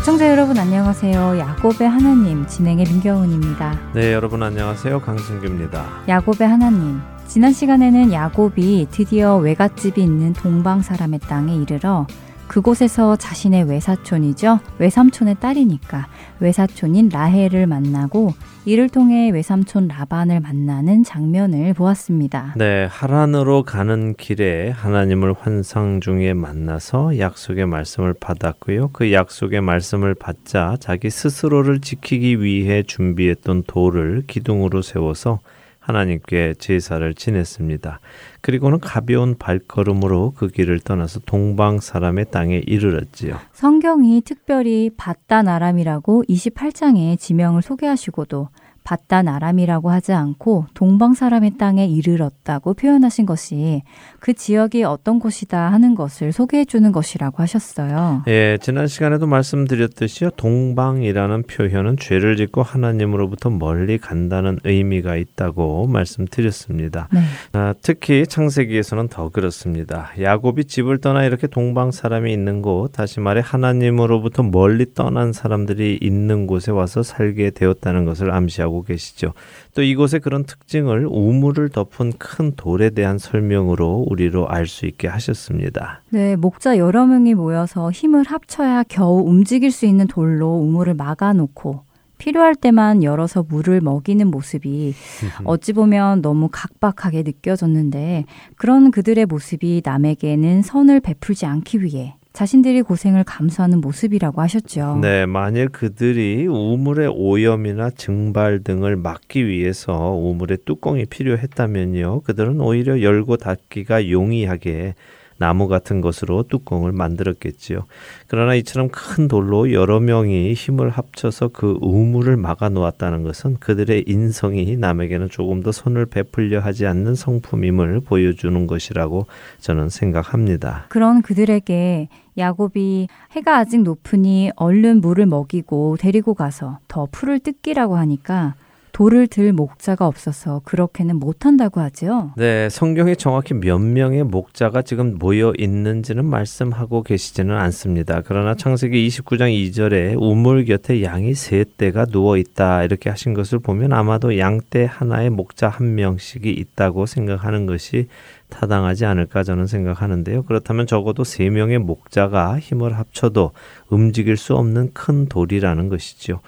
애청자 0.00 0.30
여러분 0.30 0.56
안녕하세요. 0.58 1.38
야곱의 1.38 1.86
하나님 1.88 2.46
진행의 2.46 2.86
민경훈입니다. 2.86 3.92
네, 3.94 4.14
여러분 4.14 4.42
안녕하세요. 4.42 4.98
강승규입니다. 5.02 5.84
야곱의 6.08 6.48
하나님. 6.48 7.00
지난 7.26 7.52
시간에는 7.52 8.10
야곱이 8.12 8.86
드디어 8.90 9.36
외갓집이 9.36 10.02
있는 10.02 10.32
동방 10.32 10.80
사람의 10.82 11.20
땅에 11.20 11.54
이르러 11.54 12.06
그곳에서 12.50 13.14
자신의 13.14 13.62
외사촌이죠. 13.70 14.58
외삼촌의 14.78 15.36
딸이니까 15.38 16.08
외사촌인 16.40 17.08
라헬을 17.12 17.68
만나고 17.68 18.34
이를 18.64 18.88
통해 18.88 19.30
외삼촌 19.30 19.86
라반을 19.86 20.40
만나는 20.40 21.04
장면을 21.04 21.72
보았습니다. 21.74 22.54
네, 22.56 22.86
하란으로 22.90 23.62
가는 23.62 24.14
길에 24.14 24.70
하나님을 24.70 25.32
환상 25.38 26.00
중에 26.00 26.34
만나서 26.34 27.18
약속의 27.20 27.66
말씀을 27.66 28.14
받았고요. 28.14 28.90
그 28.94 29.12
약속의 29.12 29.60
말씀을 29.60 30.14
받자 30.16 30.76
자기 30.80 31.08
스스로를 31.08 31.78
지키기 31.80 32.42
위해 32.42 32.82
준비했던 32.82 33.62
돌을 33.68 34.24
기둥으로 34.26 34.82
세워서 34.82 35.38
하나님께 35.78 36.54
제사를 36.58 37.14
지냈습니다. 37.14 38.00
그리고는 38.40 38.80
가벼운 38.80 39.36
발걸음으로 39.38 40.32
그 40.36 40.48
길을 40.48 40.80
떠나서 40.80 41.20
동방 41.26 41.80
사람의 41.80 42.26
땅에 42.30 42.58
이르렀지요. 42.66 43.38
성경이 43.52 44.22
특별히 44.24 44.90
바다 44.96 45.42
나람이라고 45.42 46.24
28장에 46.28 47.18
지명을 47.18 47.62
소개하시고도 47.62 48.48
바단 48.90 49.28
아람이라고 49.28 49.88
하지 49.92 50.12
않고 50.12 50.66
동방 50.74 51.14
사람의 51.14 51.58
땅에 51.58 51.86
이르렀다고 51.86 52.74
표현하신 52.74 53.24
것이 53.24 53.82
그 54.18 54.32
지역이 54.32 54.82
어떤 54.82 55.20
곳이다 55.20 55.56
하는 55.70 55.94
것을 55.94 56.32
소개해 56.32 56.64
주는 56.64 56.90
것이라고 56.90 57.40
하셨어요. 57.40 58.24
예, 58.26 58.58
지난 58.60 58.88
시간에도 58.88 59.28
말씀드렸듯이 59.28 60.30
동방이라는 60.36 61.42
표현은 61.44 61.98
죄를 61.98 62.36
짓고 62.36 62.64
하나님으로부터 62.64 63.50
멀리 63.50 63.96
간다는 63.96 64.58
의미가 64.64 65.14
있다고 65.14 65.86
말씀드렸습니다. 65.86 67.06
네. 67.12 67.20
아, 67.52 67.72
특히 67.82 68.26
창세기에서는 68.26 69.06
더 69.06 69.28
그렇습니다. 69.28 70.10
야곱이 70.20 70.64
집을 70.64 70.98
떠나 70.98 71.22
이렇게 71.24 71.46
동방 71.46 71.92
사람이 71.92 72.32
있는 72.32 72.60
곳, 72.60 72.88
다시 72.92 73.20
말해 73.20 73.40
하나님으로부터 73.44 74.42
멀리 74.42 74.86
떠난 74.94 75.32
사람들이 75.32 75.98
있는 76.02 76.48
곳에 76.48 76.72
와서 76.72 77.04
살게 77.04 77.50
되었다는 77.50 78.04
것을 78.04 78.32
암시하고 78.34 78.79
보고 78.80 78.82
계시죠. 78.82 79.32
또 79.74 79.82
이곳의 79.82 80.20
그런 80.20 80.44
특징을 80.44 81.06
우물을 81.08 81.68
덮은 81.70 82.12
큰 82.18 82.52
돌에 82.54 82.90
대한 82.90 83.18
설명으로 83.18 84.06
우리로 84.08 84.48
알 84.48 84.66
수 84.70 84.86
있게 84.86 85.08
하셨습니다. 85.08 86.00
네, 86.10 86.36
목자 86.36 86.78
여러 86.78 87.04
명이 87.04 87.34
모여서 87.34 87.90
힘을 87.90 88.22
합쳐야 88.24 88.84
겨우 88.84 89.18
움직일 89.28 89.72
수 89.72 89.84
있는 89.84 90.06
돌로 90.06 90.48
우물을 90.60 90.94
막아놓고 90.94 91.82
필요할 92.18 92.54
때만 92.54 93.02
열어서 93.02 93.42
물을 93.42 93.80
먹이는 93.80 94.28
모습이 94.30 94.94
어찌 95.42 95.72
보면 95.72 96.22
너무 96.22 96.48
각박하게 96.52 97.24
느껴졌는데 97.24 98.26
그런 98.54 98.92
그들의 98.92 99.26
모습이 99.26 99.82
남에게는 99.84 100.62
선을 100.62 101.00
베풀지 101.00 101.46
않기 101.46 101.82
위해 101.82 102.14
자신들이 102.32 102.82
고생을 102.82 103.24
감수하는 103.24 103.80
모습이라고 103.80 104.40
하셨죠. 104.40 104.98
네, 105.02 105.26
만일 105.26 105.68
그들이 105.68 106.46
우물의 106.46 107.08
오염이나 107.14 107.90
증발 107.90 108.60
등을 108.62 108.96
막기 108.96 109.46
위해서 109.46 109.94
우물의 110.12 110.58
뚜껑이 110.64 111.06
필요했다면요. 111.06 112.20
그들은 112.20 112.60
오히려 112.60 113.02
열고 113.02 113.36
닫기가 113.38 114.10
용이하게 114.10 114.94
나무 115.40 115.68
같은 115.68 116.02
것으로 116.02 116.42
뚜껑을 116.44 116.92
만들었겠지요. 116.92 117.86
그러나 118.28 118.54
이처럼 118.56 118.90
큰 118.90 119.26
돌로 119.26 119.72
여러 119.72 119.98
명이 119.98 120.52
힘을 120.52 120.90
합쳐서 120.90 121.48
그 121.48 121.78
우물을 121.80 122.36
막아 122.36 122.68
놓았다는 122.68 123.22
것은 123.24 123.56
그들의 123.58 124.04
인성이 124.06 124.76
남에게는 124.76 125.30
조금 125.30 125.62
더 125.62 125.72
손을 125.72 126.04
베풀려 126.06 126.60
하지 126.60 126.84
않는 126.86 127.14
성품임을 127.14 128.00
보여주는 128.00 128.66
것이라고 128.66 129.26
저는 129.60 129.88
생각합니다. 129.88 130.84
그런 130.90 131.22
그들에게 131.22 132.08
야곱이 132.36 133.08
해가 133.32 133.56
아직 133.58 133.82
높으니 133.82 134.50
얼른 134.56 135.00
물을 135.00 135.24
먹이고 135.24 135.96
데리고 135.98 136.34
가서 136.34 136.78
더 136.86 137.08
풀을 137.10 137.38
뜯기라고 137.40 137.96
하니까 137.96 138.54
돌을 138.92 139.26
들 139.28 139.52
목자가 139.52 140.06
없어서 140.06 140.60
그렇게는 140.64 141.16
못한다고 141.16 141.80
하지요. 141.80 142.32
네, 142.36 142.68
성경에 142.68 143.14
정확히 143.14 143.54
몇 143.54 143.78
명의 143.78 144.24
목자가 144.24 144.82
지금 144.82 145.16
모여 145.18 145.52
있는지는 145.56 146.24
말씀하고 146.24 147.02
계시지는 147.02 147.56
않습니다. 147.56 148.22
그러나 148.24 148.54
창세기 148.54 149.06
29장 149.08 149.50
2절에 149.52 150.20
우물 150.20 150.64
곁에 150.64 151.02
양이 151.02 151.34
세 151.34 151.64
떼가 151.76 152.06
누워 152.06 152.36
있다 152.36 152.84
이렇게 152.84 153.10
하신 153.10 153.34
것을 153.34 153.58
보면 153.58 153.92
아마도 153.92 154.38
양떼 154.38 154.84
하나에 154.84 155.30
목자 155.30 155.68
한 155.68 155.94
명씩이 155.94 156.48
있다고 156.50 157.06
생각하는 157.06 157.66
것이 157.66 158.06
타당하지 158.50 159.06
않을까 159.06 159.42
저는 159.42 159.66
생각하는데요. 159.66 160.42
그렇다면 160.44 160.86
적어도 160.86 161.24
세 161.24 161.48
명의 161.48 161.78
목자가 161.78 162.58
힘을 162.58 162.98
합쳐도 162.98 163.52
움직일 163.88 164.36
수 164.36 164.54
없는 164.56 164.90
큰 164.92 165.26
돌이라는 165.26 165.88
것이지요. 165.88 166.40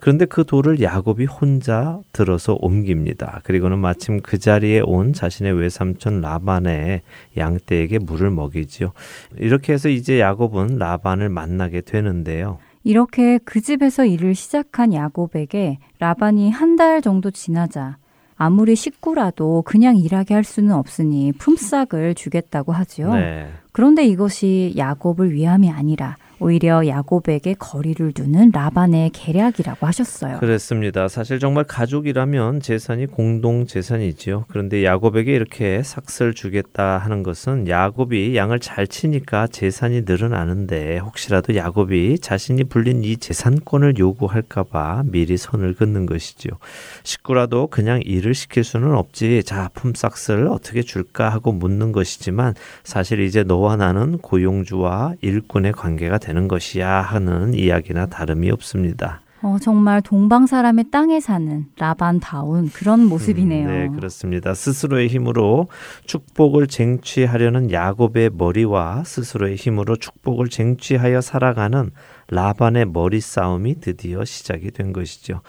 그런데 0.00 0.24
그 0.24 0.44
돌을 0.44 0.80
야곱이 0.80 1.26
혼자 1.26 2.00
들어서 2.12 2.56
옮깁니다. 2.60 3.40
그리고는 3.44 3.78
마침 3.78 4.20
그 4.20 4.38
자리에 4.38 4.80
온 4.84 5.12
자신의 5.12 5.52
외삼촌 5.52 6.20
라반의 6.20 7.02
양떼에게 7.36 7.98
물을 8.00 8.30
먹이지요. 8.30 8.92
이렇게 9.36 9.74
해서 9.74 9.88
이제 9.88 10.18
야곱은 10.18 10.78
라반을 10.78 11.28
만나게 11.28 11.82
되는데요. 11.82 12.58
이렇게 12.82 13.38
그 13.44 13.60
집에서 13.60 14.06
일을 14.06 14.34
시작한 14.34 14.92
야곱에게 14.94 15.78
라반이 16.00 16.50
한 16.50 16.70
달 16.80 17.02
정도 17.02 17.30
지나자 17.30 17.98
아무리 18.42 18.74
식구라도 18.74 19.62
그냥 19.66 19.98
일하게 19.98 20.32
할 20.32 20.44
수는 20.44 20.72
없으니 20.74 21.30
품삯을 21.32 22.14
주겠다고 22.14 22.72
하지요. 22.72 23.12
네. 23.12 23.50
그런데 23.70 24.06
이것이 24.06 24.72
야곱을 24.78 25.30
위함이 25.34 25.68
아니라 25.70 26.16
오히려 26.42 26.86
야곱에게 26.86 27.54
거리를 27.58 28.12
두는 28.12 28.50
라반의 28.54 29.10
계략이라고 29.10 29.86
하셨어요. 29.86 30.38
그렇습니다. 30.38 31.06
사실 31.08 31.38
정말 31.38 31.64
가족이라면 31.64 32.60
재산이 32.60 33.06
공동 33.06 33.66
재산이지요. 33.66 34.46
그런데 34.48 34.82
야곱에게 34.82 35.32
이렇게 35.34 35.82
삭슬 35.82 36.32
주겠다 36.32 36.96
하는 36.96 37.22
것은 37.22 37.68
야곱이 37.68 38.34
양을 38.36 38.60
잘 38.60 38.86
치니까 38.86 39.48
재산이 39.48 40.02
늘어나는데 40.06 40.96
혹시라도 40.98 41.54
야곱이 41.54 42.18
자신이 42.20 42.64
불린 42.64 43.04
이 43.04 43.18
재산권을 43.18 43.98
요구할까봐 43.98 45.02
미리 45.06 45.36
선을 45.36 45.74
긋는 45.74 46.06
것이지요. 46.06 46.52
식구라도 47.02 47.66
그냥 47.66 48.00
일을 48.02 48.32
시킬 48.34 48.64
수는 48.64 48.94
없지. 48.96 49.42
자 49.44 49.68
품삭슬 49.74 50.46
어떻게 50.48 50.80
줄까 50.80 51.28
하고 51.28 51.52
묻는 51.52 51.92
것이지만 51.92 52.54
사실 52.82 53.20
이제 53.20 53.42
너와 53.42 53.76
나는 53.76 54.16
고용주와 54.16 55.16
일꾼의 55.20 55.72
관계가 55.72 56.16
되. 56.16 56.29
되는 56.30 56.46
것이야 56.48 56.88
하는 57.02 57.54
이야기나 57.54 58.06
다름이 58.06 58.50
없습니다. 58.52 59.20
어, 59.42 59.56
정말 59.60 60.02
동방 60.02 60.46
사람의 60.46 60.90
땅에 60.92 61.18
사는 61.18 61.64
라반다운 61.78 62.68
그런 62.68 63.00
음, 63.00 63.08
모습이네요. 63.08 63.68
음, 63.68 63.68
네, 63.72 63.88
그렇습니다. 63.88 64.52
스스로의 64.52 65.08
힘으로 65.08 65.66
축복을 66.06 66.66
쟁취하려는 66.66 67.72
야곱의 67.72 68.30
머리와 68.34 69.02
스스로의 69.04 69.56
힘으로 69.56 69.96
축복을 69.96 70.48
쟁취하여 70.50 71.22
살아가는 71.22 71.90
라반의 72.30 72.86
머리 72.86 73.20
싸움이 73.20 73.80
드디어 73.80 74.24
시작이 74.24 74.70
된 74.70 74.92
것이죠. 74.92 75.40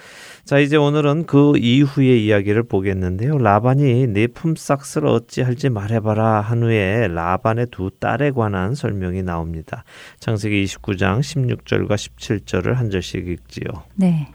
자, 0.43 0.59
이제 0.59 0.75
오늘은 0.77 1.25
그 1.25 1.53
이후의 1.57 2.25
이야기를 2.25 2.63
보겠는데요. 2.63 3.37
라반이 3.37 4.07
네 4.07 4.27
품삯을 4.27 5.05
어찌할지 5.05 5.69
말해봐라 5.69 6.41
한 6.41 6.63
후에 6.63 7.07
라반의 7.07 7.67
두 7.71 7.91
딸에 7.99 8.31
관한 8.31 8.75
설명이 8.75 9.21
나옵니다. 9.23 9.83
창세기 10.19 10.65
29장 10.65 11.19
16절과 11.19 11.91
17절을 11.91 12.73
한 12.73 12.89
절씩 12.89 13.27
읽지요. 13.27 13.65
네. 13.95 14.27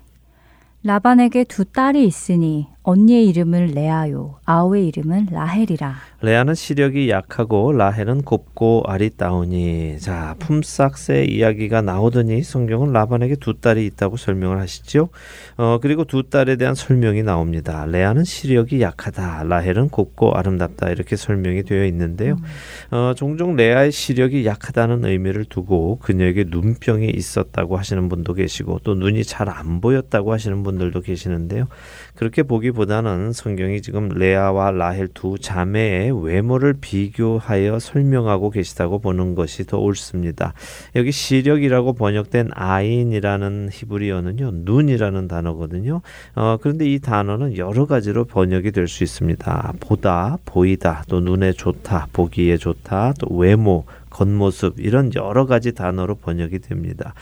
라반에게 0.84 1.44
두 1.44 1.64
딸이 1.64 2.06
있으니 2.06 2.68
언니의 2.88 3.26
이름을 3.30 3.72
레아요, 3.74 4.36
아우의 4.44 4.86
이름은 4.88 5.28
라헬이라. 5.32 5.96
레아는 6.22 6.54
시력이 6.54 7.10
약하고 7.10 7.72
라헬은 7.72 8.22
곱고 8.22 8.84
아리따우니. 8.86 9.98
자, 9.98 10.36
품삯새 10.38 11.24
이야기가 11.24 11.82
나오더니 11.82 12.42
성경은 12.44 12.92
라반에게 12.92 13.36
두 13.40 13.60
딸이 13.60 13.84
있다고 13.86 14.16
설명을 14.16 14.58
하시죠 14.60 15.08
어, 15.56 15.78
그리고 15.82 16.04
두 16.04 16.22
딸에 16.30 16.54
대한 16.56 16.74
설명이 16.76 17.22
나옵니다. 17.24 17.86
레아는 17.86 18.22
시력이 18.24 18.80
약하다, 18.80 19.42
라헬은 19.44 19.88
곱고 19.88 20.34
아름답다 20.34 20.90
이렇게 20.90 21.16
설명이 21.16 21.64
되어 21.64 21.84
있는데요. 21.86 22.34
음. 22.34 22.96
어, 22.96 23.14
종종 23.16 23.56
레아의 23.56 23.90
시력이 23.90 24.46
약하다는 24.46 25.04
의미를 25.04 25.44
두고 25.44 25.98
그녀에게 26.00 26.44
눈병이 26.48 27.10
있었다고 27.10 27.76
하시는 27.78 28.08
분도 28.08 28.32
계시고 28.34 28.80
또 28.84 28.94
눈이 28.94 29.24
잘 29.24 29.46
안 29.48 29.80
보였다고 29.80 30.32
하시는 30.32 30.62
분들도 30.64 31.00
계시는데요. 31.00 31.66
그렇게 32.14 32.42
보기 32.44 32.72
하기보다는 32.76 33.32
성경이 33.32 33.80
지금 33.82 34.08
레아와 34.10 34.70
라헬 34.70 35.08
두 35.14 35.38
자매의 35.38 36.22
외모를 36.24 36.74
비교하여 36.80 37.78
설명하고 37.78 38.50
계시다고 38.50 38.98
보는 38.98 39.34
것이 39.34 39.64
더 39.64 39.78
옳습니다. 39.78 40.52
여기 40.94 41.10
시력이라고 41.10 41.94
번역된 41.94 42.50
아인이라는 42.52 43.70
히브리어는요, 43.72 44.50
눈이라는 44.52 45.26
단어거든요. 45.28 46.02
어, 46.36 46.56
그런데 46.60 46.88
이 46.88 46.98
단어는 47.00 47.56
여러 47.58 47.86
가지로 47.86 48.24
번역이 48.24 48.70
될 48.72 48.86
수 48.86 49.02
있습니다. 49.02 49.74
보다, 49.80 50.38
보이다, 50.46 51.02
또 51.08 51.18
눈에 51.18 51.52
좋다, 51.52 52.06
보기에 52.12 52.56
좋다, 52.56 53.14
또 53.18 53.34
외모, 53.36 53.84
겉모습 54.16 54.80
이런 54.80 55.12
여러 55.14 55.44
가지 55.46 55.72
단어로 55.72 56.16
번역이 56.16 56.60
됩니다. 56.60 57.12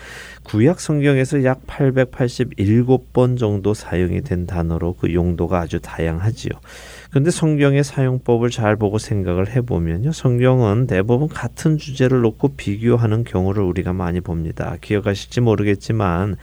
구약 0.44 0.79
성경에서 0.81 1.43
약 1.44 1.67
887번 1.67 3.37
정도 3.38 3.75
사용이 3.75 4.20
된 4.23 4.46
단어로 4.46 4.94
그 5.00 5.12
용도가 5.12 5.61
아주 5.61 5.81
다양하지요. 5.81 6.52
근데 7.11 7.31
성경의 7.31 7.82
사용법을 7.85 8.50
잘 8.50 8.76
보고 8.76 8.99
생각을 8.99 9.50
해보면요. 9.55 10.12
성경은 10.12 10.87
대부분 10.87 11.29
같은 11.29 11.79
주제를 11.79 12.20
놓고 12.23 12.55
비교하는 12.56 13.23
경우를 13.25 13.62
우리가 13.62 13.93
많이 13.93 14.20
봅니다. 14.20 14.76
기억하실지 14.81 15.40
모르겠지만 15.40 16.37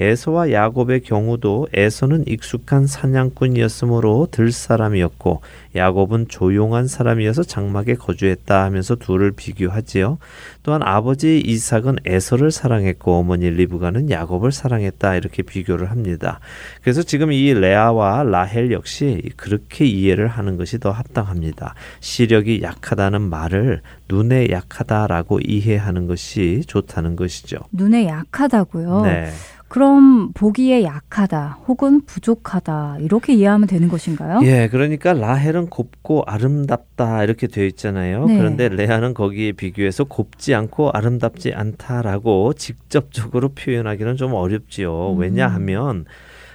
에서와 0.00 0.52
야곱의 0.52 1.00
경우도 1.00 1.68
에서는 1.74 2.24
익숙한 2.28 2.86
사냥꾼이었으므로 2.86 4.28
들사람이었고 4.30 5.40
야곱은 5.74 6.26
조용한 6.28 6.86
사람이어서 6.86 7.42
장막에 7.42 7.94
거주했다 7.94 8.62
하면서 8.64 8.94
둘을 8.94 9.32
비교하지요. 9.32 10.18
또한 10.62 10.82
아버지 10.84 11.40
이삭은 11.40 11.96
에서를 12.04 12.50
사랑했고 12.52 13.14
어머니 13.16 13.50
리브가는 13.50 14.10
야곱을 14.10 14.52
사랑했다 14.52 15.16
이렇게 15.16 15.42
비교를 15.42 15.90
합니다. 15.90 16.38
그래서 16.82 17.02
지금 17.02 17.32
이 17.32 17.52
레아와 17.52 18.22
라헬 18.22 18.70
역시 18.72 19.22
그렇게 19.36 19.84
이해를 19.84 20.28
하는 20.28 20.56
것이 20.56 20.78
더 20.78 20.90
합당합니다. 20.90 21.74
시력이 22.00 22.60
약하다는 22.62 23.20
말을 23.22 23.80
눈에 24.08 24.48
약하다라고 24.50 25.40
이해하는 25.40 26.06
것이 26.06 26.62
좋다는 26.66 27.16
것이죠. 27.16 27.56
눈에 27.72 28.06
약하다고요? 28.06 29.02
네. 29.04 29.30
그럼 29.68 30.32
보기에 30.32 30.82
약하다 30.82 31.58
혹은 31.68 32.02
부족하다 32.06 32.96
이렇게 33.00 33.34
이해하면 33.34 33.68
되는 33.68 33.88
것인가요? 33.88 34.40
예, 34.44 34.68
그러니까 34.68 35.12
라헬은 35.12 35.66
곱고 35.68 36.22
아름답다 36.26 37.22
이렇게 37.22 37.46
되어 37.46 37.66
있잖아요. 37.66 38.24
네. 38.26 38.38
그런데 38.38 38.68
레아는 38.70 39.12
거기에 39.14 39.52
비교해서 39.52 40.04
곱지 40.04 40.54
않고 40.54 40.90
아름답지 40.94 41.52
않다라고 41.52 42.54
직접적으로 42.54 43.50
표현하기는 43.50 44.16
좀 44.16 44.32
어렵지요. 44.32 45.12
음. 45.12 45.18
왜냐하면 45.18 46.06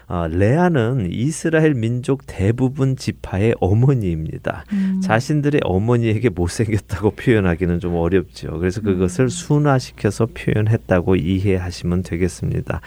어, 0.07 0.27
레아는 0.29 1.07
이스라엘 1.11 1.73
민족 1.73 2.23
대부분 2.27 2.95
지파의 2.97 3.55
어머니입니다. 3.59 4.65
음. 4.73 5.00
자신들의 5.01 5.61
어머니에게 5.63 6.29
못생겼다고 6.29 7.11
표현하기는 7.11 7.79
좀 7.79 7.95
어렵죠. 7.95 8.59
그래서 8.59 8.81
그것을 8.81 9.25
음. 9.25 9.29
순화시켜서 9.29 10.27
표현했다고 10.33 11.15
이해하시면 11.15 12.03
되겠습니다. 12.03 12.81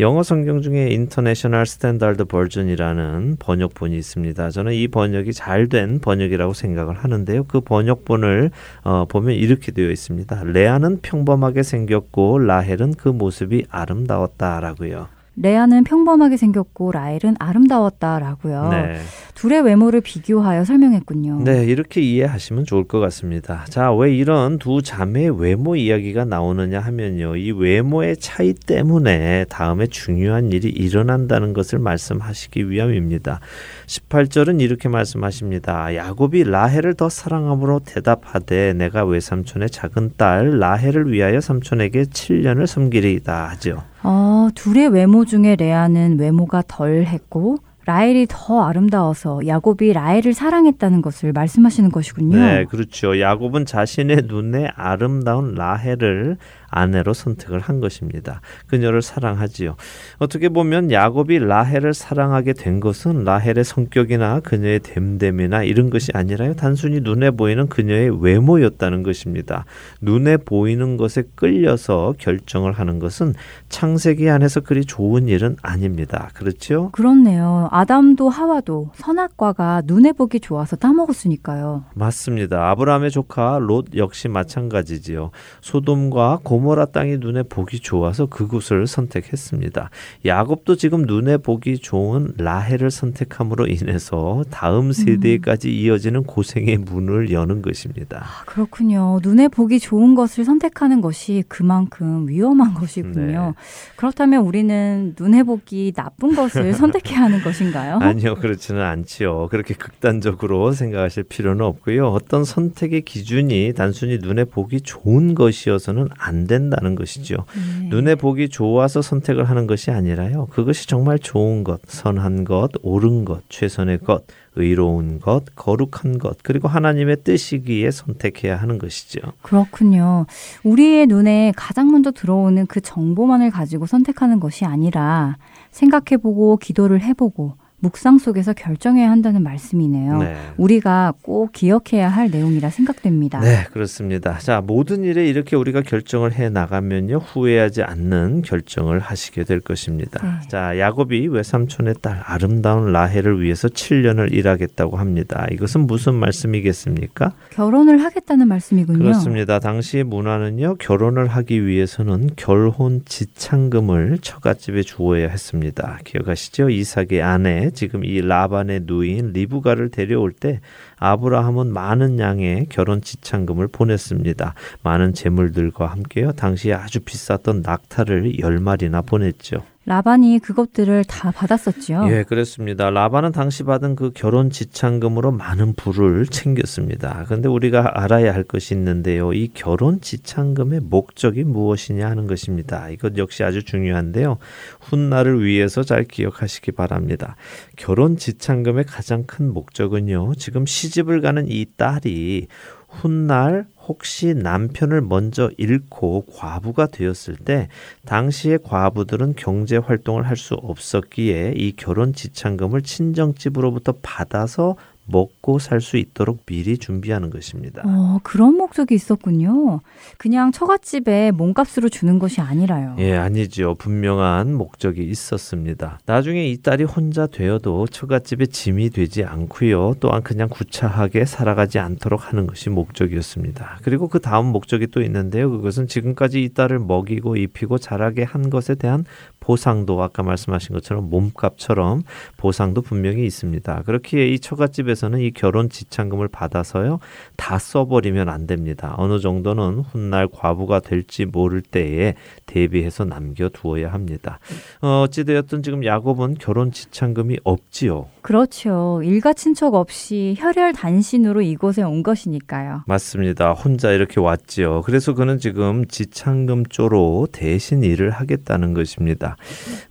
영어 0.00 0.22
성경 0.22 0.62
중에 0.62 0.88
인터내셔널 0.90 1.66
스탠다드 1.66 2.24
버전이라는 2.24 3.36
번역본이 3.38 3.96
있습니다. 3.96 4.50
저는 4.50 4.72
이 4.74 4.86
번역이 4.88 5.32
잘 5.32 5.62
된 5.72 6.00
번역이라고 6.00 6.54
생각을 6.54 6.96
하는데요. 6.96 7.44
그 7.44 7.60
번역본을 7.60 8.50
어, 8.82 9.04
보면 9.06 9.36
이렇게 9.36 9.70
되어 9.70 9.90
있습니다. 9.90 10.42
레아는 10.44 11.00
평범하게 11.02 11.62
생겼고 11.62 12.40
라헬은 12.40 12.94
그 12.94 13.08
모습이 13.08 13.66
아름다웠다라고요. 13.70 15.08
레아는 15.34 15.84
평범하게 15.84 16.36
생겼고 16.36 16.92
라헬은 16.92 17.36
아름다웠다라고요. 17.38 18.68
네. 18.70 18.98
둘의 19.34 19.62
외모를 19.62 20.02
비교하여 20.02 20.64
설명했군요. 20.66 21.40
네, 21.42 21.64
이렇게 21.64 22.02
이해하시면 22.02 22.66
좋을 22.66 22.84
것 22.84 23.00
같습니다. 23.00 23.64
자, 23.70 23.92
왜 23.94 24.14
이런 24.14 24.58
두 24.58 24.82
자매의 24.82 25.40
외모 25.40 25.74
이야기가 25.74 26.26
나오느냐 26.26 26.80
하면요. 26.80 27.36
이 27.36 27.50
외모의 27.50 28.18
차이 28.18 28.52
때문에 28.52 29.46
다음에 29.48 29.86
중요한 29.86 30.52
일이 30.52 30.68
일어난다는 30.68 31.54
것을 31.54 31.78
말씀하시기 31.78 32.68
위함입니다. 32.70 33.40
18절은 33.86 34.60
이렇게 34.60 34.90
말씀하십니다. 34.90 35.94
야곱이 35.96 36.44
라헬을 36.44 36.94
더 36.94 37.08
사랑함으로 37.08 37.80
대답하되 37.86 38.74
내가 38.74 39.06
외삼촌의 39.06 39.70
작은 39.70 40.12
딸 40.18 40.58
라헬을 40.58 41.10
위하여 41.10 41.40
삼촌에게 41.40 42.02
7년을 42.04 42.66
섬기리이다 42.66 43.48
하죠. 43.52 43.82
어, 44.04 44.48
둘의 44.54 44.88
외모 44.88 45.24
중에 45.24 45.56
레아는 45.56 46.18
외모가 46.18 46.62
덜했고 46.66 47.58
라헬이 47.84 48.26
더 48.28 48.62
아름다워서 48.62 49.40
야곱이 49.46 49.92
라헬을 49.92 50.34
사랑했다는 50.34 51.02
것을 51.02 51.32
말씀하시는 51.32 51.90
것이군요. 51.90 52.36
네, 52.38 52.64
그렇죠. 52.66 53.18
야곱은 53.20 53.66
자신의 53.66 54.24
눈에 54.28 54.68
아름다운 54.76 55.54
라헬을 55.56 56.36
아내로 56.72 57.12
선택을 57.12 57.60
한 57.60 57.80
것입니다. 57.80 58.40
그녀를 58.66 59.02
사랑하지요. 59.02 59.76
어떻게 60.18 60.48
보면 60.48 60.90
야곱이 60.90 61.38
라헬을 61.38 61.92
사랑하게 61.94 62.54
된 62.54 62.80
것은 62.80 63.24
라헬의 63.24 63.62
성격이나 63.64 64.40
그녀의 64.40 64.80
됨됨이나 64.80 65.62
이런 65.64 65.90
것이 65.90 66.10
아니라요. 66.14 66.54
단순히 66.56 67.00
눈에 67.00 67.30
보이는 67.30 67.68
그녀의 67.68 68.22
외모였다는 68.22 69.02
것입니다. 69.02 69.66
눈에 70.00 70.38
보이는 70.38 70.96
것에 70.96 71.24
끌려서 71.34 72.14
결정을 72.18 72.72
하는 72.72 72.98
것은 72.98 73.34
창세기 73.68 74.30
안에서 74.30 74.60
그리 74.60 74.84
좋은 74.84 75.28
일은 75.28 75.56
아닙니다. 75.62 76.30
그렇죠 76.34 76.88
그렇네요. 76.92 77.68
아담도 77.70 78.30
하와도 78.30 78.90
선악과가 78.94 79.82
눈에 79.84 80.12
보기 80.12 80.40
좋아서 80.40 80.76
따먹었으니까요. 80.76 81.84
맞습니다. 81.94 82.70
아브라함의 82.70 83.10
조카 83.10 83.58
롯 83.60 83.88
역시 83.96 84.28
마찬가지지요. 84.28 85.30
소돔과 85.60 86.40
고모 86.42 86.61
고모라 86.62 86.86
땅이 86.86 87.18
눈에 87.18 87.42
보기 87.42 87.80
좋아서 87.80 88.26
그곳을 88.26 88.86
선택했습니다. 88.86 89.90
야곱도 90.24 90.76
지금 90.76 91.02
눈에 91.02 91.36
보기 91.36 91.78
좋은 91.78 92.32
라헬을 92.38 92.90
선택함으로 92.92 93.66
인해서 93.66 94.44
다음 94.50 94.86
음. 94.86 94.92
세대까지 94.92 95.74
이어지는 95.74 96.22
고생의 96.22 96.78
문을 96.78 97.30
여는 97.32 97.62
것입니다. 97.62 98.24
아, 98.24 98.44
그렇군요. 98.44 99.18
눈에 99.22 99.48
보기 99.48 99.80
좋은 99.80 100.14
것을 100.14 100.44
선택하는 100.44 101.00
것이 101.00 101.42
그만큼 101.48 102.28
위험한 102.28 102.74
네. 102.74 102.80
것이군요. 102.80 103.54
네. 103.56 103.62
그렇다면 103.96 104.42
우리는 104.44 105.14
눈에 105.18 105.42
보기 105.42 105.92
나쁜 105.96 106.34
것을 106.36 106.72
선택해야 106.74 107.22
하는 107.22 107.42
것인가요? 107.42 107.98
아니요, 108.00 108.36
그렇지는 108.36 108.80
않지요. 108.82 109.48
그렇게 109.50 109.74
극단적으로 109.74 110.72
생각하실 110.72 111.24
필요는 111.24 111.64
없고요. 111.64 112.08
어떤 112.08 112.44
선택의 112.44 113.02
기준이 113.02 113.72
단순히 113.74 114.18
눈에 114.18 114.44
보기 114.44 114.80
좋은 114.82 115.34
것이어서는 115.34 116.06
안 116.18 116.46
돼. 116.46 116.51
된다는 116.52 116.94
것이죠. 116.94 117.44
음. 117.56 117.78
네. 117.84 117.88
눈에 117.88 118.14
보기 118.14 118.48
좋아서 118.50 119.00
선택을 119.00 119.44
하는 119.44 119.66
것이 119.66 119.90
아니라요. 119.90 120.46
그것이 120.50 120.86
정말 120.86 121.18
좋은 121.18 121.64
것, 121.64 121.80
선한 121.86 122.44
것, 122.44 122.70
옳은 122.82 123.24
것, 123.24 123.42
최선의 123.48 123.98
것, 124.00 124.24
의로운 124.54 125.18
것, 125.18 125.44
거룩한 125.56 126.18
것, 126.18 126.36
그리고 126.42 126.68
하나님의 126.68 127.18
뜻이기에 127.24 127.90
선택해야 127.90 128.56
하는 128.56 128.76
것이죠. 128.78 129.20
그렇군요. 129.42 130.26
우리의 130.62 131.06
눈에 131.06 131.52
가장 131.56 131.90
먼저 131.90 132.10
들어오는 132.10 132.66
그 132.66 132.80
정보만을 132.80 133.50
가지고 133.50 133.86
선택하는 133.86 134.40
것이 134.40 134.66
아니라 134.66 135.36
생각해보고 135.70 136.58
기도를 136.58 137.00
해보고 137.02 137.54
묵상 137.82 138.18
속에서 138.18 138.52
결정해야 138.52 139.10
한다는 139.10 139.42
말씀이네요. 139.42 140.18
네. 140.18 140.36
우리가 140.56 141.14
꼭 141.22 141.50
기억해야 141.52 142.08
할 142.08 142.30
내용이라 142.30 142.70
생각됩니다. 142.70 143.40
네, 143.40 143.64
그렇습니다. 143.72 144.38
자, 144.38 144.60
모든 144.64 145.02
일에 145.02 145.26
이렇게 145.28 145.56
우리가 145.56 145.82
결정을 145.82 146.32
해 146.32 146.48
나가면요 146.48 147.16
후회하지 147.18 147.82
않는 147.82 148.42
결정을 148.42 149.00
하시게 149.00 149.42
될 149.42 149.58
것입니다. 149.58 150.20
네. 150.42 150.48
자, 150.48 150.78
야곱이 150.78 151.26
외삼촌의 151.26 151.96
딸 152.02 152.20
아름다운 152.24 152.92
라헬을 152.92 153.42
위해서 153.42 153.66
7년을 153.66 154.32
일하겠다고 154.32 154.96
합니다. 154.96 155.48
이것은 155.50 155.88
무슨 155.88 156.14
말씀이겠습니까? 156.14 157.32
결혼을 157.50 157.98
하겠다는 158.04 158.46
말씀이군요. 158.46 158.98
그렇습니다. 159.00 159.58
당시 159.58 160.04
문화는요 160.04 160.76
결혼을 160.76 161.26
하기 161.26 161.66
위해서는 161.66 162.30
결혼 162.36 163.02
지참금을 163.06 164.18
처갓집에 164.22 164.82
주어야 164.82 165.26
했습니다. 165.28 165.98
기억하시죠? 166.04 166.70
이삭의 166.70 167.22
아내 167.22 167.71
지금 167.72 168.04
이 168.04 168.20
라반의 168.20 168.82
누인 168.84 169.32
리브가를 169.32 169.90
데려올 169.90 170.32
때 170.32 170.60
아브라함은 170.98 171.72
많은 171.72 172.18
양의 172.18 172.66
결혼 172.68 173.00
지참금을 173.00 173.68
보냈습니다. 173.68 174.54
많은 174.82 175.14
재물들과 175.14 175.86
함께요. 175.86 176.32
당시에 176.32 176.74
아주 176.74 177.00
비쌌던 177.00 177.62
낙타를 177.62 178.32
10마리나 178.34 179.04
보냈죠. 179.04 179.64
라반이 179.84 180.38
그것들을 180.38 181.04
다 181.04 181.32
받았었지요. 181.32 182.06
예, 182.12 182.22
그렇습니다. 182.22 182.90
라반은 182.90 183.32
당시 183.32 183.64
받은 183.64 183.96
그 183.96 184.12
결혼 184.14 184.50
지참금으로 184.50 185.32
많은 185.32 185.74
부를 185.74 186.24
챙겼습니다. 186.26 187.24
근데 187.28 187.48
우리가 187.48 187.90
알아야 188.00 188.32
할 188.32 188.44
것이 188.44 188.74
있는데요. 188.74 189.32
이 189.32 189.50
결혼 189.52 190.00
지참금의 190.00 190.80
목적이 190.84 191.42
무엇이냐 191.42 192.08
하는 192.08 192.28
것입니다. 192.28 192.90
이것 192.90 193.16
역시 193.18 193.42
아주 193.42 193.64
중요한데요. 193.64 194.38
훗날을 194.82 195.42
위해서 195.44 195.82
잘 195.82 196.04
기억하시기 196.04 196.70
바랍니다. 196.72 197.34
결혼 197.76 198.16
지참금의 198.16 198.84
가장 198.86 199.24
큰 199.26 199.52
목적은요. 199.52 200.34
지금 200.38 200.64
시집을 200.64 201.20
가는 201.22 201.44
이 201.48 201.66
딸이 201.76 202.46
훗날 202.92 203.66
혹시 203.88 204.34
남편을 204.34 205.00
먼저 205.00 205.50
잃고 205.56 206.26
과부가 206.36 206.86
되었을 206.86 207.36
때 207.36 207.68
당시의 208.06 208.60
과부들은 208.62 209.34
경제 209.36 209.78
활동을 209.78 210.28
할 210.28 210.36
수 210.42 210.54
없었기에 210.54 211.52
이 211.56 211.72
결혼 211.76 212.12
지참금을 212.14 212.82
친정집으로부터 212.82 213.92
받아서 214.02 214.74
먹고 215.06 215.58
살 215.58 215.80
수 215.82 215.96
있도록 215.96 216.46
미리 216.46 216.78
준비하는 216.78 217.28
것입니다. 217.30 217.82
어, 217.84 218.18
그런 218.22 218.56
목적이 218.56 218.94
있었군요. 218.94 219.80
그냥 220.16 220.52
처갓집에 220.52 221.32
몸값으로 221.32 221.88
주는 221.88 222.18
것이 222.20 222.40
아니라요. 222.40 222.94
예, 222.98 223.14
아니지요. 223.16 223.74
분명한 223.74 224.54
목적이 224.54 225.04
있었습니다. 225.10 225.98
나중에 226.06 226.46
이 226.46 226.56
딸이 226.58 226.84
혼자 226.84 227.26
되어도 227.26 227.88
처갓집에 227.88 228.46
짐이 228.46 228.90
되지 228.90 229.24
않고요. 229.24 229.94
또한 230.00 230.22
그냥 230.22 230.48
구차하게 230.50 231.24
살아가지 231.24 231.78
않도록 231.80 232.28
하는 232.30 232.46
것이 232.46 232.70
목적이었습니다. 232.70 233.78
그리고 233.82 234.06
그 234.08 234.20
다음 234.20 234.46
목적이 234.46 234.86
또 234.88 235.02
있는데요. 235.02 235.50
그것은 235.50 235.88
지금까지 235.88 236.42
이 236.44 236.48
딸을 236.50 236.78
먹이고 236.78 237.36
입히고 237.36 237.78
자라게 237.78 238.22
한 238.22 238.50
것에 238.50 238.74
대한 238.76 239.04
보상도 239.40 240.00
아까 240.02 240.22
말씀하신 240.22 240.72
것처럼 240.74 241.10
몸값처럼 241.10 242.02
보상도 242.36 242.80
분명히 242.82 243.26
있습니다. 243.26 243.82
그렇기에 243.84 244.28
이 244.28 244.38
처갓집에 244.38 244.91
한에서는이 244.92 245.32
결혼 245.32 245.68
지참금을 245.68 246.28
받아서요 246.28 247.00
다 247.36 247.58
써버리면 247.58 248.28
안 248.28 248.46
됩니다. 248.46 248.94
어느 248.98 249.18
정도는 249.18 249.80
훗날 249.80 250.28
과부가 250.30 250.80
될지 250.80 251.24
모를 251.24 251.60
때에 251.62 252.14
대비해서 252.46 253.04
남겨두어야 253.04 253.92
합니다. 253.92 254.38
어, 254.80 255.02
어찌되었든 255.02 255.62
지금 255.62 255.84
야곱은 255.84 256.36
결혼 256.38 256.70
지참금이 256.70 257.38
없지요. 257.44 258.08
그렇죠. 258.22 259.00
일가 259.04 259.32
친척 259.32 259.74
없이 259.74 260.36
혈혈 260.38 260.74
단신으로 260.74 261.42
이곳에 261.42 261.82
온 261.82 262.04
것이니까요. 262.04 262.82
맞습니다. 262.86 263.50
혼자 263.52 263.90
이렇게 263.90 264.20
왔지요. 264.20 264.82
그래서 264.82 265.12
그는 265.12 265.38
지금 265.40 265.84
지창금조로 265.86 267.28
대신 267.32 267.82
일을 267.82 268.10
하겠다는 268.10 268.74
것입니다. 268.74 269.36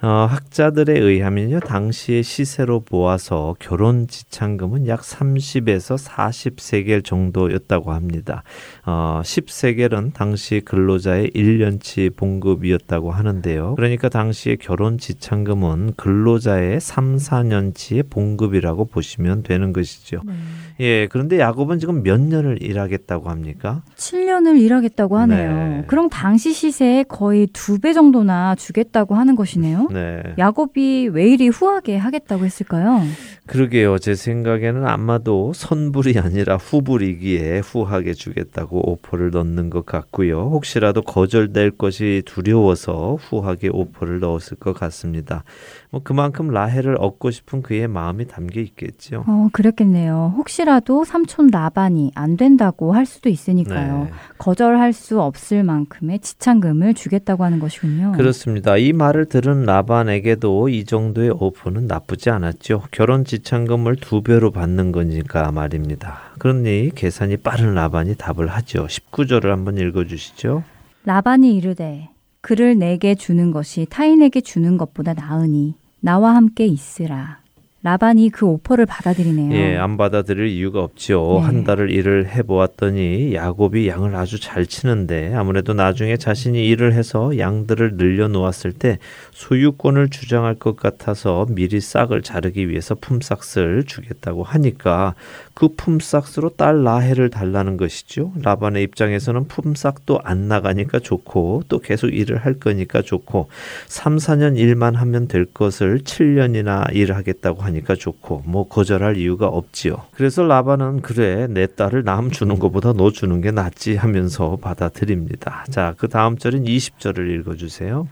어, 0.01 0.07
학자들에 0.29 0.97
의하면요. 0.99 1.59
당시의 1.59 2.23
시세로 2.23 2.79
보아서 2.79 3.53
결혼 3.59 4.07
지창금은 4.07 4.87
약 4.87 5.01
30에서 5.01 6.01
40세겔 6.01 7.03
정도였다고 7.03 7.91
합니다. 7.91 8.43
어, 8.85 9.21
10세겔은 9.25 10.13
당시 10.13 10.61
근로자의 10.63 11.31
1년치 11.35 12.15
봉급이었다고 12.15 13.11
하는데요. 13.11 13.75
그러니까 13.75 14.07
당시의 14.07 14.55
결혼 14.57 14.97
지창금은 14.97 15.93
근로자의 15.97 16.79
3, 16.79 17.17
4년치의 17.17 18.09
봉 18.09 18.20
공급이라고 18.21 18.85
보시면 18.85 19.43
되는 19.43 19.73
것이죠. 19.73 20.21
네. 20.25 20.33
예, 20.79 21.07
그런데 21.07 21.39
야곱은 21.39 21.79
지금 21.79 22.03
몇 22.03 22.19
년을 22.19 22.61
일하겠다고 22.63 23.29
합니까? 23.29 23.83
7년을 23.97 24.59
일하겠다고 24.61 25.17
하네요. 25.17 25.51
네. 25.53 25.83
그럼 25.85 26.09
당시 26.09 26.53
시세의 26.53 27.05
거의 27.09 27.47
두 27.51 27.81
배 27.81 27.93
정도나 27.93 28.53
주겠다고 28.55 29.15
하는 29.15 29.35
것이네요. 29.35 29.89
네. 29.91 30.21
야곱이 30.37 31.07
왜 31.13 31.27
이리 31.31 31.47
후하게 31.47 31.97
하겠다고 31.97 32.45
했을까요? 32.45 33.01
그러게요. 33.47 33.97
제 33.97 34.13
생각에는 34.13 34.85
아마도 34.85 35.51
선불이 35.55 36.19
아니라 36.19 36.57
후불이기에 36.57 37.59
후하게 37.59 38.13
주겠다고 38.13 38.87
오퍼를 38.91 39.31
넣는 39.31 39.69
것 39.71 39.85
같고요. 39.85 40.41
혹시라도 40.51 41.01
거절될 41.01 41.71
것이 41.71 42.21
두려워서 42.25 43.17
후하게 43.19 43.69
오퍼를 43.73 44.19
넣었을 44.19 44.57
것 44.57 44.73
같습니다. 44.73 45.43
뭐 45.89 46.01
그만큼 46.03 46.49
라헬을 46.51 46.97
얻고 46.99 47.31
싶은 47.31 47.63
그의 47.63 47.87
마음이 47.89 48.25
담겨 48.27 48.61
있겠죠. 48.61 49.25
어, 49.27 49.49
그렇겠네요 49.51 50.33
혹시라도 50.37 51.03
삼촌 51.03 51.49
라반이 51.51 52.11
안 52.15 52.37
된다고 52.37 52.93
할 52.93 53.05
수도 53.05 53.27
있으니까요. 53.27 54.03
네. 54.05 54.11
거절할 54.37 54.93
수 54.93 55.19
없을 55.19 55.63
만큼의 55.63 56.19
지참금을 56.19 56.93
주겠다고 56.93 57.43
하는 57.43 57.59
것이군요. 57.59 58.13
그렇습니다. 58.15 58.77
이 58.77 58.93
말을 58.93 59.25
들은 59.25 59.63
라반에게도 59.63 60.69
이 60.69 60.85
정도의 60.85 61.31
오퍼는 61.31 61.87
나쁘지 61.87 62.29
않았죠. 62.29 62.83
결혼 62.91 63.25
지참금을 63.31 63.95
두 63.95 64.23
배로 64.23 64.51
받는 64.51 64.91
거니까 64.91 65.53
말입니다. 65.53 66.19
그러니 66.37 66.91
계산이 66.93 67.37
빠른 67.37 67.73
라반이 67.75 68.15
답을 68.15 68.47
하죠. 68.47 68.87
19절을 68.87 69.45
한번 69.47 69.77
읽어 69.77 70.03
주시죠. 70.03 70.65
라반이 71.05 71.55
이르되 71.55 72.09
그를 72.41 72.77
내게 72.77 73.15
주는 73.15 73.51
것이 73.51 73.85
타인에게 73.89 74.41
주는 74.41 74.77
것보다 74.77 75.13
나으니 75.13 75.75
나와 76.01 76.35
함께 76.35 76.65
있으라. 76.65 77.40
라반이 77.83 78.29
그 78.29 78.45
오퍼를 78.45 78.85
받아들이네요. 78.85 79.55
예, 79.55 79.75
안 79.75 79.97
받아들일 79.97 80.47
이유가 80.49 80.81
없지요. 80.83 81.25
네. 81.25 81.39
한 81.39 81.63
달을 81.63 81.89
일을 81.89 82.27
해보았더니 82.29 83.33
야곱이 83.33 83.87
양을 83.87 84.15
아주 84.15 84.39
잘 84.39 84.67
치는데 84.67 85.33
아무래도 85.33 85.73
나중에 85.73 86.15
자신이 86.15 86.63
일을 86.67 86.93
해서 86.93 87.35
양들을 87.39 87.95
늘려놓았을 87.95 88.73
때 88.73 88.99
소유권을 89.31 90.09
주장할 90.09 90.55
것 90.55 90.77
같아서 90.77 91.47
미리 91.49 91.81
싹을 91.81 92.21
자르기 92.21 92.69
위해서 92.69 92.93
품삯을 92.93 93.85
주겠다고 93.87 94.43
하니까 94.43 95.15
그 95.55 95.69
품삯으로 95.75 96.49
딸 96.57 96.83
라헬을 96.83 97.31
달라는 97.31 97.77
것이죠. 97.77 98.31
라반의 98.43 98.83
입장에서는 98.83 99.47
품삯도 99.47 100.19
안 100.23 100.47
나가니까 100.47 100.99
좋고 100.99 101.63
또 101.67 101.79
계속 101.79 102.09
일을 102.09 102.37
할 102.37 102.53
거니까 102.53 103.01
좋고 103.01 103.49
3, 103.87 104.17
4년 104.17 104.55
일만 104.57 104.93
하면 104.93 105.27
될 105.27 105.45
것을 105.45 106.01
7년이나 106.01 106.93
일하겠다고 106.95 107.57
하니까 107.63 107.70
하니까 107.71 107.95
좋고 107.95 108.43
뭐 108.45 108.67
거절할 108.67 109.17
이유가 109.17 109.47
없지요. 109.47 110.03
그래서 110.11 110.43
라반은 110.43 111.01
그래 111.01 111.47
내 111.49 111.65
딸을 111.67 112.03
남 112.03 112.29
주는 112.31 112.59
것보다 112.59 112.93
너 112.93 113.09
주는 113.11 113.41
게 113.41 113.49
낫지 113.51 113.95
하면서 113.95 114.57
받아들입니다. 114.61 115.65
자, 115.69 115.93
그 115.97 116.07
다음 116.07 116.37
절인 116.37 116.63
20절을 116.65 117.39
읽어 117.39 117.55
주세요. 117.55 118.07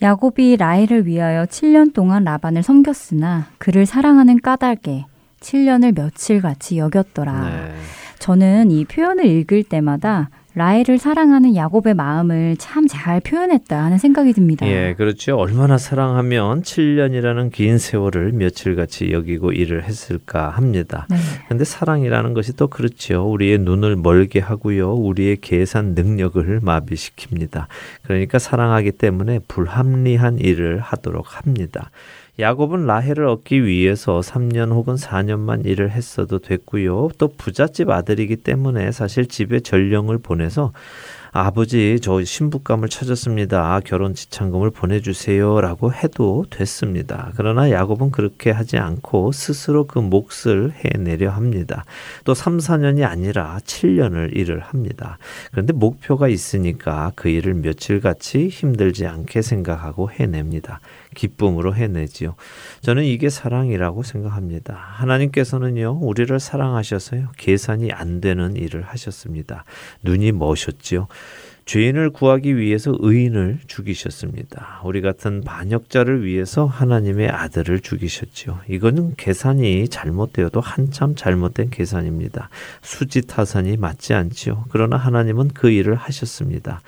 야곱이 0.00 0.56
라헬을 0.56 1.06
위하여 1.06 1.44
7년 1.44 1.92
동안 1.92 2.24
라반을 2.24 2.62
섬겼으나 2.62 3.48
그를 3.58 3.84
사랑하는 3.86 4.40
까닭에 4.40 5.04
7년을 5.40 5.94
며칠 5.94 6.40
같이 6.40 6.78
여겼더라. 6.78 7.50
네. 7.50 7.72
저는 8.18 8.70
이 8.70 8.84
표현을 8.84 9.26
읽을 9.26 9.64
때마다 9.64 10.30
라헬을 10.56 10.98
사랑하는 10.98 11.56
야곱의 11.56 11.94
마음을 11.94 12.56
참 12.58 12.82
잘 12.88 13.20
표현했다 13.20 13.84
하는 13.84 13.96
생각이 13.96 14.32
듭니다. 14.32 14.66
예, 14.66 14.94
그렇죠. 14.96 15.36
얼마나 15.36 15.78
사랑하면 15.78 16.62
7년이라는 16.62 17.52
긴 17.52 17.78
세월을 17.78 18.32
며칠같이 18.32 19.12
여기고 19.12 19.52
일을 19.52 19.84
했을까 19.84 20.50
합니다. 20.50 21.06
네. 21.08 21.16
근데 21.48 21.64
사랑이라는 21.64 22.34
것이 22.34 22.54
또 22.56 22.66
그렇죠. 22.66 23.22
우리의 23.30 23.58
눈을 23.58 23.96
멀게 23.96 24.40
하고요. 24.40 24.94
우리의 24.94 25.38
계산 25.40 25.94
능력을 25.94 26.60
마비시킵니다. 26.60 27.66
그러니까 28.02 28.38
사랑하기 28.40 28.92
때문에 28.92 29.38
불합리한 29.48 30.40
일을 30.40 30.80
하도록 30.80 31.24
합니다. 31.38 31.90
야곱은 32.38 32.86
라헬을 32.86 33.26
얻기 33.26 33.66
위해서 33.66 34.20
3년 34.20 34.70
혹은 34.72 34.94
4년만 34.94 35.66
일을 35.66 35.90
했어도 35.90 36.38
됐고요. 36.38 37.10
또 37.18 37.28
부잣집 37.36 37.90
아들이기 37.90 38.36
때문에 38.36 38.90
사실 38.90 39.26
집에 39.26 39.60
전령을 39.60 40.16
보내서 40.18 40.72
아버지 41.34 41.98
저 42.02 42.22
신부감을 42.22 42.88
찾았습니다. 42.88 43.74
아, 43.74 43.80
결혼 43.80 44.14
지참금을 44.14 44.70
보내주세요라고 44.70 45.92
해도 45.92 46.44
됐습니다. 46.50 47.32
그러나 47.36 47.70
야곱은 47.70 48.10
그렇게 48.10 48.50
하지 48.50 48.76
않고 48.76 49.32
스스로 49.32 49.86
그 49.86 49.98
몫을 49.98 50.72
해내려 50.72 51.30
합니다. 51.30 51.84
또 52.24 52.34
3, 52.34 52.58
4년이 52.58 53.04
아니라 53.06 53.58
7년을 53.64 54.36
일을 54.36 54.60
합니다. 54.60 55.16
그런데 55.50 55.72
목표가 55.72 56.28
있으니까 56.28 57.12
그 57.14 57.28
일을 57.30 57.54
며칠같이 57.54 58.48
힘들지 58.48 59.06
않게 59.06 59.40
생각하고 59.40 60.10
해냅니다. 60.10 60.80
기쁨으로 61.14 61.74
해내지요. 61.74 62.34
저는 62.80 63.04
이게 63.04 63.28
사랑이라고 63.28 64.02
생각합니다. 64.02 64.74
하나님께서는요, 64.74 65.98
우리를 66.02 66.38
사랑하셔서요, 66.38 67.32
계산이 67.36 67.92
안 67.92 68.20
되는 68.20 68.56
일을 68.56 68.82
하셨습니다. 68.82 69.64
눈이 70.02 70.32
머셨지요. 70.32 71.06
죄인을 71.64 72.10
구하기 72.10 72.56
위해서 72.56 72.92
의인을 72.98 73.60
죽이셨습니다. 73.68 74.80
우리 74.84 75.00
같은 75.00 75.42
반역자를 75.44 76.24
위해서 76.24 76.66
하나님의 76.66 77.28
아들을 77.28 77.78
죽이셨지요. 77.78 78.58
이거는 78.68 79.14
계산이 79.16 79.86
잘못되어도 79.88 80.60
한참 80.60 81.14
잘못된 81.14 81.70
계산입니다. 81.70 82.50
수지타산이 82.82 83.76
맞지 83.76 84.12
않지요. 84.12 84.64
그러나 84.70 84.96
하나님은 84.96 85.52
그 85.54 85.70
일을 85.70 85.94
하셨습니다. 85.94 86.82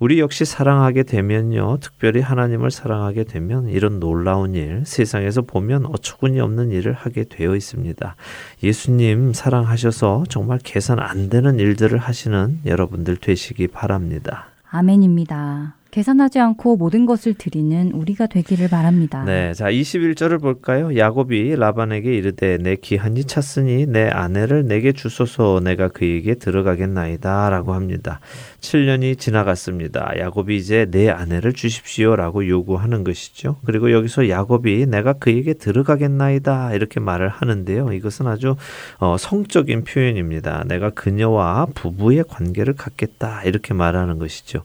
우리 0.00 0.20
역시 0.20 0.44
사랑하게 0.44 1.02
되면요. 1.02 1.78
특별히 1.80 2.20
하나님을 2.20 2.70
사랑하게 2.70 3.24
되면 3.24 3.68
이런 3.68 3.98
놀라운 3.98 4.54
일, 4.54 4.82
세상에서 4.86 5.42
보면 5.42 5.86
어처구니 5.86 6.38
없는 6.40 6.70
일을 6.70 6.92
하게 6.92 7.24
되어 7.24 7.56
있습니다. 7.56 8.14
예수님 8.62 9.32
사랑하셔서 9.32 10.24
정말 10.28 10.60
계산 10.62 11.00
안 11.00 11.28
되는 11.28 11.58
일들을 11.58 11.98
하시는 11.98 12.60
여러분들 12.64 13.16
되시기 13.16 13.66
바랍니다. 13.68 14.46
아멘입니다. 14.70 15.74
계산하지 15.98 16.38
않고 16.38 16.76
모든 16.76 17.06
것을 17.06 17.34
드리는 17.34 17.90
우리가 17.92 18.28
되기를 18.28 18.68
바랍니다. 18.68 19.24
네, 19.24 19.52
자 19.52 19.64
21절을 19.68 20.40
볼까요? 20.40 20.96
야곱이 20.96 21.56
라반에게 21.56 22.14
이르되 22.14 22.56
내 22.58 22.76
기한이 22.76 23.24
찼으니 23.24 23.84
내 23.86 24.06
아내를 24.08 24.64
내게 24.66 24.92
주소서 24.92 25.60
내가 25.62 25.88
그에게 25.88 26.34
들어가겠나이다라고 26.34 27.74
합니다. 27.74 28.20
7년이 28.60 29.18
지나갔습니다. 29.18 30.12
야곱이 30.18 30.54
이제 30.56 30.86
내 30.88 31.08
아내를 31.08 31.52
주십시오라고 31.52 32.46
요구하는 32.48 33.02
것이죠. 33.02 33.56
그리고 33.64 33.90
여기서 33.92 34.28
야곱이 34.28 34.86
내가 34.86 35.14
그에게 35.14 35.52
들어가겠나이다 35.54 36.74
이렇게 36.74 37.00
말을 37.00 37.28
하는데요. 37.28 37.92
이것은 37.92 38.28
아주 38.28 38.54
어, 38.98 39.16
성적인 39.18 39.82
표현입니다. 39.82 40.62
내가 40.68 40.90
그녀와 40.90 41.66
부부의 41.74 42.24
관계를 42.28 42.74
갖겠다 42.74 43.42
이렇게 43.44 43.74
말하는 43.74 44.18
것이죠. 44.20 44.62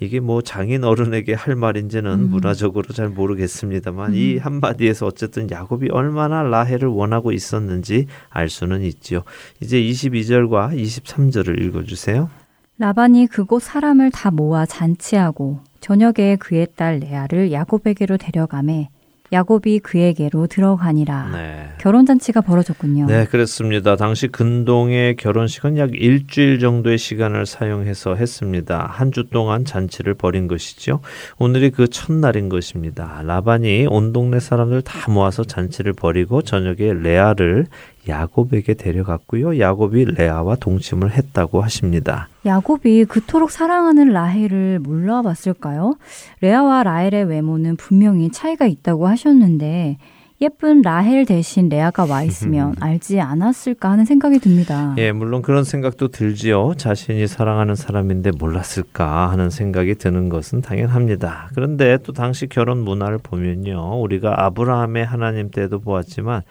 이게 0.00 0.18
뭐 0.18 0.42
장애 0.42 0.71
장인 0.72 0.84
어른에게 0.84 1.34
할 1.34 1.54
말인지는 1.54 2.12
음. 2.12 2.30
문화적으로 2.30 2.86
잘 2.94 3.08
모르겠습니다만 3.10 4.10
음. 4.10 4.14
이 4.16 4.38
한마디에서 4.38 5.06
어쨌든 5.06 5.50
야곱이 5.50 5.90
얼마나 5.90 6.42
라헬을 6.42 6.88
원하고 6.88 7.32
있었는지 7.32 8.06
알 8.30 8.48
수는 8.48 8.80
있지요. 8.82 9.22
이제 9.60 9.78
22절과 9.80 10.72
23절을 10.78 11.60
읽어 11.64 11.84
주세요. 11.84 12.30
라반이 12.78 13.26
그곳 13.26 13.62
사람을 13.62 14.10
다 14.12 14.30
모아 14.30 14.64
잔치하고 14.64 15.60
저녁에 15.80 16.36
그의 16.36 16.68
딸 16.76 16.98
레아를 17.00 17.52
야곱에게로 17.52 18.16
데려가매 18.16 18.88
야곱이 19.32 19.78
그에게로 19.78 20.46
들어가니라. 20.46 21.30
네. 21.32 21.68
결혼 21.80 22.04
잔치가 22.04 22.42
벌어졌군요. 22.42 23.06
네, 23.06 23.24
그렇습니다. 23.24 23.96
당시 23.96 24.28
근동의 24.28 25.16
결혼식은 25.16 25.78
약 25.78 25.94
일주일 25.94 26.58
정도의 26.58 26.98
시간을 26.98 27.46
사용해서 27.46 28.14
했습니다. 28.16 28.86
한 28.90 29.12
주 29.12 29.24
동안 29.28 29.66
잔치를 29.66 30.14
벌인 30.14 30.48
것이죠. 30.48 31.00
오늘이 31.38 31.68
그 31.68 31.86
첫날인 31.86 32.48
것입니다. 32.48 33.20
라반이 33.26 33.86
온 33.90 34.14
동네 34.14 34.40
사람들 34.40 34.80
다 34.80 35.12
모아서 35.12 35.44
잔치를 35.44 35.92
벌이고 35.92 36.40
저녁에 36.40 36.94
레아를 36.94 37.66
야곱에게 38.08 38.74
데려갔고요. 38.74 39.58
야곱이 39.60 40.06
레아와 40.16 40.56
동침을 40.56 41.12
했다고 41.12 41.60
하십니다. 41.62 42.28
야곱이 42.44 43.04
그토록 43.04 43.50
사랑하는 43.50 44.10
라헬을 44.12 44.80
몰라봤을까요? 44.80 45.96
레아와 46.40 46.82
라헬의 46.82 47.24
외모는 47.24 47.76
분명히 47.76 48.30
차이가 48.30 48.66
있다고 48.66 49.06
하셨는데 49.06 49.98
예쁜 50.40 50.82
라헬 50.82 51.24
대신 51.24 51.68
레아가 51.68 52.04
와 52.04 52.24
있으면 52.24 52.74
알지 52.82 53.20
않았을까 53.20 53.92
하는 53.92 54.04
생각이 54.04 54.40
듭니다. 54.40 54.92
예, 54.98 55.12
물론 55.12 55.40
그런 55.40 55.62
생각도 55.62 56.08
들지요. 56.08 56.74
자신이 56.76 57.28
사랑하는 57.28 57.76
사람인데 57.76 58.32
몰랐을까 58.36 59.30
하는 59.30 59.50
생각이 59.50 59.94
드는 59.94 60.28
것은 60.28 60.60
당연합니다. 60.62 61.50
그런데 61.54 61.96
또 62.02 62.12
당시 62.12 62.48
결혼 62.48 62.78
문화를 62.78 63.18
보면요. 63.18 64.00
우리가 64.00 64.44
아브라함의 64.46 65.06
하나님 65.06 65.52
때도 65.52 65.78
보았지만 65.78 66.42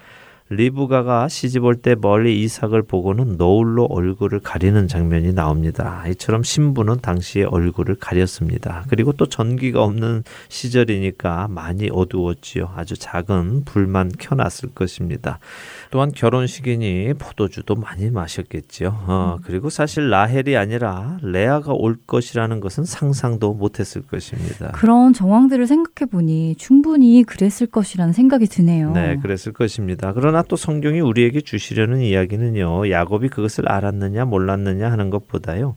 리브가가 0.55 1.29
시집 1.29 1.63
올때 1.63 1.95
멀리 1.99 2.41
이삭을 2.43 2.83
보고는 2.83 3.37
노을로 3.37 3.85
얼굴을 3.85 4.41
가리는 4.41 4.87
장면이 4.89 5.33
나옵니다. 5.33 6.03
이처럼 6.09 6.43
신부는 6.43 6.97
당시에 7.01 7.43
얼굴을 7.45 7.95
가렸습니다. 7.95 8.83
그리고 8.89 9.13
또 9.13 9.27
전기가 9.27 9.81
없는 9.81 10.23
시절이니까 10.49 11.47
많이 11.49 11.89
어두웠지요. 11.91 12.69
아주 12.75 12.95
작은 12.97 13.63
불만 13.63 14.11
켜놨을 14.19 14.71
것입니다. 14.75 15.39
또한 15.89 16.11
결혼식이니 16.13 17.13
포도주도 17.17 17.75
많이 17.75 18.09
마셨겠지요. 18.09 19.03
어, 19.07 19.37
그리고 19.43 19.69
사실 19.69 20.09
라헬이 20.09 20.57
아니라 20.57 21.17
레아가 21.23 21.71
올 21.73 21.95
것이라는 22.05 22.59
것은 22.59 22.83
상상도 22.83 23.53
못했을 23.53 24.01
것입니다. 24.01 24.71
그런 24.73 25.13
정황들을 25.13 25.65
생각해 25.65 26.09
보니 26.09 26.55
충분히 26.57 27.23
그랬을 27.23 27.67
것이라는 27.67 28.11
생각이 28.11 28.47
드네요. 28.47 28.91
네, 28.91 29.17
그랬을 29.21 29.53
것입니다. 29.53 30.11
그러나 30.13 30.40
그러나 30.41 30.43
또 30.47 30.55
성경이 30.55 30.99
우리에게 31.01 31.41
주시려는 31.41 32.01
이야기는요. 32.01 32.89
야곱이 32.89 33.29
그것을 33.29 33.69
알았느냐 33.71 34.25
몰랐느냐 34.25 34.91
하는 34.91 35.09
것보다요. 35.11 35.75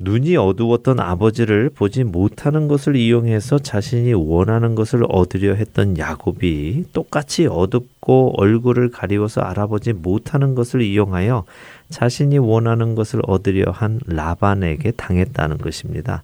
눈이 0.00 0.36
어두웠던 0.36 0.98
아버지를 0.98 1.68
보지 1.70 2.04
못하는 2.04 2.68
것을 2.68 2.96
이용해서 2.96 3.58
자신이 3.58 4.14
원하는 4.14 4.74
것을 4.74 5.04
얻으려 5.08 5.54
했던 5.54 5.98
야곱이 5.98 6.84
똑같이 6.92 7.46
어둡고 7.46 8.34
얼굴을 8.40 8.90
가리워서 8.90 9.42
알아보지 9.42 9.92
못하는 9.92 10.54
것을 10.54 10.80
이용하여 10.80 11.44
자신이 11.90 12.38
원하는 12.38 12.94
것을 12.94 13.20
얻으려 13.26 13.70
한 13.70 14.00
라반에게 14.06 14.92
당했다는 14.92 15.58
것입니다. 15.58 16.22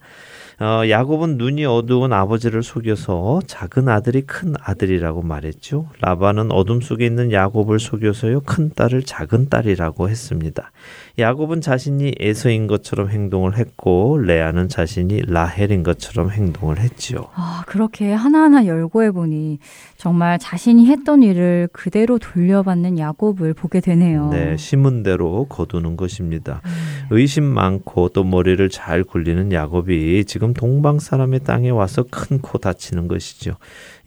어, 0.59 0.89
야곱은 0.89 1.37
눈이 1.37 1.67
어두운 1.67 2.15
아버지를 2.15 2.63
속여서 2.63 3.41
작은 3.47 3.91
아들이 3.91 4.23
큰 4.23 4.55
아들이라고 4.59 5.21
말했죠. 5.21 5.89
라반은 6.01 6.51
어둠 6.51 6.81
속에 6.81 7.05
있는 7.05 7.31
야곱을 7.31 7.79
속여서요 7.79 8.41
큰 8.41 8.71
딸을 8.75 9.03
작은 9.03 9.51
딸이라고 9.51 10.09
했습니다. 10.09 10.73
야곱은 11.19 11.61
자신이 11.61 12.15
에서인 12.19 12.69
것처럼 12.69 13.11
행동을 13.11 13.59
했고 13.59 14.17
레아는 14.19 14.71
자신이 14.71 15.23
라헬인 15.27 15.83
것처럼 15.83 16.31
행동을 16.31 16.79
했지요. 16.79 17.29
아 17.35 17.65
그렇게 17.67 18.13
하나하나 18.13 18.65
열거해 18.65 19.11
보니 19.11 19.59
정말 19.99 20.39
자신이 20.39 20.87
했던 20.91 21.23
일을 21.23 21.69
그대로 21.73 22.19
돌려받는 22.19 22.99
야곱을 22.99 23.55
보게 23.55 23.81
되네요. 23.81 24.29
네, 24.31 24.57
심은 24.57 25.03
대로 25.03 25.47
거두는 25.49 25.97
것입니다. 25.97 26.61
음. 26.67 26.71
의심 27.11 27.45
많고 27.45 28.11
또 28.11 28.23
머리를 28.23 28.67
잘 28.69 29.05
굴리는 29.05 29.53
야곱이 29.53 30.25
지금 30.27 30.53
동방 30.55 30.99
사람의 30.99 31.41
땅에 31.41 31.71
와서 31.71 32.05
큰 32.09 32.37
코 32.43 32.59
다치는 32.59 33.09
것이죠. 33.09 33.53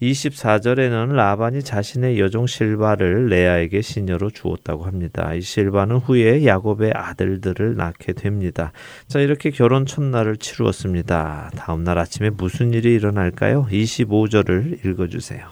24절에는 0.00 1.12
라반이 1.14 1.62
자신의 1.64 2.20
여종 2.20 2.46
실바를 2.46 3.26
레아에게 3.26 3.82
시녀로 3.82 4.30
주었다고 4.30 4.84
합니다. 4.84 5.34
이 5.34 5.40
실바는 5.40 5.96
후에 5.96 6.46
야곱의 6.46 6.92
아들들을 6.94 7.76
낳게 7.76 8.12
됩니다. 8.12 8.70
자, 9.08 9.18
이렇게 9.18 9.50
결혼 9.50 9.84
첫날을 9.84 10.36
치루었습니다. 10.36 11.50
다음 11.56 11.82
날 11.82 11.98
아침에 11.98 12.30
무슨 12.30 12.72
일이 12.72 12.94
일어날까요? 12.94 13.66
25절을 13.68 14.86
읽어 14.86 15.08
주세요. 15.08 15.44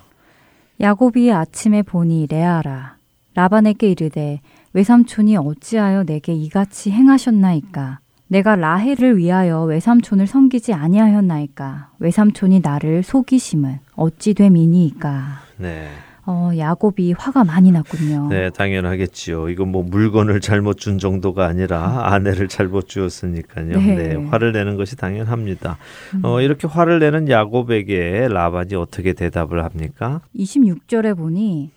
야곱이 0.81 1.33
아침에 1.33 1.83
보니 1.83 2.27
레아라 2.31 2.97
라반에게 3.35 3.91
이르되 3.91 4.41
외삼촌이 4.75 5.37
어찌하여 5.37 6.05
내게 6.05 6.33
이같이 6.35 6.91
행하셨나이까 6.93 7.99
내가 8.29 8.55
라헬을 8.57 9.17
위하여 9.17 9.65
외삼촌을 9.65 10.27
섬기지 10.29 10.75
아니하였나이까 10.75 11.93
외삼촌이 11.99 12.61
나를 12.61 13.03
속이심은 13.03 13.81
어찌 13.97 14.35
됨이니이까 14.35 15.41
네. 15.57 15.89
어, 16.31 16.51
야곱이 16.59 17.13
화가 17.19 17.43
많이 17.45 17.73
났군요. 17.73 18.29
네, 18.29 18.51
당연하겠지요. 18.51 19.49
이건 19.49 19.69
뭐 19.73 19.83
물건을 19.83 20.43
잘못 20.43 20.77
준 20.77 20.99
정도가 20.99 21.47
아니라 21.47 21.87
음. 21.89 21.99
아내를 22.01 22.49
잘못 22.49 22.87
주었으니까요. 22.87 23.79
네, 23.81 23.95
네 23.95 24.15
화를 24.29 24.53
내는 24.53 24.77
것이 24.77 24.95
당연합니다. 24.95 25.71
어, 25.71 26.17
음. 26.17 26.21
어, 26.25 26.43
이렇게 26.43 26.67
화를 26.69 26.99
내는 26.99 27.31
야곱에게 27.31 28.29
라반이 28.31 28.75
어떻게 28.75 29.15
대답을 29.15 29.65
합니까? 29.65 30.21
26절에 30.37 31.17
보니 31.17 31.71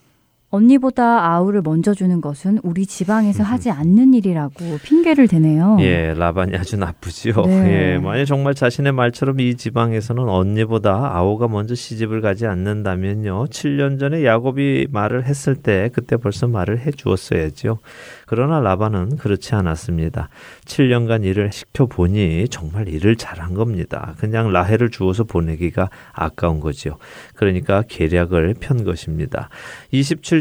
언니보다 0.54 1.32
아우를 1.32 1.62
먼저 1.64 1.94
주는 1.94 2.20
것은 2.20 2.60
우리 2.64 2.86
지방에서 2.86 3.42
하지 3.44 3.72
않는 3.72 4.14
일이라고 4.14 4.80
핑계를 4.84 5.28
대네요. 5.30 5.78
예, 5.80 6.14
라반이 6.14 6.56
아주 6.58 6.76
나쁘지요. 6.78 7.34
네. 7.46 7.94
예, 7.94 7.98
만약 7.98 8.26
정말 8.26 8.54
자신의 8.54 8.92
말처럼 8.92 9.40
이 9.40 9.56
지방에서는 9.56 10.24
언니보다 10.28 11.16
아우가 11.16 11.48
먼저 11.48 11.74
시집을 11.74 12.20
가지 12.20 12.46
않는다면요. 12.48 13.46
7년 13.48 13.98
전에 14.00 14.26
야곱이 14.26 14.88
말을 14.92 15.24
했을 15.26 15.56
때 15.56 15.90
그때 15.94 16.18
벌써 16.18 16.48
말을 16.50 16.80
해 16.80 16.92
주었어야지요. 16.92 17.80
그러나 18.26 18.60
라반은 18.60 19.16
그렇지 19.18 19.56
않았습니다. 19.56 20.28
7년간 20.66 21.24
일을 21.26 21.52
시켜보니 21.54 22.48
정말 22.50 22.88
일을 22.90 23.16
잘한 23.18 23.54
겁니다. 23.56 24.16
그냥 24.20 24.52
라헬을 24.54 24.90
주어서 24.90 25.24
보내기가 25.24 25.90
아까운 26.14 26.60
거지요. 26.62 26.96
그러니까 27.36 27.84
계략을 27.88 28.56
편 28.60 28.84
것입니다. 28.86 29.48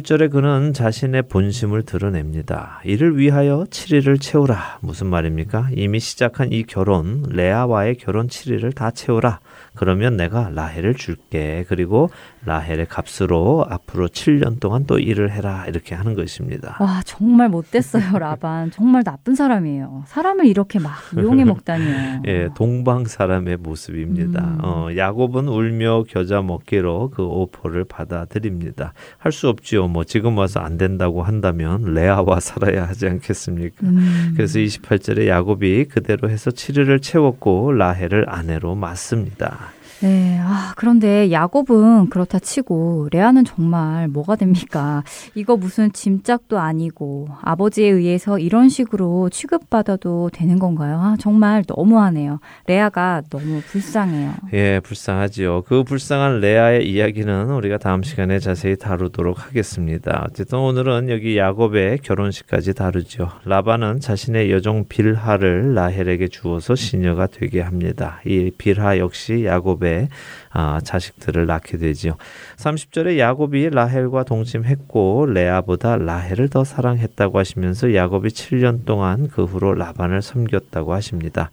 11절에 0.02 0.30
그는 0.30 0.72
자신의 0.72 1.22
본심을 1.22 1.82
드러냅니다. 1.82 2.80
이를 2.84 3.16
위하여 3.18 3.64
7일을 3.70 4.20
채우라. 4.20 4.78
무슨 4.82 5.06
말입니까? 5.08 5.68
이미 5.76 6.00
시작한 6.00 6.52
이 6.52 6.62
결혼, 6.62 7.22
레아와의 7.28 7.96
결혼 7.96 8.28
7일을 8.28 8.74
다 8.74 8.90
채우라. 8.90 9.40
그러면 9.80 10.14
내가 10.18 10.50
라헬을 10.54 10.92
줄게. 10.94 11.64
그리고 11.66 12.10
라헬의 12.44 12.86
값으로 12.88 13.64
앞으로 13.66 14.08
7년 14.08 14.60
동안 14.60 14.84
또 14.86 14.98
일을 14.98 15.32
해라. 15.32 15.64
이렇게 15.68 15.94
하는 15.94 16.12
것입니다. 16.14 16.76
와, 16.80 17.00
정말 17.06 17.48
못됐어요, 17.48 18.18
라반. 18.18 18.70
정말 18.72 19.02
나쁜 19.04 19.34
사람이에요. 19.34 20.04
사람을 20.06 20.44
이렇게 20.44 20.78
막 20.78 20.92
이용해 21.16 21.44
먹다니 21.46 21.84
예, 22.28 22.48
동방 22.56 23.06
사람의 23.06 23.56
모습입니다. 23.56 24.44
음. 24.44 24.58
어, 24.62 24.88
야곱은 24.94 25.48
울며 25.48 26.04
겨자 26.08 26.42
먹기로 26.42 27.12
그 27.14 27.22
오퍼를 27.24 27.84
받아들입니다. 27.84 28.92
할 29.16 29.30
수 29.40 29.48
없지요. 29.48 29.86
뭐 29.86 30.02
지금 30.04 30.36
와서 30.36 30.58
안 30.60 30.76
된다고 30.76 31.22
한다면 31.22 31.94
레아와 31.94 32.40
살아야 32.40 32.86
하지 32.88 33.06
않겠습니까? 33.06 33.76
음. 33.86 34.34
그래서 34.36 34.58
28절에 34.58 35.28
야곱이 35.28 35.84
그대로 35.84 36.28
해서 36.28 36.50
7일을 36.50 37.00
채웠고 37.00 37.70
라헬을 37.72 38.26
아내로 38.28 38.74
맞습니다. 38.74 39.69
네. 40.02 40.38
아, 40.40 40.72
그런데 40.76 41.30
야곱은 41.30 42.08
그렇다 42.08 42.38
치고 42.38 43.08
레아는 43.12 43.44
정말 43.44 44.08
뭐가 44.08 44.36
됩니까? 44.36 45.04
이거 45.34 45.56
무슨 45.56 45.92
짐짝도 45.92 46.58
아니고 46.58 47.28
아버지에 47.42 47.86
의해서 47.88 48.38
이런 48.38 48.70
식으로 48.70 49.28
취급받아도 49.28 50.30
되는 50.32 50.58
건가요? 50.58 50.98
아, 51.00 51.16
정말 51.20 51.64
너무하네요. 51.68 52.40
레아가 52.66 53.22
너무 53.28 53.60
불쌍해요. 53.70 54.32
예, 54.54 54.80
불쌍하지요. 54.82 55.62
그 55.66 55.84
불쌍한 55.84 56.40
레아의 56.40 56.90
이야기는 56.90 57.50
우리가 57.50 57.76
다음 57.78 58.02
시간에 58.02 58.38
자세히 58.38 58.76
다루도록 58.76 59.46
하겠습니다. 59.46 60.24
어쨌든 60.30 60.58
오늘은 60.60 61.10
여기 61.10 61.36
야곱의 61.36 61.98
결혼식까지 61.98 62.72
다루죠. 62.72 63.28
라반은 63.44 64.00
자신의 64.00 64.50
여종 64.50 64.86
빌하를 64.88 65.74
라헬에게 65.74 66.28
주어서 66.28 66.74
시녀가 66.74 67.26
되게 67.26 67.60
합니다. 67.60 68.20
이 68.24 68.50
빌하 68.56 68.96
역시 68.98 69.44
야곱의 69.44 69.89
때 69.90 70.08
아, 70.52 70.80
자식들을 70.82 71.46
낳게 71.46 71.78
되지요. 71.78 72.14
30절에 72.58 73.18
야곱이 73.18 73.70
라헬과 73.70 74.22
동침했고 74.24 75.26
레아보다 75.26 75.96
라헬을 75.96 76.48
더 76.48 76.62
사랑했다고 76.64 77.38
하시면서 77.38 77.94
야곱이 77.94 78.28
7년 78.28 78.84
동안 78.84 79.28
그 79.28 79.44
후로 79.44 79.74
라반을 79.74 80.22
섬겼다고 80.22 80.92
하십니다. 80.94 81.50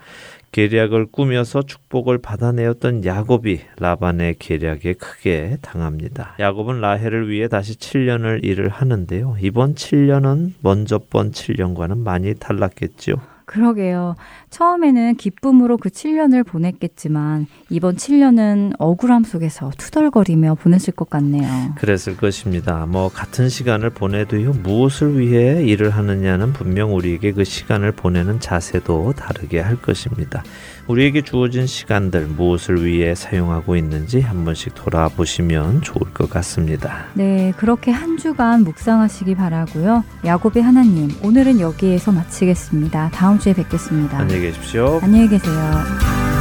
계략을 0.52 1.08
꾸며서 1.12 1.62
축복을 1.64 2.20
받아내었던 2.20 3.04
야곱이 3.06 3.62
라반의 3.80 4.36
계략에 4.40 4.94
크게 4.94 5.58
당합니다. 5.62 6.36
야곱은 6.40 6.80
라헬을 6.80 7.30
위해 7.30 7.48
다시 7.48 7.78
7년을 7.78 8.44
일을 8.44 8.70
하는데요. 8.70 9.36
이번 9.42 9.76
7년은 9.76 10.54
먼저 10.62 11.00
번 11.12 11.32
7년과는 11.32 11.98
많이 11.98 12.34
달랐겠지요. 12.34 13.16
그러게요. 13.48 14.16
처음에는 14.50 15.16
기쁨으로 15.16 15.78
그 15.78 15.88
7년을 15.90 16.46
보냈겠지만 16.46 17.48
이번 17.70 17.96
7년은 17.96 18.74
억울함 18.78 19.24
속에서 19.24 19.72
투덜거리며 19.78 20.56
보냈을 20.56 20.94
것 20.94 21.10
같네요. 21.10 21.48
그랬을 21.78 22.18
것입니다. 22.18 22.86
뭐 22.86 23.08
같은 23.10 23.48
시간을 23.50 23.90
보내도요. 23.90 24.52
무엇을 24.52 25.18
위해 25.18 25.64
일을 25.64 25.92
하느냐는 25.92 26.52
분명 26.52 26.94
우리에게 26.94 27.32
그 27.32 27.46
시간을 27.46 27.94
보내는 27.94 28.42
자세도 28.42 29.14
다르게 29.16 29.62
할 29.62 29.82
것입니다. 29.82 30.44
우리에게 30.88 31.22
주어진 31.22 31.68
시간들 31.68 32.28
무엇을 32.28 32.86
위해 32.86 33.14
사용하고 33.14 33.76
있는지 33.76 34.22
한 34.22 34.46
번씩 34.46 34.74
돌아보시면 34.74 35.82
좋을 35.82 36.14
것 36.14 36.30
같습니다. 36.30 37.08
네, 37.14 37.52
그렇게 37.58 37.92
한 37.92 38.18
주간 38.18 38.64
묵상하시기 38.64 39.36
바라고요. 39.36 40.04
야곱의 40.26 40.64
하나님, 40.64 41.10
오늘은 41.24 41.60
여기에서 41.60 42.12
마치겠습니다. 42.14 43.12
다음 43.14 43.38
주에 43.38 43.54
뵙겠습니다. 43.54 44.18
안녕히 44.20 44.42
계십시오. 44.44 45.00
안녕히 45.04 45.28
계세요. 45.28 46.37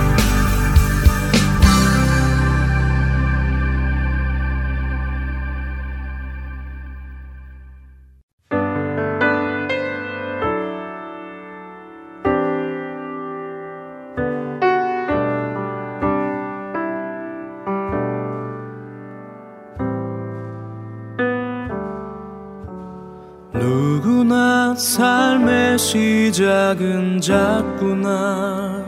시작은 25.89 27.21
작구나 27.21 28.83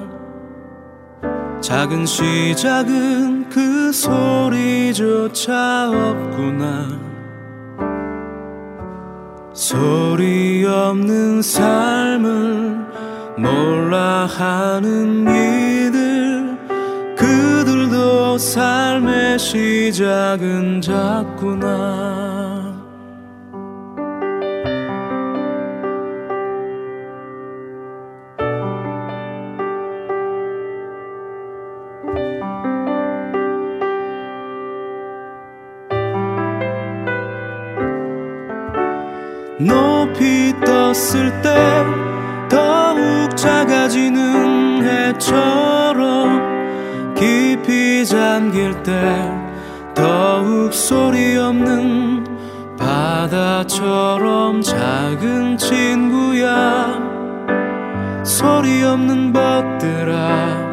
작은 1.61 2.05
시작은 2.05 3.49
그 3.49 3.93
소리조차 3.93 5.91
없구나 5.95 6.99
소리 9.53 10.65
없는 10.67 11.41
삶을 11.41 12.89
몰라 13.39 14.27
하는 14.27 15.23
이들 15.29 16.59
그들도 17.17 18.37
삶의 18.39 19.39
시작은 19.39 20.81
작구나 20.81 22.38
있을 40.99 41.33
때 41.43 41.51
더욱 42.49 43.37
작아지는 43.37 44.83
해처럼 44.85 47.15
깊이 47.15 48.05
잠길 48.05 48.75
때 48.83 49.31
더욱 49.95 50.75
소리 50.75 51.37
없는 51.37 52.27
바다처럼 52.77 54.61
작은 54.61 55.57
친구야 55.57 56.99
소리 58.25 58.83
없는 58.83 59.33
벗들아 59.33 60.67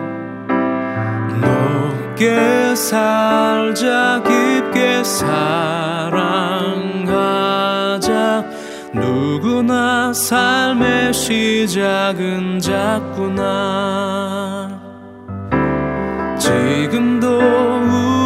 높게 1.40 2.74
살자 2.76 4.24
깊게 4.26 5.04
살자 5.04 5.75
자꾸나 9.56 10.12
삶의 10.12 11.14
시작은 11.14 12.60
작구나 12.60 14.78
지금도 16.38 17.40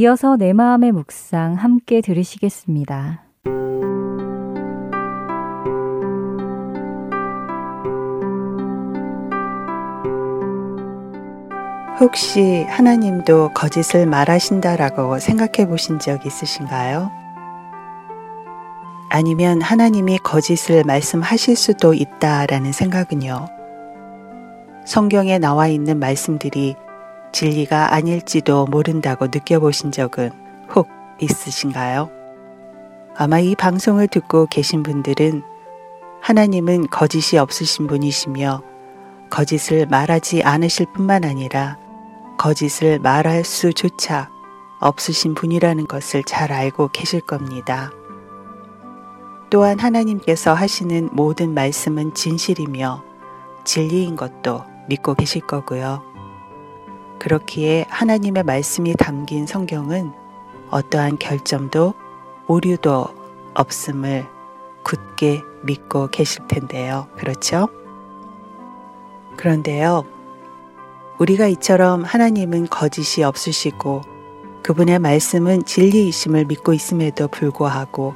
이어서 0.00 0.36
내 0.38 0.54
마음의 0.54 0.92
묵상 0.92 1.54
함께 1.56 2.00
들으시겠습니다. 2.00 3.22
혹시 12.00 12.62
하나님도 12.66 13.50
거짓을 13.52 14.06
말하신다라고 14.06 15.18
생각해 15.18 15.68
보신 15.68 15.98
적 15.98 16.24
있으신가요? 16.24 17.10
아니면 19.10 19.60
하나님이 19.60 20.16
거짓을 20.24 20.82
말씀하실 20.84 21.56
수도 21.56 21.92
있다라는 21.92 22.72
생각은요. 22.72 23.44
성경에 24.86 25.38
나와 25.38 25.68
있는 25.68 25.98
말씀들이 26.00 26.74
진리가 27.32 27.94
아닐지도 27.94 28.66
모른다고 28.66 29.26
느껴보신 29.26 29.92
적은 29.92 30.32
혹 30.74 30.88
있으신가요? 31.20 32.10
아마 33.16 33.38
이 33.38 33.54
방송을 33.54 34.08
듣고 34.08 34.46
계신 34.50 34.82
분들은 34.82 35.42
하나님은 36.20 36.88
거짓이 36.88 37.38
없으신 37.38 37.86
분이시며 37.86 38.62
거짓을 39.30 39.86
말하지 39.86 40.42
않으실 40.42 40.86
뿐만 40.94 41.24
아니라 41.24 41.78
거짓을 42.36 42.98
말할 42.98 43.44
수조차 43.44 44.28
없으신 44.80 45.34
분이라는 45.34 45.86
것을 45.86 46.24
잘 46.24 46.52
알고 46.52 46.88
계실 46.88 47.20
겁니다. 47.20 47.90
또한 49.50 49.78
하나님께서 49.78 50.54
하시는 50.54 51.10
모든 51.12 51.54
말씀은 51.54 52.14
진실이며 52.14 53.02
진리인 53.64 54.16
것도 54.16 54.64
믿고 54.88 55.14
계실 55.14 55.42
거고요. 55.46 56.09
그렇기에 57.20 57.84
하나님의 57.90 58.42
말씀이 58.44 58.94
담긴 58.94 59.46
성경은 59.46 60.12
어떠한 60.70 61.18
결점도 61.18 61.92
오류도 62.48 63.06
없음을 63.54 64.26
굳게 64.82 65.42
믿고 65.62 66.08
계실 66.08 66.48
텐데요. 66.48 67.08
그렇죠? 67.18 67.68
그런데요. 69.36 70.04
우리가 71.18 71.46
이처럼 71.48 72.02
하나님은 72.04 72.68
거짓이 72.68 73.22
없으시고 73.22 74.00
그분의 74.62 74.98
말씀은 75.00 75.64
진리이심을 75.66 76.46
믿고 76.46 76.72
있음에도 76.72 77.28
불구하고 77.28 78.14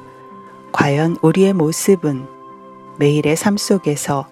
과연 0.71 1.17
우리의 1.21 1.53
모습은 1.53 2.27
매일의 2.97 3.35
삶 3.35 3.57
속에서 3.57 4.27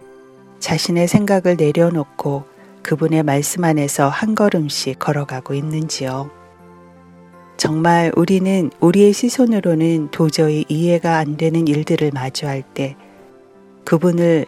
자신의 0.60 1.08
생각을 1.08 1.58
내려놓고 1.58 2.46
그분의 2.84 3.24
말씀 3.24 3.64
안에서 3.64 4.10
한 4.10 4.36
걸음씩 4.36 5.00
걸어가고 5.00 5.54
있는지요. 5.54 6.30
정말 7.56 8.12
우리는 8.18 8.72
우리의 8.82 9.14
시선으로는 9.14 10.12
도저히 10.12 10.66
이해가 10.68 11.18
안 11.18 11.38
되는 11.38 11.66
일들을 11.68 12.12
마주할 12.14 12.62
때 12.74 12.98
그분을 13.86 14.46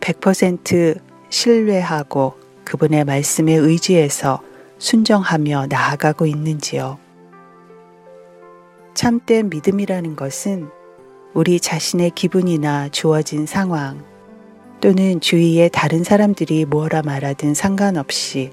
100% 0.00 1.00
신뢰하고 1.30 2.34
그분의 2.64 3.04
말씀에 3.04 3.54
의지해서 3.54 4.40
순정하며 4.78 5.66
나아가고 5.70 6.26
있는지요. 6.26 6.98
참된 8.94 9.48
믿음이라는 9.50 10.16
것은 10.16 10.68
우리 11.34 11.60
자신의 11.60 12.10
기분이나 12.14 12.88
주어진 12.88 13.44
상황, 13.46 14.02
또는 14.86 15.20
주위의 15.20 15.68
다른 15.72 16.04
사람들이 16.04 16.64
뭐라 16.64 17.02
말하든 17.02 17.54
상관없이 17.54 18.52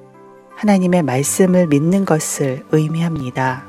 하나님의 0.55 1.03
말씀을 1.03 1.67
믿는 1.67 2.05
것을 2.05 2.65
의미합니다. 2.71 3.65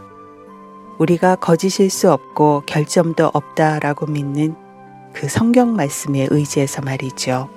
우리가 0.99 1.37
거짓일 1.37 1.91
수 1.91 2.11
없고 2.11 2.63
결점도 2.65 3.33
없다라고 3.35 4.07
믿는 4.07 4.55
그 5.13 5.29
성경 5.29 5.77
말씀에 5.77 6.27
의지해서 6.31 6.81
말이죠. 6.81 7.51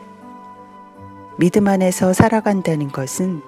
믿음 1.38 1.70
안에서 1.70 2.12
살아간다는 2.12 2.90
것은 2.90 3.42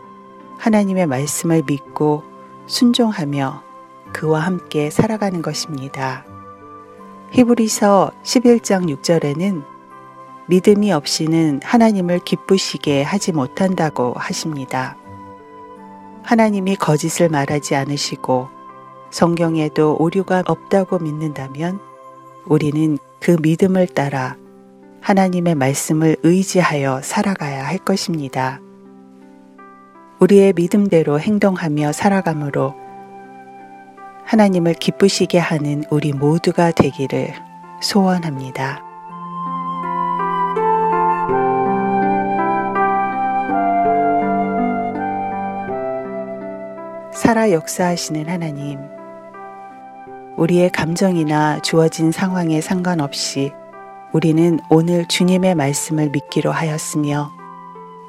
하나님의 0.60 1.08
말씀을 1.08 1.64
믿고 1.68 2.24
순종하며 2.68 3.62
그와 4.14 4.40
함께 4.40 4.90
살아가는 4.90 5.42
것입니다. 5.42 6.24
히브리서 7.34 8.12
11장 8.24 8.96
6절에는 8.98 9.79
믿음이 10.50 10.92
없이는 10.92 11.60
하나님을 11.64 12.24
기쁘시게 12.26 13.04
하지 13.04 13.32
못한다고 13.32 14.14
하십니다. 14.18 14.98
하나님이 16.24 16.76
거짓을 16.76 17.30
말하지 17.30 17.76
않으시고 17.76 18.48
성경에도 19.12 19.96
오류가 20.00 20.42
없다고 20.48 20.98
믿는다면 21.00 21.80
우리는 22.48 22.98
그 23.20 23.38
믿음을 23.40 23.86
따라 23.86 24.38
하나님의 25.02 25.54
말씀을 25.54 26.18
의지하여 26.24 27.02
살아가야 27.04 27.68
할 27.68 27.78
것입니다. 27.78 28.60
우리의 30.20 30.54
믿음대로 30.56 31.20
행동하며 31.20 31.92
살아감으로 31.92 32.74
하나님을 34.26 34.74
기쁘시게 34.74 35.38
하는 35.38 35.84
우리 35.92 36.12
모두가 36.12 36.72
되기를 36.72 37.34
소원합니다. 37.84 38.89
살아 47.14 47.52
역사하시는 47.52 48.30
하나님, 48.30 48.80
우리의 50.38 50.70
감정이나 50.70 51.60
주어진 51.62 52.12
상황에 52.12 52.62
상관없이 52.62 53.52
우리는 54.14 54.60
오늘 54.70 55.06
주님의 55.08 55.56
말씀을 55.56 56.10
믿기로 56.10 56.52
하였으며 56.52 57.32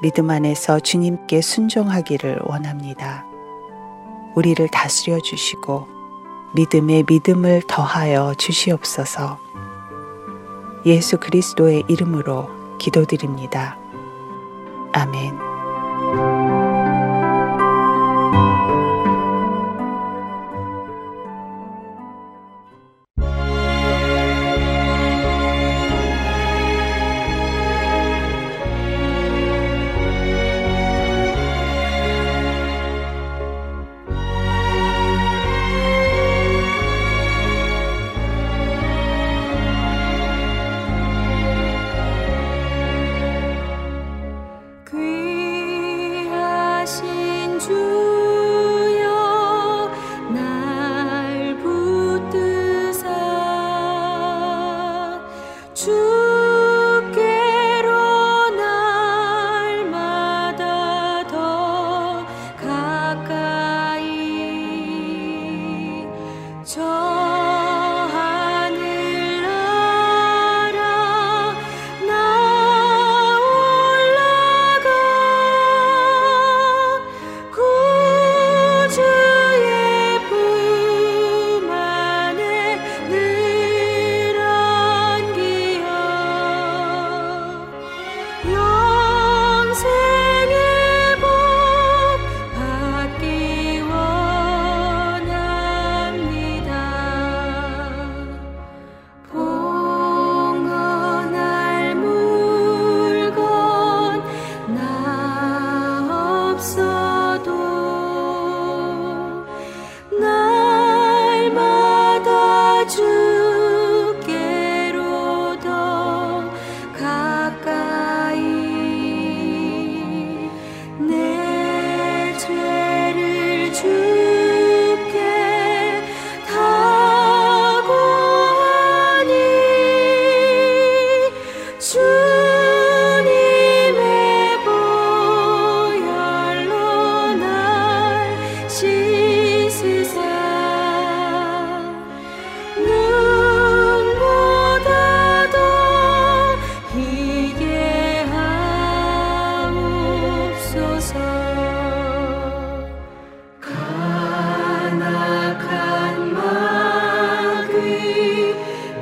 믿음 0.03 0.31
안에서 0.31 0.81
주님께 0.81 1.41
순종하기를 1.41 2.41
원합니다. 2.45 3.25
우리를 4.35 4.67
다스려 4.69 5.21
주시고 5.21 5.87
믿음에 6.55 7.03
믿음을 7.09 7.63
더하여 7.67 8.35
주시옵소서. 8.39 9.39
예수 10.87 11.19
그리스도의 11.19 11.83
이름으로 11.89 12.77
기도드립니다. 12.79 13.77
아멘. 14.93 16.30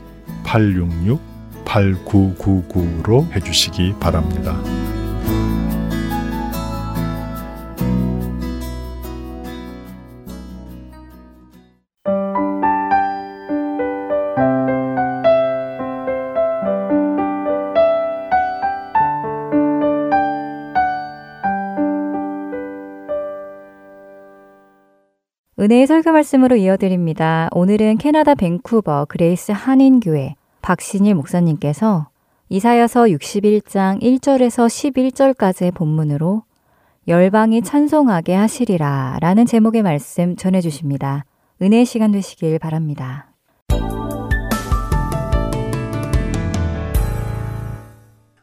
866-8999로 0.43 3.31
해주시기 3.33 3.95
바랍니다. 3.99 4.57
은혜의 25.71 25.87
설교 25.87 26.11
말씀으로 26.11 26.57
이어드립니다. 26.57 27.47
오늘은 27.53 27.97
캐나다 27.97 28.35
밴쿠버 28.35 29.05
그레이스 29.07 29.53
한인교회 29.53 30.35
박신일 30.61 31.15
목사님께서 31.15 32.09
이사여서 32.49 33.03
61장 33.03 34.01
1절에서 34.01 34.67
11절까지의 34.67 35.73
본문으로 35.73 36.43
열방이 37.07 37.61
찬송하게 37.61 38.33
하시리라 38.33 39.19
라는 39.21 39.45
제목의 39.45 39.83
말씀 39.83 40.35
전해주십니다. 40.35 41.23
은혜의 41.61 41.85
시간 41.85 42.11
되시길 42.11 42.59
바랍니다. 42.59 43.31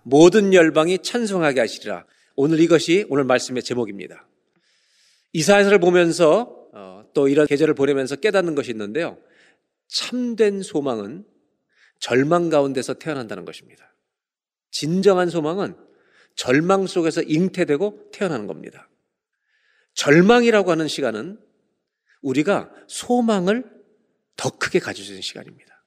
모든 0.02 0.54
열방이 0.54 1.02
찬송하게 1.02 1.60
하시리라. 1.60 2.06
오늘 2.36 2.58
이것이 2.60 3.04
오늘 3.10 3.24
말씀의 3.24 3.64
제목입니다. 3.64 4.24
이사야서를 5.34 5.78
보면서 5.78 6.54
또 7.14 7.28
이런 7.28 7.46
계절을 7.46 7.74
보내면서 7.74 8.16
깨닫는 8.16 8.54
것이 8.54 8.70
있는데요. 8.70 9.18
참된 9.88 10.62
소망은 10.62 11.24
절망 11.98 12.48
가운데서 12.50 12.94
태어난다는 12.94 13.44
것입니다. 13.44 13.94
진정한 14.70 15.30
소망은 15.30 15.74
절망 16.34 16.86
속에서 16.86 17.22
잉태되고 17.22 18.10
태어나는 18.12 18.46
겁니다. 18.46 18.88
절망이라고 19.94 20.70
하는 20.70 20.86
시간은 20.86 21.40
우리가 22.22 22.70
소망을 22.86 23.64
더 24.36 24.50
크게 24.56 24.78
가져주는 24.78 25.20
시간입니다. 25.20 25.84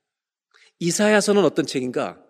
이사야서는 0.80 1.46
어떤 1.46 1.66
책인가? 1.66 2.22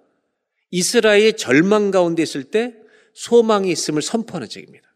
이스라엘이 0.70 1.34
절망 1.34 1.90
가운데 1.90 2.22
있을 2.22 2.44
때 2.44 2.76
소망이 3.14 3.72
있음을 3.72 4.02
선포하는 4.02 4.48
책입니다. 4.48 4.88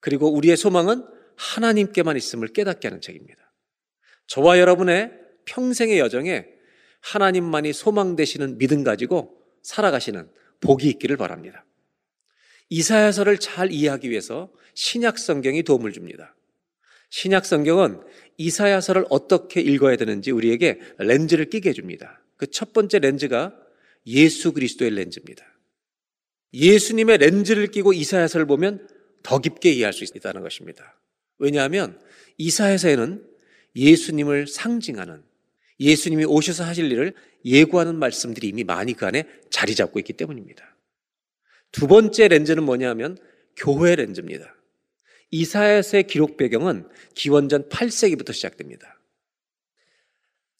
그리고 0.00 0.30
우리의 0.34 0.56
소망은 0.56 1.04
하나님께만 1.36 2.16
있음을 2.16 2.48
깨닫게 2.48 2.88
하는 2.88 3.00
책입니다. 3.00 3.52
저와 4.26 4.58
여러분의 4.58 5.12
평생의 5.46 5.98
여정에 5.98 6.46
하나님만이 7.00 7.72
소망되시는 7.72 8.58
믿음 8.58 8.82
가지고 8.82 9.38
살아가시는 9.62 10.30
복이 10.60 10.88
있기를 10.90 11.16
바랍니다. 11.16 11.64
이사야서를 12.70 13.38
잘 13.38 13.70
이해하기 13.70 14.10
위해서 14.10 14.50
신약 14.74 15.18
성경이 15.18 15.62
도움을 15.64 15.92
줍니다. 15.92 16.34
신약 17.10 17.44
성경은 17.44 18.00
이사야서를 18.38 19.04
어떻게 19.10 19.60
읽어야 19.60 19.96
되는지 19.96 20.30
우리에게 20.32 20.80
렌즈를 20.98 21.44
끼게 21.50 21.70
해줍니다. 21.70 22.20
그 22.36 22.46
첫 22.46 22.72
번째 22.72 22.98
렌즈가 22.98 23.54
예수 24.06 24.52
그리스도의 24.52 24.90
렌즈입니다. 24.92 25.44
예수님의 26.52 27.18
렌즈를 27.18 27.68
끼고 27.68 27.92
이사야서를 27.92 28.46
보면 28.46 28.86
더 29.22 29.38
깊게 29.38 29.70
이해할 29.70 29.92
수 29.94 30.04
있다는 30.04 30.42
것입니다. 30.42 30.94
왜냐하면 31.38 32.00
이사야서에는 32.38 33.24
예수님을 33.76 34.46
상징하는 34.46 35.22
예수님이 35.80 36.24
오셔서 36.24 36.64
하실 36.64 36.90
일을 36.92 37.14
예고하는 37.44 37.96
말씀들이 37.96 38.48
이미 38.48 38.64
많이 38.64 38.92
그 38.92 39.06
안에 39.06 39.24
자리 39.50 39.74
잡고 39.74 39.98
있기 39.98 40.12
때문입니다. 40.14 40.76
두 41.72 41.88
번째 41.88 42.28
렌즈는 42.28 42.62
뭐냐면 42.62 43.18
교회 43.56 43.96
렌즈입니다. 43.96 44.54
이사야서의 45.30 46.04
기록 46.04 46.36
배경은 46.36 46.88
기원전 47.14 47.68
8세기부터 47.68 48.32
시작됩니다. 48.32 49.00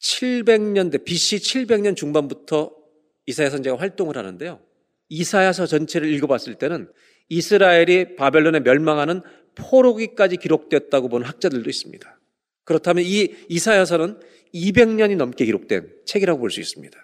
700년대 0.01 1.05
BC 1.05 1.37
700년 1.37 1.95
중반부터 1.97 2.75
이사야 3.27 3.51
선제가 3.51 3.79
활동을 3.79 4.19
하는데요. 4.19 4.61
이사야서 5.09 5.67
전체를 5.67 6.13
읽어봤을 6.13 6.57
때는 6.57 6.91
이스라엘이 7.29 8.17
바벨론에 8.17 8.61
멸망하는 8.61 9.23
포로기까지 9.55 10.37
기록됐다고 10.39 11.09
보는 11.09 11.27
학자들도 11.27 11.69
있습니다. 11.69 12.21
그렇다면 12.65 13.05
이 13.07 13.35
이사야서는 13.49 14.21
200년이 14.55 15.17
넘게 15.17 15.45
기록된 15.45 15.93
책이라고 16.05 16.41
볼 16.41 16.51
수 16.51 16.61
있습니다. 16.61 16.99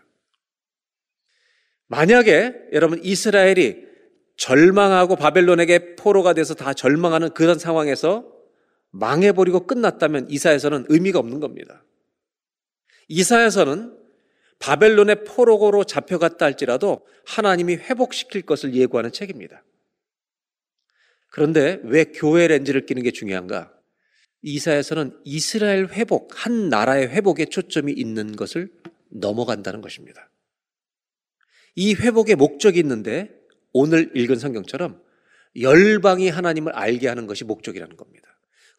만약에 1.88 2.55
여러분 2.72 3.01
이스라엘이 3.03 3.84
절망하고 4.36 5.16
바벨론에게 5.16 5.96
포로가 5.96 6.32
돼서 6.32 6.55
다 6.55 6.72
절망하는 6.72 7.30
그런 7.34 7.59
상황에서 7.59 8.26
망해버리고 8.92 9.66
끝났다면 9.66 10.30
이사야서는 10.30 10.86
의미가 10.88 11.18
없는 11.18 11.40
겁니다. 11.40 11.84
이사야서는 13.09 13.96
바벨론의 14.61 15.24
포로고로 15.24 15.84
잡혀갔다 15.84 16.46
할지라도 16.46 17.05
하나님이 17.26 17.76
회복시킬 17.76 18.42
것을 18.42 18.74
예고하는 18.74 19.11
책입니다. 19.11 19.62
그런데 21.30 21.80
왜 21.84 22.04
교회 22.04 22.46
렌즈를 22.48 22.84
끼는 22.84 23.02
게 23.02 23.10
중요한가? 23.12 23.72
이사에서는 24.42 25.18
이스라엘 25.24 25.86
회복, 25.90 26.30
한 26.34 26.68
나라의 26.68 27.08
회복에 27.08 27.46
초점이 27.46 27.92
있는 27.92 28.34
것을 28.36 28.70
넘어간다는 29.10 29.80
것입니다. 29.80 30.28
이 31.76 31.94
회복의 31.94 32.34
목적이 32.34 32.80
있는데 32.80 33.30
오늘 33.72 34.10
읽은 34.16 34.36
성경처럼 34.38 35.00
열방이 35.60 36.28
하나님을 36.28 36.72
알게 36.72 37.08
하는 37.08 37.26
것이 37.26 37.44
목적이라는 37.44 37.96
겁니다. 37.96 38.26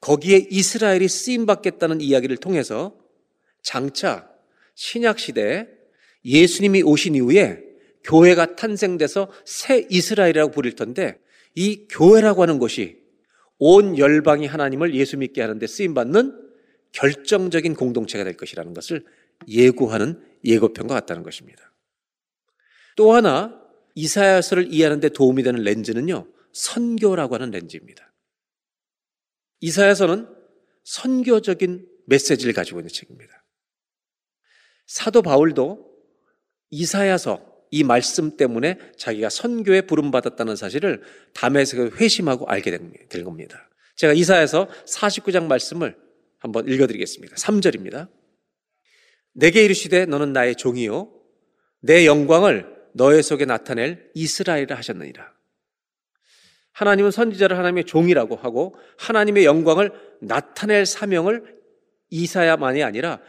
거기에 0.01 0.47
이스라엘이 0.49 1.07
쓰임 1.07 1.45
받겠다는 1.45 2.01
이야기를 2.01 2.37
통해서 2.37 2.97
장차 3.61 4.29
신약 4.75 5.19
시대에 5.19 5.67
예수님이 6.25 6.81
오신 6.81 7.15
이후에 7.15 7.61
교회가 8.03 8.55
탄생돼서 8.55 9.31
새 9.45 9.85
이스라엘이라고 9.89 10.51
부를 10.51 10.73
텐데 10.73 11.19
이 11.55 11.87
교회라고 11.89 12.41
하는 12.43 12.59
것이 12.59 13.01
온 13.57 13.97
열방이 13.97 14.47
하나님을 14.47 14.95
예수 14.95 15.17
믿게 15.17 15.41
하는데 15.41 15.65
쓰임 15.67 15.93
받는 15.93 16.49
결정적인 16.93 17.75
공동체가 17.75 18.23
될 18.23 18.35
것이라는 18.37 18.73
것을 18.73 19.05
예고하는 19.47 20.21
예고편과 20.43 20.93
같다는 20.93 21.23
것입니다. 21.23 21.71
또 22.95 23.13
하나 23.13 23.59
이사야서를 23.95 24.73
이해하는데 24.73 25.09
도움이 25.09 25.43
되는 25.43 25.61
렌즈는요 25.61 26.27
선교라고 26.53 27.35
하는 27.35 27.51
렌즈입니다. 27.51 28.11
이사야서는 29.59 30.27
선교적인 30.83 31.87
메시지를 32.07 32.53
가지고 32.53 32.79
있는 32.79 32.89
책입니다. 32.97 33.43
사도 34.87 35.21
바울도 35.21 35.91
이사야서 36.71 37.50
이 37.72 37.84
말씀 37.86 38.36
때문에 38.36 38.78
자기가 38.97 39.30
선교에 39.30 39.82
부름받았다는 39.84 40.57
사실을 40.57 41.01
담에서 41.34 41.78
회심하고 41.88 42.45
알게 42.45 42.69
된 42.69 43.24
겁니다. 43.24 43.69
제가 43.95 44.11
이사에서 44.13 44.67
49장 44.86 45.45
말씀을 45.47 45.95
한번 46.38 46.67
읽어드리겠습니다. 46.67 47.36
3절입니다. 47.38 48.09
내게 49.34 49.63
이르시되 49.63 50.05
너는 50.05 50.34
나의 50.34 50.55
종이요. 50.57 51.11
내 51.80 52.05
영광을 52.05 52.67
너의 52.93 53.24
속에 53.24 53.45
나타낼 53.45 54.09
이스라엘을 54.15 54.74
하셨느니라. 54.78 55.32
하나님은 56.74 57.11
선지자를 57.11 57.57
하나님의 57.57 57.86
종이라고 57.86 58.36
하고 58.36 58.76
하나님의 58.97 59.45
영광을 59.45 59.91
나타낼 60.19 60.86
사명을 60.86 61.55
이사야만이 62.09 62.84
아니라 62.84 63.22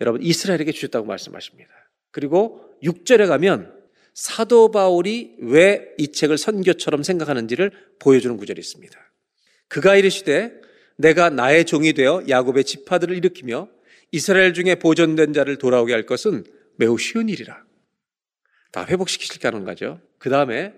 여러분 0.00 0.22
이스라엘에게 0.22 0.72
주셨다고 0.72 1.06
말씀하십니다. 1.06 1.70
그리고 2.12 2.62
6절에 2.82 3.26
가면 3.28 3.79
사도 4.14 4.70
바울이 4.70 5.34
왜 5.40 5.88
이 5.98 6.12
책을 6.12 6.38
선교처럼 6.38 7.02
생각하는지를 7.02 7.70
보여주는 7.98 8.34
구절이 8.38 8.58
있습니다. 8.60 8.98
그가 9.68 9.96
이르시되 9.96 10.50
내가 10.96 11.28
나의 11.30 11.64
종이 11.66 11.92
되어 11.92 12.22
야곱의 12.28 12.64
지파들을 12.64 13.14
일으키며 13.16 13.68
이스라엘 14.12 14.54
중에 14.54 14.74
보존된 14.76 15.32
자를 15.34 15.56
돌아오게 15.58 15.92
할 15.92 16.06
것은 16.06 16.44
매우 16.76 16.96
쉬운 16.98 17.28
일이라. 17.28 17.62
다 18.72 18.84
회복시키실게 18.86 19.46
하는 19.48 19.64
거죠. 19.64 20.00
그 20.18 20.30
다음에 20.30 20.72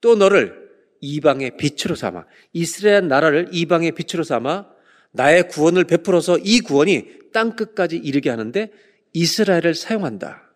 또 0.00 0.16
너를 0.16 0.68
이방의 1.02 1.56
빛으로 1.58 1.94
삼아 1.94 2.24
이스라엘 2.54 3.06
나라를 3.06 3.48
이방의 3.52 3.92
빛으로 3.92 4.24
삼아 4.24 4.66
나의 5.12 5.48
구원을 5.48 5.84
베풀어서 5.84 6.38
이 6.38 6.60
구원이 6.60 7.12
땅 7.34 7.54
끝까지 7.54 7.96
이르게 7.98 8.30
하는데 8.30 8.72
이스라엘을 9.12 9.74
사용한다. 9.74 10.47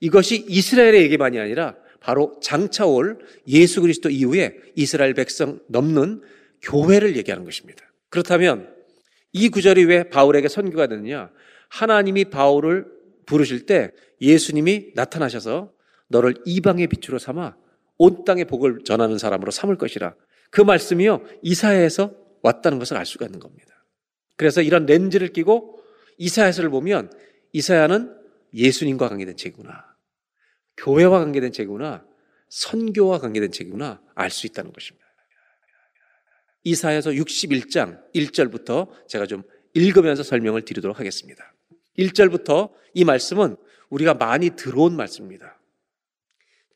이것이 0.00 0.44
이스라엘의얘기만이 0.48 1.38
아니라 1.38 1.76
바로 2.00 2.38
장차 2.42 2.86
올 2.86 3.18
예수 3.46 3.82
그리스도 3.82 4.08
이후에 4.10 4.56
이스라엘 4.74 5.14
백성 5.14 5.60
넘는 5.68 6.22
교회를 6.62 7.16
얘기하는 7.16 7.44
것입니다. 7.44 7.84
그렇다면 8.08 8.74
이 9.32 9.50
구절이 9.50 9.84
왜 9.84 10.04
바울에게 10.04 10.48
선교가 10.48 10.86
되느냐? 10.86 11.30
하나님이 11.68 12.26
바울을 12.26 12.86
부르실 13.26 13.66
때 13.66 13.92
예수님이 14.20 14.92
나타나셔서 14.94 15.72
너를 16.08 16.34
이방의 16.44 16.88
빛으로 16.88 17.18
삼아 17.18 17.54
온 17.98 18.24
땅의 18.24 18.46
복을 18.46 18.80
전하는 18.84 19.18
사람으로 19.18 19.50
삼을 19.50 19.76
것이라. 19.76 20.14
그 20.50 20.62
말씀이요. 20.62 21.22
이사야에서 21.42 22.12
왔다는 22.42 22.78
것을 22.78 22.96
알 22.96 23.04
수가 23.06 23.26
있는 23.26 23.38
겁니다. 23.38 23.84
그래서 24.36 24.62
이런 24.62 24.86
렌즈를 24.86 25.28
끼고 25.28 25.78
이사야서를 26.16 26.70
보면 26.70 27.12
이사야는 27.52 28.14
예수님과 28.54 29.08
관계된 29.10 29.36
책이구나. 29.36 29.89
교회와 30.80 31.18
관계된 31.20 31.52
책이구나. 31.52 32.04
선교와 32.48 33.18
관계된 33.18 33.52
책이구나. 33.52 34.00
알 34.14 34.30
수 34.30 34.46
있다는 34.46 34.72
것입니다. 34.72 35.00
이사에서 36.62 37.10
61장 37.10 37.98
1절부터 38.14 38.88
제가 39.08 39.26
좀 39.26 39.42
읽으면서 39.74 40.22
설명을 40.22 40.62
드리도록 40.62 40.98
하겠습니다. 40.98 41.52
1절부터 41.98 42.70
이 42.94 43.04
말씀은 43.04 43.56
우리가 43.88 44.14
많이 44.14 44.50
들어온 44.50 44.96
말씀입니다. 44.96 45.58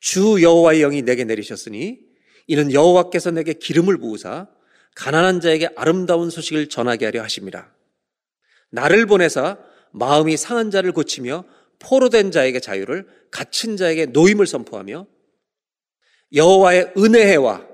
주 0.01 0.43
여호와의 0.43 0.81
영이 0.81 1.03
내게 1.03 1.25
내리셨으니 1.25 1.99
이는 2.47 2.73
여호와께서 2.73 3.31
내게 3.31 3.53
기름을 3.55 3.99
부으사 3.99 4.49
가난한 4.97 5.41
자에게 5.41 5.71
아름다운 5.77 6.31
소식을 6.31 6.69
전하게 6.69 7.07
하려 7.07 7.23
하십니다. 7.23 7.75
나를 8.71 9.07
보내사 9.07 9.59
마음이 9.93 10.37
상한 10.37 10.71
자를 10.71 10.93
고치며 10.93 11.45
포로된 11.79 12.31
자에게 12.31 12.61
자유를 12.61 13.07
갇힌 13.31 13.77
자에게 13.77 14.07
노임을 14.07 14.47
선포하며 14.47 15.07
여호와의 16.33 16.93
은혜와 16.97 17.67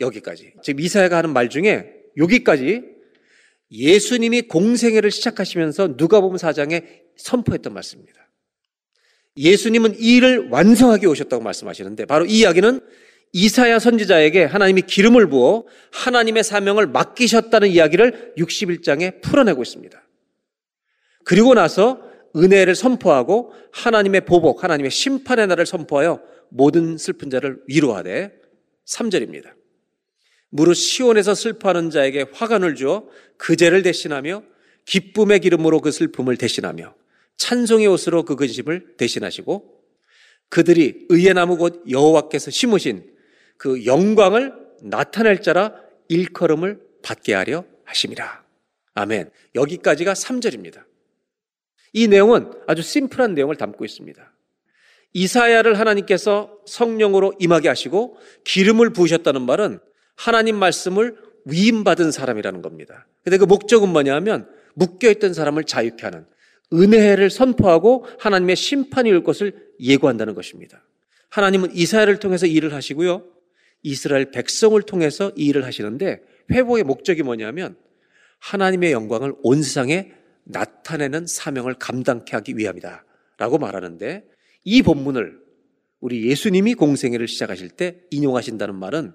여기까지 0.00 0.54
즉 0.62 0.80
이사야가 0.80 1.16
하는 1.18 1.30
말 1.30 1.48
중에 1.48 1.92
여기까지 2.16 2.82
예수님이 3.70 4.42
공생애를 4.42 5.10
시작하시면서 5.10 5.94
누가복음 5.96 6.36
4장에 6.36 6.84
선포했던 7.16 7.72
말씀입니다. 7.74 8.20
예수님은 9.36 9.96
이 9.98 10.16
일을 10.16 10.48
완성하기 10.50 11.06
오셨다고 11.06 11.42
말씀하시는데 11.42 12.04
바로 12.04 12.24
이 12.24 12.38
이야기는 12.40 12.80
이사야 13.32 13.80
선지자에게 13.80 14.44
하나님이 14.44 14.82
기름을 14.82 15.28
부어 15.28 15.64
하나님의 15.90 16.44
사명을 16.44 16.86
맡기셨다는 16.86 17.68
이야기를 17.70 18.34
61장에 18.38 19.22
풀어내고 19.22 19.60
있습니다. 19.62 20.00
그리고 21.24 21.54
나서 21.54 21.98
은혜를 22.36 22.74
선포하고 22.74 23.52
하나님의 23.72 24.22
보복, 24.24 24.64
하나님의 24.64 24.90
심판의 24.90 25.46
날을 25.46 25.66
선포하여 25.66 26.20
모든 26.50 26.98
슬픈 26.98 27.30
자를 27.30 27.60
위로하되 27.68 28.32
3절입니다. 28.86 29.52
무릇 30.50 30.74
시온에서 30.74 31.34
슬퍼하는 31.34 31.90
자에게 31.90 32.26
화관을 32.32 32.74
주어 32.74 33.08
그 33.36 33.56
죄를 33.56 33.82
대신하며 33.82 34.42
기쁨의 34.84 35.40
기름으로 35.40 35.80
그 35.80 35.90
슬픔을 35.90 36.36
대신하며 36.36 36.94
찬송의 37.36 37.86
옷으로 37.86 38.24
그 38.24 38.36
근심을 38.36 38.96
대신하시고 38.96 39.72
그들이 40.50 41.06
의의 41.08 41.34
나무 41.34 41.56
곧 41.56 41.82
여호와께서 41.88 42.50
심으신 42.50 43.04
그 43.56 43.86
영광을 43.86 44.52
나타낼 44.82 45.40
자라 45.40 45.74
일컬음을 46.08 46.80
받게 47.02 47.34
하려 47.34 47.64
하심이라. 47.86 48.44
아멘. 48.94 49.30
여기까지가 49.56 50.12
3절입니다. 50.12 50.84
이 51.94 52.08
내용은 52.08 52.52
아주 52.66 52.82
심플한 52.82 53.34
내용을 53.34 53.56
담고 53.56 53.82
있습니다. 53.84 54.32
이사야를 55.14 55.78
하나님께서 55.78 56.52
성령으로 56.66 57.32
임하게 57.38 57.68
하시고 57.68 58.18
기름을 58.44 58.90
부으셨다는 58.90 59.42
말은 59.42 59.78
하나님 60.16 60.56
말씀을 60.56 61.16
위임받은 61.44 62.10
사람이라는 62.10 62.62
겁니다. 62.62 63.06
근데 63.22 63.38
그 63.38 63.44
목적은 63.44 63.88
뭐냐면 63.90 64.48
묶여있던 64.74 65.34
사람을 65.34 65.64
자유케 65.64 66.02
하는 66.02 66.24
은혜를 66.72 67.30
선포하고 67.30 68.06
하나님의 68.18 68.56
심판이 68.56 69.12
올 69.12 69.22
것을 69.22 69.52
예고한다는 69.78 70.34
것입니다. 70.34 70.82
하나님은 71.30 71.74
이사야를 71.76 72.18
통해서 72.18 72.46
일을 72.46 72.74
하시고요. 72.74 73.24
이스라엘 73.82 74.32
백성을 74.32 74.80
통해서 74.82 75.30
일을 75.36 75.64
하시는데 75.64 76.22
회복의 76.50 76.82
목적이 76.84 77.22
뭐냐면 77.22 77.76
하나님의 78.40 78.90
영광을 78.90 79.32
온 79.42 79.62
세상에 79.62 80.10
나타내는 80.44 81.26
사명을 81.26 81.74
감당케 81.74 82.32
하기 82.36 82.56
위함이다. 82.56 83.04
라고 83.38 83.58
말하는데 83.58 84.24
이 84.64 84.82
본문을 84.82 85.42
우리 86.00 86.26
예수님이 86.28 86.74
공생회를 86.74 87.26
시작하실 87.26 87.70
때 87.70 87.96
인용하신다는 88.10 88.74
말은 88.74 89.12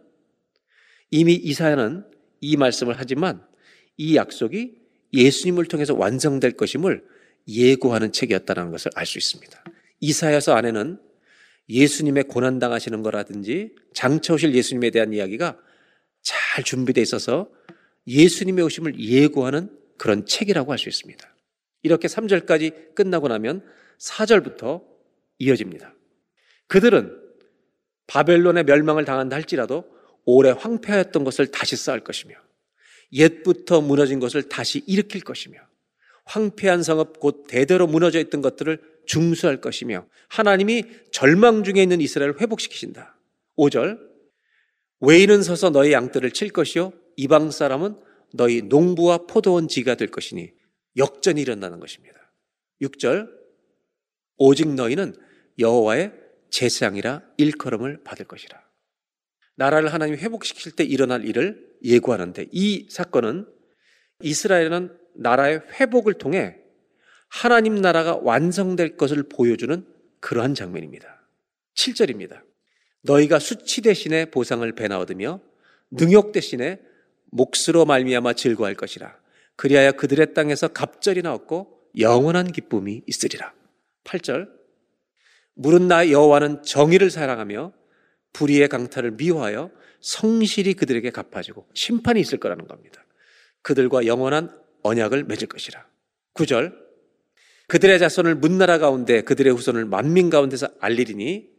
이미 1.11 1.33
이사야는 1.35 2.03
이 2.41 2.57
말씀을 2.57 2.95
하지만 2.97 3.43
이 3.97 4.15
약속이 4.15 4.75
예수님을 5.13 5.65
통해서 5.65 5.93
완성될 5.95 6.51
것임을 6.57 7.03
예고하는 7.47 8.11
책이었다는 8.11 8.71
것을 8.71 8.91
알 8.95 9.05
수 9.05 9.17
있습니다. 9.17 9.63
이사야서 10.01 10.53
안에는 10.55 10.99
예수님의 11.67 12.23
고난 12.25 12.59
당하시는 12.59 13.01
거라든지 13.01 13.75
장차 13.93 14.33
오실 14.33 14.53
예수님에 14.53 14.91
대한 14.91 15.13
이야기가 15.13 15.57
잘 16.21 16.63
준비되어 16.63 17.01
있어서 17.01 17.49
예수님의 18.07 18.63
오심을 18.65 18.99
예고하는 18.99 19.69
그런 19.99 20.25
책이라고 20.25 20.71
할 20.71 20.79
수 20.79 20.89
있습니다. 20.89 21.29
이렇게 21.83 22.07
3절까지 22.07 22.95
끝나고 22.95 23.27
나면 23.27 23.61
4절부터 23.99 24.83
이어집니다. 25.37 25.93
그들은 26.67 27.21
바벨론의 28.07 28.63
멸망을 28.63 29.05
당한다 29.05 29.35
할지라도 29.35 29.85
오래 30.25 30.49
황폐하였던 30.49 31.23
것을 31.23 31.47
다시 31.47 31.75
쌓을 31.75 31.99
것이며 31.99 32.35
옛부터 33.13 33.81
무너진 33.81 34.19
것을 34.19 34.43
다시 34.49 34.83
일으킬 34.87 35.21
것이며 35.21 35.59
황폐한 36.25 36.83
성읍 36.83 37.19
곧 37.19 37.45
대대로 37.47 37.87
무너져 37.87 38.19
있던 38.19 38.41
것들을 38.41 38.81
중수할 39.05 39.61
것이며 39.61 40.05
하나님이 40.27 40.83
절망 41.11 41.63
중에 41.63 41.81
있는 41.81 42.01
이스라엘을 42.01 42.41
회복시키신다. 42.41 43.17
5절 43.57 43.99
외인은 45.01 45.41
서서 45.43 45.69
너의 45.71 45.93
양들을칠 45.93 46.49
것이요 46.49 46.93
이방 47.15 47.51
사람은 47.51 47.95
너희 48.33 48.61
농부와 48.61 49.19
포도원 49.27 49.67
지가 49.67 49.95
될 49.95 50.09
것이니 50.09 50.51
역전이 50.97 51.41
일어나는 51.41 51.79
것입니다. 51.79 52.15
6절 52.81 53.29
오직 54.37 54.69
너희는 54.73 55.15
여호와의 55.59 56.13
제사장이라 56.49 57.21
일컬음을 57.37 58.03
받을 58.03 58.25
것이라. 58.25 58.61
나라를 59.55 59.93
하나님 59.93 60.15
회복시킬 60.15 60.71
때 60.73 60.83
일어날 60.85 61.25
일을 61.25 61.69
예고하는데 61.83 62.47
이 62.51 62.87
사건은 62.89 63.45
이스라엘은 64.21 64.97
나라의 65.15 65.61
회복을 65.79 66.13
통해 66.13 66.57
하나님 67.29 67.75
나라가 67.75 68.15
완성될 68.15 68.95
것을 68.97 69.23
보여주는 69.23 69.85
그러한 70.21 70.55
장면입니다. 70.55 71.21
7절입니다. 71.75 72.41
너희가 73.03 73.39
수치 73.39 73.81
대신에 73.81 74.25
보상을 74.25 74.69
배나 74.73 74.97
얻으며 74.99 75.41
능욕 75.91 76.31
대신에 76.31 76.79
몫으로 77.31 77.85
말미암아 77.85 78.33
즐거할 78.33 78.75
것이라. 78.75 79.15
그리하여 79.55 79.91
그들의 79.91 80.33
땅에서 80.33 80.69
갑절이나 80.69 81.31
왔고 81.31 81.79
영원한 81.97 82.51
기쁨이 82.51 83.01
있으리라. 83.05 83.53
8절. 84.05 84.49
물은 85.55 85.87
나 85.87 86.09
여호와는 86.09 86.63
정의를 86.63 87.09
사랑하며 87.09 87.73
불의의 88.33 88.69
강탈을 88.69 89.11
미워하여 89.11 89.71
성실히 89.99 90.73
그들에게 90.75 91.09
갚아주고 91.09 91.67
심판이 91.73 92.21
있을 92.21 92.37
거라는 92.39 92.67
겁니다. 92.67 93.05
그들과 93.61 94.05
영원한 94.05 94.57
언약을 94.83 95.25
맺을 95.25 95.47
것이라. 95.47 95.85
9절. 96.35 96.73
그들의 97.67 97.99
자손을 97.99 98.35
문나라 98.35 98.77
가운데 98.77 99.21
그들의 99.21 99.53
후손을 99.53 99.85
만민 99.85 100.29
가운데서 100.29 100.69
알리리니 100.79 101.49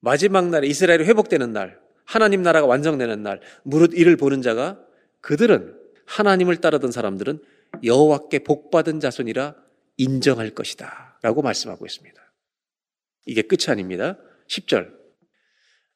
마지막 0.00 0.48
날에 0.48 0.68
이스라엘이 0.68 1.04
회복되는 1.06 1.52
날 1.52 1.80
하나님 2.04 2.42
나라가 2.42 2.66
완성되는 2.66 3.22
날 3.22 3.40
무릇 3.64 3.94
이를 3.94 4.16
보는 4.16 4.42
자가 4.42 4.78
그들은 5.26 5.74
하나님을 6.04 6.58
따르던 6.58 6.92
사람들은 6.92 7.40
여호와께 7.82 8.38
복받은 8.40 9.00
자손이라 9.00 9.56
인정할 9.96 10.50
것이다. 10.50 11.18
라고 11.20 11.42
말씀하고 11.42 11.84
있습니다. 11.84 12.14
이게 13.26 13.42
끝이 13.42 13.62
아닙니다. 13.66 14.16
10절. 14.48 14.88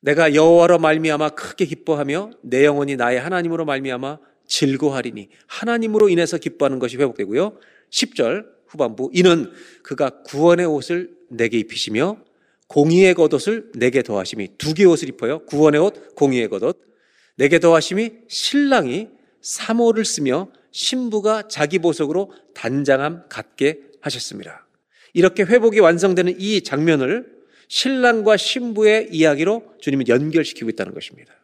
내가 0.01 0.35
여호와로 0.35 0.81
말미암아 0.81 1.29
크게 1.31 1.67
기뻐하며 1.67 2.33
내 2.43 2.65
영혼이 2.65 2.97
나의 2.97 3.21
하나님으로 3.21 3.65
말미암아 3.67 4.19
즐거하리니 4.49 5.29
하나님으로 5.47 6.09
인해서 6.09 6.37
기뻐하는 6.37 6.81
것이 6.81 6.97
회복되고요. 6.97 7.57
10절 7.93 8.47
후반부 8.67 9.11
이는 9.15 9.53
그가 9.85 10.11
구원의 10.25 10.67
옷을 10.67 11.15
내게 11.29 11.59
입히시며 11.59 12.17
공의의 12.67 13.15
겉옷을 13.15 13.71
내게 13.77 14.03
더하심이 14.03 14.59
두개 14.59 14.87
옷을 14.87 15.09
입어요. 15.09 15.45
구원의 15.47 15.81
옷, 15.81 16.17
공의의 16.17 16.49
겉옷. 16.49 16.81
내게 17.37 17.61
더하심이 17.61 18.11
신랑이 18.27 19.20
사모를 19.43 20.05
쓰며 20.05 20.51
신부가 20.71 21.49
자기 21.49 21.79
보석으로 21.79 22.33
단장함 22.55 23.25
갖게 23.29 23.79
하셨습니다. 24.01 24.67
이렇게 25.13 25.43
회복이 25.43 25.81
완성되는 25.81 26.37
이 26.39 26.61
장면을 26.63 27.27
신랑과 27.69 28.37
신부의 28.37 29.09
이야기로 29.13 29.75
주님은 29.81 30.09
연결시키고 30.09 30.69
있다는 30.71 30.95
것입니다. 30.95 31.35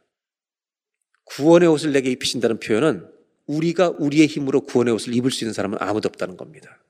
구원의 1.24 1.68
옷을 1.68 1.92
내게 1.92 2.10
입히신다는 2.12 2.60
표현은 2.60 3.06
우리가 3.46 3.90
우리의 3.98 4.26
힘으로 4.26 4.60
구원의 4.62 4.94
옷을 4.94 5.14
입을 5.14 5.30
수 5.30 5.44
있는 5.44 5.52
사람은 5.52 5.78
아무도 5.80 6.08
없다는 6.08 6.36
겁니다. 6.36 6.82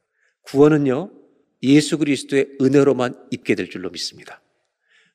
구원은요, 0.43 1.11
예수 1.63 1.99
그리스도의 1.99 2.49
은혜로만 2.61 3.15
입게 3.31 3.55
될 3.55 3.69
줄로 3.69 3.91
믿습니다. 3.91 4.41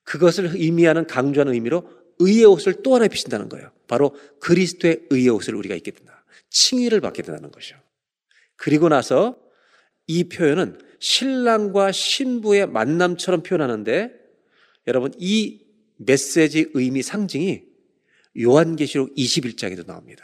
그것을 0.03 0.51
의미하는 0.55 1.05
강조하는 1.07 1.53
의미로 1.53 1.87
의의 2.19 2.45
옷을 2.45 2.83
또 2.83 2.95
하나 2.95 3.05
입히신다는 3.05 3.49
거예요. 3.49 3.71
바로 3.91 4.11
그리스도의 4.39 5.01
의의 5.09 5.27
옷을 5.27 5.53
우리가 5.53 5.75
입게 5.75 5.91
된다. 5.91 6.23
칭의를 6.49 7.01
받게 7.01 7.23
된다는 7.23 7.51
것이죠. 7.51 7.75
그리고 8.55 8.87
나서 8.87 9.37
이 10.07 10.29
표현은 10.29 10.79
신랑과 11.01 11.91
신부의 11.91 12.67
만남처럼 12.67 13.43
표현하는데 13.43 14.13
여러분 14.87 15.11
이 15.17 15.59
메시지의 15.97 16.71
미 16.73 17.01
상징이 17.01 17.63
요한계시록 18.39 19.13
21장에도 19.13 19.85
나옵니다. 19.85 20.23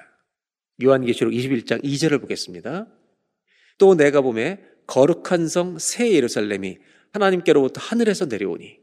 요한계시록 0.81 1.33
21장 1.33 1.83
2절을 1.83 2.21
보겠습니다. 2.21 2.87
또 3.77 3.95
내가 3.97 4.21
보매 4.21 4.59
거룩한 4.87 5.49
성 5.49 5.77
새 5.77 6.13
예루살렘이 6.13 6.77
하나님께로부터 7.11 7.81
하늘에서 7.81 8.25
내려오니 8.27 8.79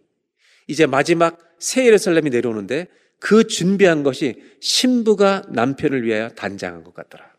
이제 0.67 0.85
마지막 0.85 1.39
새 1.59 1.87
예루살렘이 1.87 2.29
내려오는데 2.29 2.87
그 3.27 3.45
준비한 3.47 4.03
것이 4.03 4.35
신부가 4.61 5.45
남편을 5.51 6.03
위하여 6.03 6.29
단장한 6.29 6.85
것 6.85 6.93
같더라. 6.93 7.33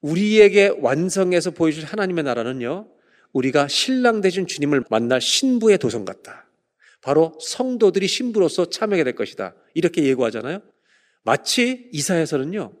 우리에게 0.00 0.68
완성해서 0.68 1.50
보여줄 1.50 1.84
하나님의 1.84 2.24
나라는요, 2.24 2.88
우리가 3.34 3.68
신랑 3.68 4.22
대신 4.22 4.46
주님을 4.46 4.84
만날 4.88 5.20
신부의 5.20 5.76
도성 5.76 6.06
같다. 6.06 6.48
바로 7.02 7.34
성도들이 7.42 8.08
신부로서 8.08 8.70
참여하게 8.70 9.04
될 9.04 9.14
것이다. 9.16 9.54
이렇게 9.74 10.02
예고하잖아요. 10.02 10.60
마치 11.24 11.90
이사에서는요, 11.92 12.72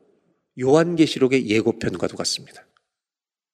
요한계시록의 0.58 1.50
예고편과도 1.50 2.16
같습니다. 2.16 2.66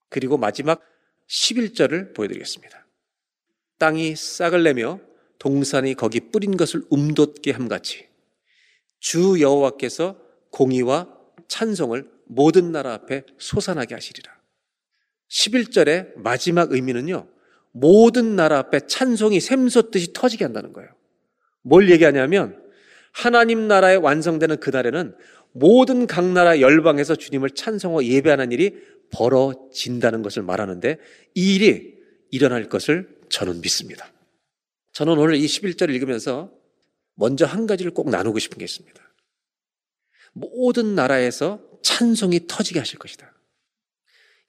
그리고 0.09 0.37
마지막 0.37 0.81
11절을 1.29 2.15
보여드리겠습니다. 2.15 2.87
땅이 3.81 4.15
싹을 4.15 4.63
내며 4.63 5.01
동산이 5.41 5.95
거기 5.95 6.21
뿌린 6.31 6.57
것을 6.57 6.85
움돋게 6.91 7.51
함같이 7.51 8.06
주 9.01 9.41
여호와께서 9.41 10.17
공의와 10.51 11.09
찬송을 11.49 12.09
모든 12.27 12.73
나라 12.73 12.95
앞에 12.95 13.23
솟아나게 13.39 13.95
하시리라. 13.95 14.35
11절의 15.31 16.13
마지막 16.17 16.73
의미는요. 16.73 17.29
모든 17.73 18.37
나라 18.37 18.59
앞에 18.59 18.81
찬송이 18.87 19.41
샘솟듯이 19.41 20.13
터지게 20.13 20.45
한다는 20.45 20.73
거예요. 20.73 20.89
뭘 21.63 21.91
얘기하냐면 21.91 22.63
하나님 23.13 23.69
나라에 23.69 23.97
완성되는 23.97 24.59
그날에는 24.59 25.15
모든 25.53 26.07
각 26.07 26.25
나라 26.33 26.61
열방에서 26.61 27.17
주님을 27.17 27.51
찬송하고 27.51 28.05
예배하는 28.05 28.53
일이 28.53 28.77
벌어진다는 29.11 30.23
것을 30.23 30.43
말하는데 30.43 30.99
이 31.35 31.55
일이 31.55 31.95
일어날 32.31 32.69
것을 32.69 33.09
저는 33.29 33.61
믿습니다. 33.61 34.11
저는 34.93 35.19
오늘 35.19 35.35
이 35.37 35.47
11절을 35.47 35.91
읽으면서 35.95 36.51
먼저 37.17 37.45
한 37.47 37.67
가지를 37.67 37.93
꼭 37.93 38.11
나누고 38.11 38.39
싶은 38.39 38.59
게 38.59 38.65
있습니다. 38.65 39.03
모든 40.33 40.95
나라에서 40.95 41.61
찬송이 41.83 42.47
터지게 42.47 42.79
하실 42.79 42.99
것이다. 42.99 43.33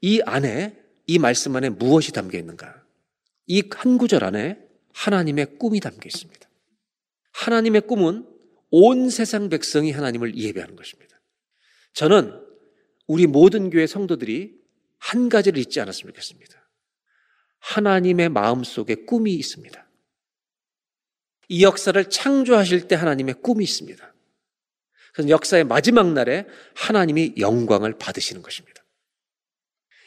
이 0.01 0.21
안에, 0.25 0.77
이 1.07 1.17
말씀 1.17 1.55
안에 1.55 1.69
무엇이 1.69 2.11
담겨 2.11 2.37
있는가? 2.37 2.85
이 3.47 3.63
한 3.71 3.97
구절 3.97 4.23
안에 4.25 4.59
하나님의 4.93 5.57
꿈이 5.57 5.79
담겨 5.79 6.07
있습니다. 6.07 6.49
하나님의 7.31 7.81
꿈은 7.81 8.27
온 8.71 9.09
세상 9.09 9.47
백성이 9.47 9.91
하나님을 9.91 10.35
예배하는 10.35 10.75
것입니다. 10.75 11.19
저는 11.93 12.33
우리 13.07 13.25
모든 13.27 13.69
교회 13.69 13.87
성도들이 13.87 14.57
한 14.97 15.29
가지를 15.29 15.59
잊지 15.59 15.79
않았으면 15.79 16.13
좋겠습니다. 16.13 16.57
하나님의 17.59 18.27
마음 18.27 18.65
속에 18.65 18.95
꿈이 19.05 19.33
있습니다. 19.35 19.86
이 21.49 21.63
역사를 21.63 22.03
창조하실 22.09 22.87
때 22.87 22.95
하나님의 22.95 23.35
꿈이 23.41 23.63
있습니다. 23.63 24.13
그래서 25.13 25.29
역사의 25.29 25.63
마지막 25.63 26.11
날에 26.11 26.45
하나님이 26.75 27.35
영광을 27.37 27.97
받으시는 27.97 28.41
것입니다. 28.41 28.83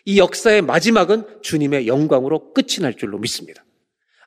이 0.04 0.18
역사의 0.18 0.62
마지막은 0.62 1.42
주님의 1.42 1.86
영광으로 1.86 2.52
끝이 2.54 2.78
날 2.80 2.96
줄로 2.96 3.18
믿습니다. 3.18 3.64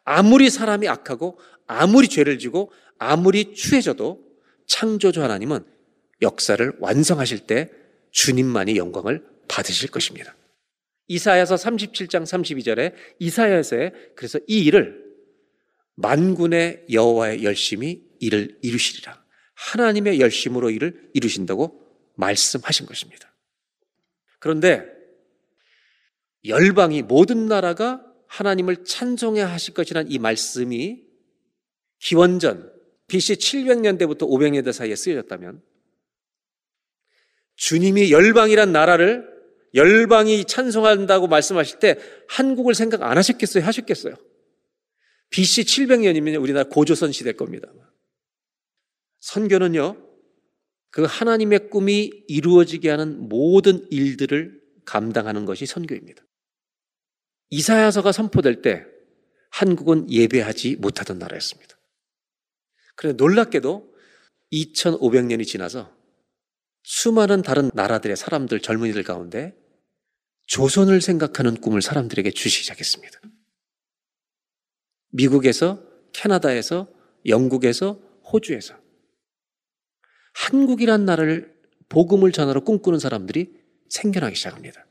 아무리 0.03 0.49
사람이 0.49 0.88
악하고 0.88 1.39
아무리 1.68 2.07
죄를 2.09 2.38
지고 2.39 2.72
아무리 2.99 3.53
추해져도 3.53 4.24
창조주 4.68 5.22
하나님은 5.24 5.66
역사를 6.22 6.74
완성하실 6.80 7.39
때 7.47 7.70
주님만이 8.11 8.76
영광을 8.76 9.26
받으실 9.47 9.89
것입니다. 9.89 10.36
이사야서 11.07 11.55
37장 11.55 12.24
32절에 12.24 12.93
이사야서에 13.20 13.91
그래서 14.16 14.39
이 14.47 14.64
일을 14.66 15.03
만군의 15.96 16.86
여호와의 16.91 17.44
열심이 17.44 18.02
이를 18.20 18.58
이루시리라. 18.62 19.22
하나님의 19.56 20.20
열심으로 20.20 20.70
이를 20.72 21.10
이루신다고 21.14 21.80
말씀하신 22.16 22.86
것입니다. 22.86 23.34
그런데 24.39 24.86
열방이 26.46 27.04
모든 27.04 27.48
나라가 27.48 28.04
하나님을 28.28 28.84
찬송해 28.84 29.41
하실 29.41 29.74
것이란 29.74 30.10
이 30.12 30.20
말씀이 30.20 31.02
기원전 32.00 32.74
BC 33.08 33.36
700년대부터 33.36 34.22
500년대 34.22 34.74
사이에 34.74 34.96
쓰여졌다면 34.96 35.62
주님이 37.56 38.12
열방이란 38.12 38.72
나라를 38.72 39.28
열방이 39.76 40.46
찬송한다고 40.46 41.28
말씀하실 41.28 41.80
때 41.80 41.98
한국을 42.28 42.74
생각 42.74 43.04
안 43.04 43.18
하셨겠어요? 43.18 43.64
하셨겠어요? 43.64 44.16
BC 45.34 45.64
700년이면 45.64 46.40
우리나라 46.40 46.70
고조선 46.70 47.12
시대 47.12 47.34
겁니다. 47.34 47.68
선교는요, 49.22 49.98
그 50.92 51.04
하나님의 51.06 51.70
꿈이 51.70 52.12
이루어지게 52.28 52.90
하는 52.90 53.28
모든 53.30 53.86
일들을 53.92 54.62
감당하는 54.86 55.46
것이 55.46 55.66
선교입니다. 55.66 56.24
이사야서가 57.50 58.12
선포될 58.12 58.62
때 58.62 58.86
한국은 59.50 60.10
예배하지 60.12 60.76
못하던 60.76 61.18
나라였습니다. 61.18 61.78
그런데 62.96 63.18
놀랍게도 63.18 63.92
2500년이 64.52 65.48
지나서 65.48 65.92
수많은 66.84 67.42
다른 67.42 67.72
나라들의 67.74 68.16
사람들, 68.18 68.60
젊은이들 68.60 69.02
가운데 69.04 69.56
조선을 70.46 71.02
생각하는 71.02 71.56
꿈을 71.56 71.82
사람들에게 71.82 72.30
주시기 72.32 72.64
시작했습니다. 72.66 73.20
미국에서, 75.14 75.80
캐나다에서, 76.11 76.88
영국에서, 77.28 77.99
호주에서. 78.32 78.76
한국이란 80.34 81.05
나라를 81.05 81.55
복음을 81.89 82.32
전하러 82.32 82.61
꿈꾸는 82.61 82.97
사람들이 82.99 83.53
생겨나기 83.89 84.36
시작합니다. 84.36 84.86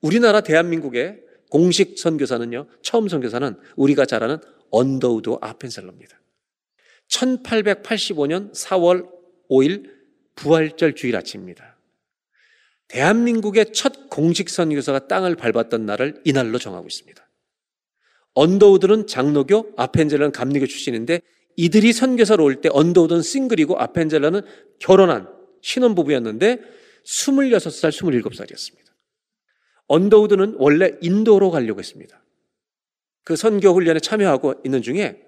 우리나라 0.00 0.40
대한민국의 0.40 1.22
공식 1.50 1.96
선교사는요, 1.98 2.66
처음 2.82 3.08
선교사는 3.08 3.56
우리가 3.76 4.04
잘 4.04 4.24
아는 4.24 4.38
언더우드 4.70 5.36
아펜셀러입니다. 5.40 6.20
1885년 7.08 8.52
4월 8.52 9.08
5일 9.48 9.92
부활절 10.34 10.96
주일 10.96 11.14
아침입니다. 11.16 11.76
대한민국의 12.88 13.72
첫 13.72 14.10
공식 14.10 14.50
선교사가 14.50 15.06
땅을 15.06 15.36
밟았던 15.36 15.86
날을 15.86 16.20
이날로 16.24 16.58
정하고 16.58 16.88
있습니다. 16.88 17.25
언더우드는 18.36 19.06
장로교, 19.06 19.72
아펜젤라는 19.78 20.30
감리교 20.32 20.66
출신인데 20.66 21.20
이들이 21.56 21.92
선교사로 21.94 22.44
올 22.44 22.60
때 22.60 22.68
언더우드는 22.70 23.22
싱글이고 23.22 23.80
아펜젤라는 23.80 24.42
결혼한 24.78 25.26
신혼부부였는데 25.62 26.60
26살, 27.04 27.90
27살이었습니다. 27.90 28.84
언더우드는 29.88 30.56
원래 30.58 30.92
인도로 31.00 31.50
가려고 31.50 31.80
했습니다. 31.80 32.22
그 33.24 33.36
선교 33.36 33.72
훈련에 33.72 34.00
참여하고 34.00 34.54
있는 34.66 34.82
중에 34.82 35.22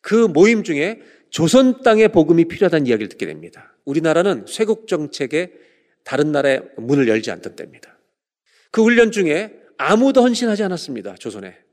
그 0.00 0.14
모임 0.14 0.64
중에 0.64 1.00
조선 1.30 1.82
땅의 1.82 2.08
복음이 2.10 2.46
필요하다는 2.46 2.86
이야기를 2.88 3.10
듣게 3.10 3.26
됩니다. 3.26 3.76
우리나라는 3.84 4.46
쇄국 4.48 4.88
정책에 4.88 5.52
다른 6.02 6.32
나라의 6.32 6.62
문을 6.78 7.06
열지 7.08 7.30
않던 7.30 7.54
때입니다. 7.56 7.96
그 8.72 8.82
훈련 8.82 9.12
중에 9.12 9.54
아무도 9.78 10.20
헌신하지 10.22 10.62
않았습니다. 10.64 11.14
조선에. 11.14 11.63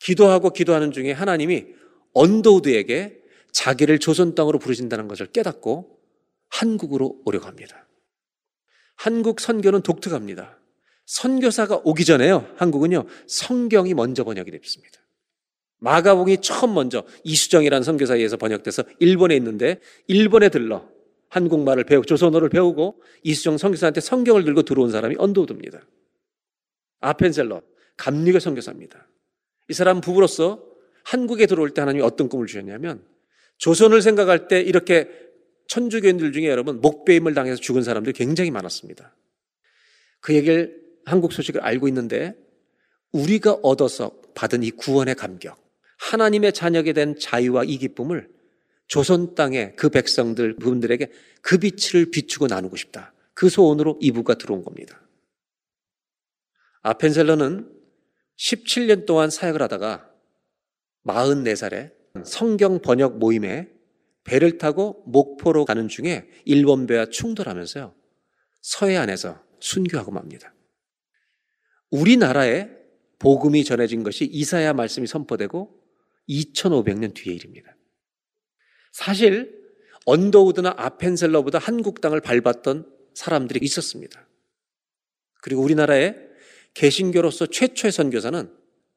기도하고 0.00 0.50
기도하는 0.50 0.90
중에 0.92 1.12
하나님이 1.12 1.66
언더우드에게 2.14 3.20
자기를 3.52 3.98
조선 3.98 4.34
땅으로 4.34 4.58
부르신다는 4.58 5.06
것을 5.08 5.26
깨닫고 5.26 5.98
한국으로 6.48 7.20
오려고 7.24 7.46
합니다. 7.46 7.86
한국 8.96 9.40
선교는 9.40 9.82
독특합니다. 9.82 10.58
선교사가 11.06 11.82
오기 11.84 12.04
전에요. 12.04 12.48
한국은요. 12.56 13.04
성경이 13.26 13.94
먼저 13.94 14.24
번역이 14.24 14.50
됐습니다 14.50 14.98
마가복이 15.82 16.38
처음 16.42 16.74
먼저 16.74 17.04
이수정이라는 17.24 17.82
선교사에 17.82 18.26
서 18.28 18.36
번역돼서 18.36 18.84
일본에 18.98 19.34
있는데 19.36 19.80
일본에 20.06 20.50
들러 20.50 20.86
한국말을 21.30 21.84
배우 21.84 22.00
고 22.00 22.04
조선어를 22.06 22.50
배우고 22.50 23.00
이수정 23.22 23.56
선교사한테 23.56 24.00
성경을 24.00 24.44
들고 24.44 24.62
들어온 24.62 24.90
사람이 24.90 25.14
언더우드입니다. 25.18 25.80
아펜셀러 27.00 27.62
감리교 27.96 28.38
선교사입니다. 28.38 29.06
이 29.70 29.72
사람 29.72 30.00
부부로서 30.00 30.62
한국에 31.04 31.46
들어올 31.46 31.70
때 31.70 31.80
하나님이 31.80 32.02
어떤 32.02 32.28
꿈을 32.28 32.48
주셨냐면 32.48 33.02
조선을 33.58 34.02
생각할 34.02 34.48
때 34.48 34.60
이렇게 34.60 35.08
천주교인들 35.68 36.32
중에 36.32 36.46
여러분 36.48 36.80
목배임을 36.80 37.34
당해서 37.34 37.56
죽은 37.60 37.82
사람들이 37.84 38.12
굉장히 38.14 38.50
많았습니다. 38.50 39.14
그 40.18 40.34
얘기를 40.34 40.80
한국 41.04 41.32
소식을 41.32 41.60
알고 41.62 41.86
있는데 41.86 42.34
우리가 43.12 43.52
얻어서 43.62 44.10
받은 44.34 44.64
이 44.64 44.72
구원의 44.72 45.14
감격, 45.14 45.56
하나님의 46.00 46.52
자녀게 46.52 46.92
된 46.92 47.16
자유와 47.16 47.62
이 47.62 47.78
기쁨을 47.78 48.28
조선 48.88 49.36
땅의그 49.36 49.88
백성들 49.90 50.56
그분들에게 50.56 51.12
그 51.42 51.58
빛을 51.58 52.10
비추고 52.10 52.48
나누고 52.48 52.74
싶다. 52.74 53.12
그 53.34 53.48
소원으로 53.48 53.98
이부가 54.00 54.34
들어온 54.34 54.64
겁니다. 54.64 55.00
아펜셀러는 56.82 57.78
17년 58.40 59.04
동안 59.06 59.28
사역을 59.30 59.60
하다가 59.60 60.08
44살에 61.06 61.92
성경 62.24 62.80
번역 62.80 63.18
모임에 63.18 63.68
배를 64.24 64.58
타고 64.58 65.02
목포로 65.06 65.64
가는 65.64 65.88
중에 65.88 66.28
일본 66.46 66.86
배와 66.86 67.06
충돌하면서요. 67.06 67.94
서해안에서 68.62 69.42
순교하고 69.60 70.10
맙니다. 70.12 70.54
우리나라에 71.90 72.68
복음이 73.18 73.64
전해진 73.64 74.02
것이 74.02 74.24
이사야 74.24 74.72
말씀이 74.72 75.06
선포되고 75.06 75.78
2500년 76.28 77.14
뒤의 77.14 77.36
일입니다. 77.36 77.76
사실 78.92 79.60
언더우드나 80.06 80.74
아펜셀러보다 80.76 81.58
한국 81.58 82.00
땅을 82.00 82.20
밟았던 82.20 82.90
사람들이 83.14 83.60
있었습니다. 83.62 84.26
그리고 85.42 85.62
우리나라에 85.62 86.29
개신교로서 86.74 87.46
최초의 87.46 87.92
선교사는 87.92 88.50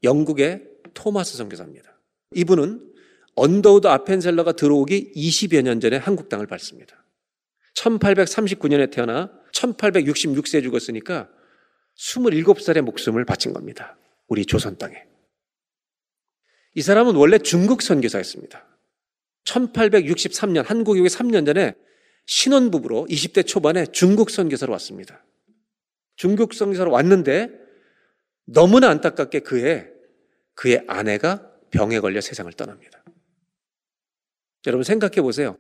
영국의 0.04 0.64
토마스 0.94 1.38
선교사입니다. 1.38 2.00
이분은 2.36 2.94
언더우드 3.36 3.88
아펜셀러가 3.88 4.52
들어오기 4.54 5.14
20여 5.16 5.62
년 5.64 5.80
전에 5.80 5.98
한국 5.98 6.30
땅을 6.30 6.48
밟습니다. 6.48 7.04
1839년에 7.76 8.92
태어나 8.92 9.32
1866세에 9.54 10.62
죽었으니까 10.64 11.30
27살의 11.98 12.82
목숨을 12.82 13.26
바친 13.26 13.54
겁니다. 13.54 13.98
우리 14.28 14.46
조선 14.46 14.78
땅에. 14.78 15.04
이 16.76 16.82
사람은 16.82 17.16
원래 17.16 17.38
중국 17.38 17.82
선교사였습니다. 17.82 18.68
1863년 19.46 20.64
한국에 20.66 21.00
오기 21.02 21.10
3년 21.10 21.46
전에 21.46 21.74
신혼부부로 22.26 23.08
20대 23.10 23.46
초반에 23.46 23.86
중국 23.88 24.30
선교사로 24.30 24.72
왔습니다. 24.74 25.24
중국 26.16 26.54
선교사로 26.54 26.92
왔는데 26.92 27.63
너무나 28.46 28.90
안타깝게 28.90 29.40
그해 29.40 29.88
그의 30.56 30.84
아내가 30.88 31.50
병에 31.72 32.00
걸려 32.00 32.22
세상을 32.22 32.52
떠납니다. 32.54 33.04
여러분 34.68 34.84
생각해 34.84 35.22
보세요. 35.22 35.58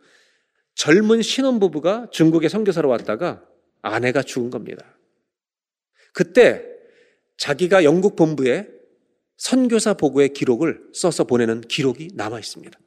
젊은 0.75 1.21
신혼부부가 1.21 2.07
중국에 2.11 2.49
선교사로 2.49 2.89
왔다가 2.89 3.45
아내가 3.81 4.21
죽은 4.21 4.49
겁니다. 4.49 4.97
그때 6.13 6.63
자기가 7.37 7.83
영국 7.83 8.15
본부에 8.15 8.69
선교사 9.37 9.93
보고의 9.93 10.29
기록을 10.29 10.81
써서 10.93 11.23
보내는 11.25 11.61
기록이 11.61 12.09
남아 12.13 12.39
있습니다. 12.39 12.79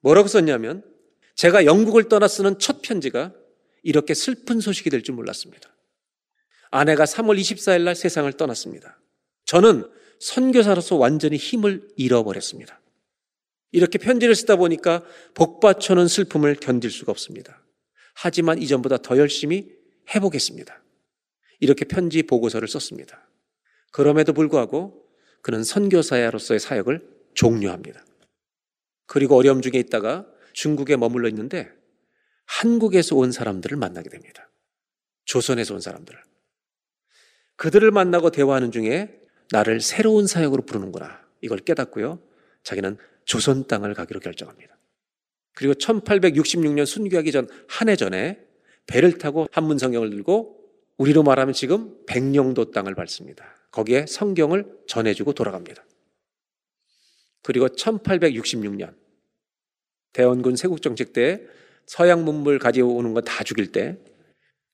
뭐라고 0.00 0.28
썼냐면 0.28 0.84
제가 1.34 1.64
영국을 1.64 2.08
떠나 2.08 2.28
쓰는 2.28 2.58
첫 2.58 2.82
편지가 2.82 3.34
이렇게 3.82 4.14
슬픈 4.14 4.60
소식이 4.60 4.90
될 4.90 5.02
줄 5.02 5.14
몰랐습니다. 5.14 5.70
아내가 6.76 7.04
3월 7.04 7.38
24일 7.40 7.82
날 7.84 7.94
세상을 7.94 8.30
떠났습니다. 8.34 9.00
저는 9.46 9.88
선교사로서 10.20 10.96
완전히 10.96 11.36
힘을 11.38 11.88
잃어버렸습니다. 11.96 12.80
이렇게 13.72 13.98
편지를 13.98 14.34
쓰다 14.34 14.56
보니까 14.56 15.02
복받쳐는 15.34 16.06
슬픔을 16.08 16.56
견딜 16.56 16.90
수가 16.90 17.12
없습니다. 17.12 17.62
하지만 18.14 18.60
이전보다 18.60 18.98
더 18.98 19.16
열심히 19.18 19.70
해보겠습니다. 20.14 20.82
이렇게 21.60 21.84
편지 21.86 22.22
보고서를 22.22 22.68
썼습니다. 22.68 23.26
그럼에도 23.92 24.32
불구하고 24.34 25.02
그는 25.42 25.62
선교사야로서의 25.64 26.60
사역을 26.60 27.06
종료합니다. 27.34 28.04
그리고 29.06 29.36
어려움 29.36 29.62
중에 29.62 29.78
있다가 29.80 30.26
중국에 30.52 30.96
머물러 30.96 31.28
있는데 31.28 31.70
한국에서 32.46 33.16
온 33.16 33.32
사람들을 33.32 33.76
만나게 33.78 34.08
됩니다. 34.10 34.50
조선에서 35.24 35.74
온 35.74 35.80
사람들을. 35.80 36.20
그들을 37.56 37.90
만나고 37.90 38.30
대화하는 38.30 38.70
중에 38.70 39.18
나를 39.50 39.80
새로운 39.80 40.26
사역으로 40.26 40.62
부르는구나. 40.64 41.20
이걸 41.40 41.58
깨닫고요. 41.58 42.18
자기는 42.62 42.96
조선 43.24 43.66
땅을 43.66 43.94
가기로 43.94 44.20
결정합니다. 44.20 44.76
그리고 45.54 45.72
1866년 45.74 46.86
순교하기 46.86 47.32
전 47.32 47.48
한 47.68 47.88
해 47.88 47.96
전에 47.96 48.40
배를 48.86 49.18
타고 49.18 49.46
한문 49.52 49.78
성경을 49.78 50.10
들고 50.10 50.58
우리로 50.98 51.22
말하면 51.22 51.54
지금 51.54 51.96
백령도 52.06 52.70
땅을 52.72 52.94
밟습니다. 52.94 53.44
거기에 53.70 54.06
성경을 54.06 54.66
전해주고 54.86 55.32
돌아갑니다. 55.32 55.84
그리고 57.42 57.68
1866년 57.68 58.94
대원군 60.12 60.56
세국정책 60.56 61.12
때 61.14 61.42
서양 61.86 62.24
문물 62.24 62.58
가져오는 62.58 63.12
거 63.14 63.20
다 63.20 63.44
죽일 63.44 63.72
때 63.72 63.96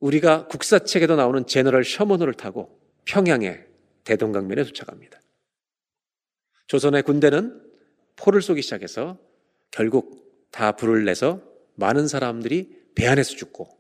우리가 0.03 0.49
국사책에도 0.49 1.15
나오는 1.17 1.47
제너럴 1.47 1.85
셔먼호를 1.85 2.35
타고 2.35 2.81
평양의 3.05 3.65
대동강면에 4.05 4.65
도착합니다. 4.65 5.21
조선의 6.67 7.05
군대는 7.05 7.63
포를 8.17 8.43
쏘기 8.43 8.63
시작해서 8.63 9.17
결국 9.71 10.49
다 10.51 10.73
불을 10.73 11.05
내서 11.05 11.41
많은 11.77 12.09
사람들이 12.09 12.77
배 12.97 13.07
안에서 13.07 13.37
죽고 13.37 13.79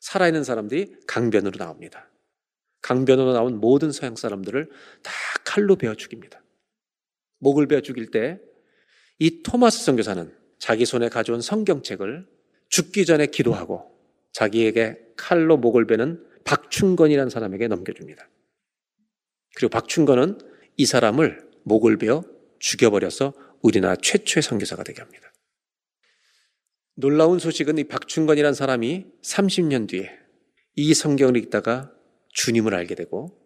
살아있는 0.00 0.42
사람들이 0.42 0.94
강변으로 1.06 1.58
나옵니다. 1.58 2.10
강변으로 2.80 3.32
나온 3.34 3.60
모든 3.60 3.92
서양 3.92 4.16
사람들을 4.16 4.70
다 5.02 5.12
칼로 5.44 5.76
베어 5.76 5.94
죽입니다. 5.96 6.42
목을 7.40 7.66
베어 7.68 7.80
죽일 7.80 8.10
때 8.10 8.40
이 9.20 9.42
토마스 9.42 9.84
선교사는 9.84 10.32
자기 10.60 10.86
손에 10.86 11.08
가져온 11.08 11.40
성경책을 11.40 12.28
죽기 12.68 13.04
전에 13.04 13.26
기도하고 13.26 13.97
자기에게 14.32 14.98
칼로 15.16 15.56
목을 15.56 15.86
베는 15.86 16.24
박춘건이라는 16.44 17.30
사람에게 17.30 17.68
넘겨줍니다. 17.68 18.28
그리고 19.54 19.70
박충건은 19.70 20.38
이 20.76 20.86
사람을 20.86 21.46
목을 21.64 21.96
베어 21.98 22.24
죽여버려서 22.58 23.32
우리나라 23.62 23.96
최초의 23.96 24.42
선교사가 24.42 24.84
되게 24.84 25.00
합니다. 25.02 25.32
놀라운 26.94 27.38
소식은 27.38 27.78
이 27.78 27.84
박충건이라는 27.84 28.54
사람이 28.54 29.06
30년 29.22 29.88
뒤에 29.88 30.16
이 30.76 30.94
성경을 30.94 31.36
읽다가 31.36 31.92
주님을 32.28 32.74
알게 32.74 32.94
되고 32.94 33.36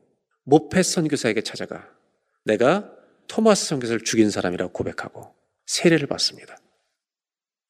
모패 0.45 0.83
선교사에게 0.83 1.43
찾아가 1.43 1.89
내가 2.45 2.95
토마스 3.29 3.67
선교사를 3.67 4.01
죽인 4.05 4.31
사람이라고 4.31 4.73
고백하고 4.73 5.35
세례를 5.67 6.07
받습니다. 6.09 6.57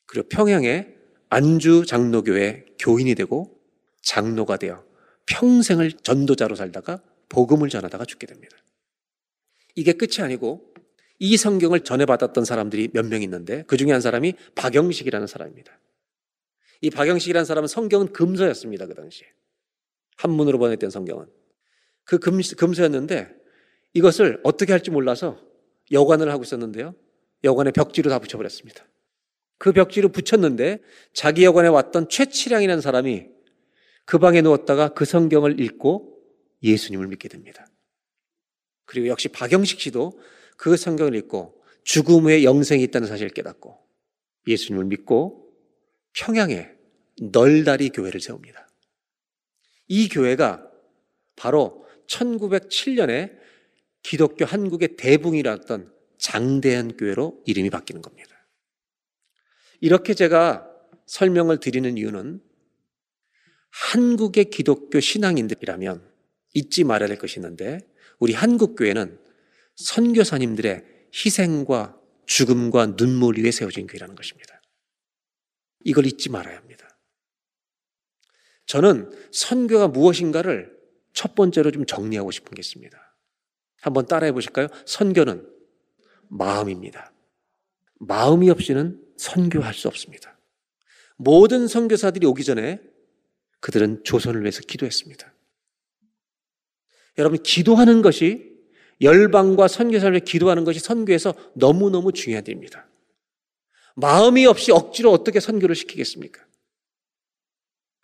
그리고 0.07 0.29
평양에 0.29 0.89
안주 1.35 1.87
장로교회 1.87 2.67
교인이 2.79 3.15
되고 3.15 3.59
장로가 4.03 4.59
되어 4.59 4.85
평생을 5.25 5.93
전도자로 5.93 6.57
살다가 6.57 7.03
복음을 7.31 7.71
전하다가 7.71 8.05
죽게 8.05 8.27
됩니다. 8.27 8.55
이게 9.75 9.95
끝이 9.95 10.17
아니고 10.21 10.75
이 11.19 11.39
성경을 11.39 11.81
전해받았던 11.85 12.45
사람들이 12.45 12.91
몇 12.93 13.07
명 13.07 13.23
있는데 13.23 13.63
그 13.67 13.79
중에 13.79 13.93
한 13.93 14.03
사람이 14.03 14.35
박영식이라는 14.57 15.27
사람입니다. 15.27 15.81
이 16.83 16.91
박영식이라는 16.91 17.47
사람은 17.47 17.67
성경은 17.67 18.13
금서였습니다. 18.13 18.85
그 18.85 18.95
당시에. 18.95 19.27
한문으로 20.19 20.59
번역된 20.59 20.91
성경은. 20.91 21.27
그 22.05 22.19
금, 22.19 22.41
금서였는데 22.59 23.31
이것을 23.95 24.39
어떻게 24.43 24.73
할지 24.73 24.91
몰라서 24.91 25.41
여관을 25.93 26.31
하고 26.31 26.43
있었는데요. 26.43 26.95
여관에 27.43 27.71
벽지로 27.71 28.11
다 28.11 28.19
붙여버렸습니다. 28.19 28.85
그벽지를 29.63 30.09
붙였는데 30.09 30.81
자기 31.13 31.45
여관에 31.45 31.69
왔던 31.69 32.09
최치량이라는 32.09 32.81
사람이 32.83 33.27
그 34.05 34.19
방에 34.19 34.43
누웠다가 34.43 34.89
그 34.89 35.05
성경을 35.05 35.61
읽고 35.61 36.19
예수님을 36.65 37.07
믿게 37.07 37.29
됩니다. 37.29 37.65
그리고 38.87 39.07
역시 39.07 39.29
박영식 39.29 39.79
씨도 39.79 40.19
그 40.57 40.77
성경을 40.77 41.15
읽고 41.15 41.63
죽음 41.85 42.25
후에 42.25 42.43
영생이 42.43 42.83
있다는 42.83 43.07
사실을 43.07 43.31
깨닫고 43.31 43.79
예수님을 44.49 44.85
믿고 44.87 45.49
평양에 46.15 46.69
널다리 47.23 47.91
교회를 47.91 48.21
세웁니다. 48.21 48.69
이 49.87 50.09
교회가 50.09 50.69
바로 51.37 51.87
1907년에 52.09 53.33
기독교 54.03 54.45
한국의 54.45 54.97
대붕이라던 54.97 55.93
장대한 56.19 56.97
교회로 56.97 57.41
이름이 57.47 57.71
바뀌는 57.71 58.03
겁니다. 58.03 58.32
이렇게 59.83 60.15
제가 60.15 60.67
설명을 61.07 61.59
드리는 61.59 61.99
이유는 61.99 62.41
한국의 63.71 64.47
기독교 64.47 65.01
신앙인들이라면 65.01 66.09
잊지 66.55 66.85
말아야 66.85 67.09
될 67.09 67.19
것이 67.19 67.41
있는데 67.41 67.81
우리 68.21 68.33
한국교회는 68.33 69.19
선교사님들의 69.75 70.85
희생과 71.13 71.99
죽음과 72.27 72.95
눈물 72.95 73.39
위에 73.41 73.51
세워진 73.51 73.89
교회라는 73.89 74.15
것입니다. 74.15 74.63
이걸 75.83 76.07
잊지 76.07 76.31
말아야 76.31 76.57
합니다. 76.57 76.89
저는 78.67 79.11
선교가 79.33 79.89
무엇인가를 79.89 80.73
첫 81.13 81.35
번째로 81.35 81.73
좀 81.73 81.85
정리하고 81.87 82.31
싶은 82.31 82.55
게 82.55 82.61
있습니다. 82.61 83.17
한번 83.81 84.07
따라해 84.07 84.31
보실까요? 84.31 84.69
선교는 84.87 85.51
마음입니다. 86.29 87.12
마음이 88.07 88.51
없이는 88.51 89.01
선교할 89.17 89.73
수 89.75 89.87
없습니다. 89.89 90.37
모든 91.17 91.69
선교사들이 91.69 92.27
오기 92.27 92.43
전에 92.43 92.81
그들은 93.61 94.03
조선을 94.03 94.43
위해서 94.43 94.61
기도했습니다. 94.67 95.33
여러분 97.19 97.41
기도하는 97.43 98.03
것이 98.03 98.51
열방과 99.01 99.69
선교사를 99.69 100.19
기도하는 100.21 100.65
것이 100.65 100.81
선교에서 100.81 101.33
너무너무 101.55 102.13
중요한 102.13 102.45
일입니다. 102.47 102.89
마음이 103.95 104.47
없이 104.47 104.73
억지로 104.73 105.13
어떻게 105.13 105.39
선교를 105.39 105.77
시키겠습니까? 105.77 106.45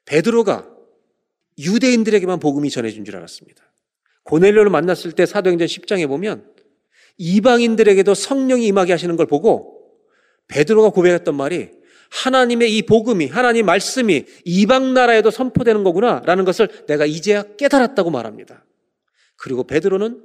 베드로가 0.05 0.71
유대인들에게만 1.59 2.39
복음이 2.39 2.71
전해진 2.71 3.05
줄 3.05 3.17
알았습니다. 3.17 3.65
고넬료를 4.25 4.71
만났을 4.71 5.11
때 5.13 5.27
사도행전 5.27 5.67
10장에 5.67 6.07
보면 6.07 6.55
이방인들에게도 7.17 8.15
성령이 8.15 8.65
임하게 8.67 8.93
하시는 8.93 9.17
걸 9.17 9.27
보고 9.27 9.78
베드로가 10.49 10.91
고백했던 10.91 11.35
말이 11.37 11.71
하나님의 12.11 12.75
이 12.77 12.83
복음이 12.83 13.27
하나님 13.27 13.67
말씀이 13.67 14.25
이방 14.45 14.95
나라에도 14.95 15.31
선포되는 15.31 15.85
거구나라는 15.85 16.45
것을 16.45 16.87
내가 16.87 17.07
이제야 17.07 17.43
깨달았다고 17.57 18.11
말합니다. 18.11 18.65
그리고 19.37 19.63
베드로는 19.65 20.25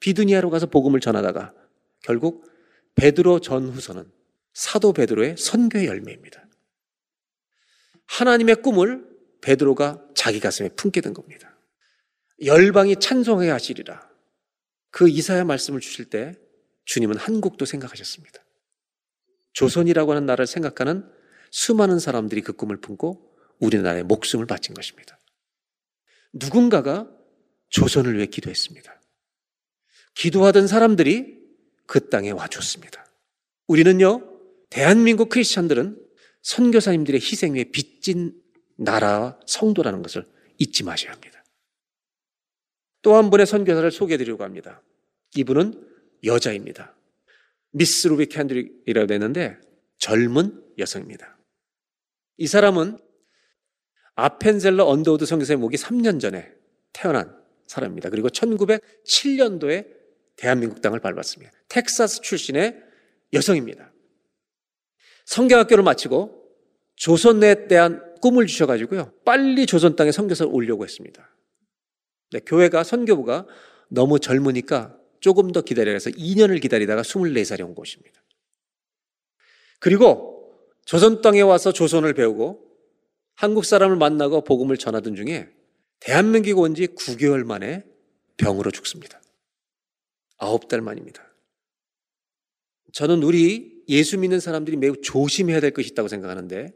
비두니아로 0.00 0.50
가서 0.50 0.66
복음을 0.66 1.00
전하다가 1.00 1.54
결국 2.02 2.50
베드로 2.96 3.40
전후서는 3.40 4.04
사도 4.52 4.92
베드로의 4.92 5.36
선교의 5.38 5.86
열매입니다. 5.86 6.42
하나님의 8.06 8.56
꿈을 8.56 9.02
베드로가 9.40 10.02
자기 10.14 10.38
가슴에 10.38 10.68
품게 10.70 11.00
된 11.00 11.14
겁니다. 11.14 11.56
열방이 12.44 12.96
찬송해 12.96 13.48
야 13.48 13.54
하시리라. 13.54 14.06
그 14.90 15.08
이사야 15.08 15.44
말씀을 15.44 15.80
주실 15.80 16.04
때 16.04 16.34
주님은 16.84 17.16
한국도 17.16 17.64
생각하셨습니다. 17.64 18.42
조선이라고 19.52 20.12
하는 20.12 20.26
나라를 20.26 20.46
생각하는 20.46 21.08
수많은 21.50 21.98
사람들이 21.98 22.40
그 22.42 22.52
꿈을 22.52 22.78
품고 22.78 23.30
우리나라의 23.60 24.04
목숨을 24.04 24.46
바친 24.46 24.74
것입니다. 24.74 25.18
누군가가 26.32 27.08
조선을 27.68 28.16
위해 28.16 28.26
기도했습니다. 28.26 29.00
기도하던 30.14 30.66
사람들이 30.66 31.40
그 31.86 32.08
땅에 32.08 32.30
와줬습니다. 32.30 33.04
우리는요, 33.66 34.28
대한민국 34.70 35.28
크리스천들은 35.28 36.00
선교사님들의 36.42 37.20
희생 37.20 37.54
위에 37.54 37.64
빚진 37.64 38.32
나라와 38.76 39.38
성도라는 39.46 40.02
것을 40.02 40.26
잊지 40.58 40.84
마셔야 40.84 41.12
합니다. 41.12 41.42
또 43.02 43.14
한 43.16 43.30
분의 43.30 43.46
선교사를 43.46 43.90
소개해 43.90 44.16
드리려고 44.16 44.44
합니다. 44.44 44.80
이분은 45.36 45.86
여자입니다. 46.24 46.94
미스 47.72 48.06
루비 48.08 48.26
캔드릭이라고 48.26 49.06
되는데 49.06 49.58
젊은 49.98 50.62
여성입니다. 50.78 51.38
이 52.36 52.46
사람은 52.46 52.98
아펜젤러 54.14 54.84
언더우드 54.86 55.24
선교사의 55.26 55.56
목이 55.56 55.76
3년 55.76 56.20
전에 56.20 56.52
태어난 56.92 57.34
사람입니다. 57.66 58.10
그리고 58.10 58.28
1907년도에 58.28 59.86
대한민국 60.36 60.82
땅을 60.82 61.00
밟았습니다. 61.00 61.52
텍사스 61.68 62.20
출신의 62.20 62.76
여성입니다. 63.32 63.92
성경학교를 65.24 65.82
마치고 65.82 66.42
조선에 66.96 67.68
대한 67.68 68.14
꿈을 68.20 68.46
주셔가지고요. 68.46 69.12
빨리 69.24 69.64
조선 69.66 69.96
땅에 69.96 70.12
선교사를 70.12 70.52
오려고 70.52 70.84
했습니다. 70.84 71.34
네, 72.32 72.40
교회가 72.44 72.84
선교부가 72.84 73.46
너무 73.88 74.18
젊으니까 74.18 74.96
조금 75.22 75.52
더 75.52 75.62
기다려서 75.62 76.10
야해 76.10 76.16
2년을 76.20 76.60
기다리다가 76.60 77.00
24살에 77.02 77.64
온것입니다 77.64 78.22
그리고 79.80 80.52
조선 80.84 81.22
땅에 81.22 81.40
와서 81.40 81.72
조선을 81.72 82.12
배우고 82.12 82.68
한국 83.34 83.64
사람을 83.64 83.96
만나고 83.96 84.42
복음을 84.44 84.76
전하던 84.76 85.14
중에 85.16 85.48
대한민국 86.00 86.58
온지 86.58 86.88
9개월 86.88 87.44
만에 87.44 87.84
병으로 88.36 88.70
죽습니다. 88.72 89.20
아홉 90.38 90.66
달 90.68 90.80
만입니다. 90.80 91.24
저는 92.92 93.22
우리 93.22 93.82
예수 93.88 94.18
믿는 94.18 94.40
사람들이 94.40 94.76
매우 94.76 94.96
조심해야 95.00 95.60
될 95.60 95.70
것이 95.70 95.90
있다고 95.92 96.08
생각하는데 96.08 96.72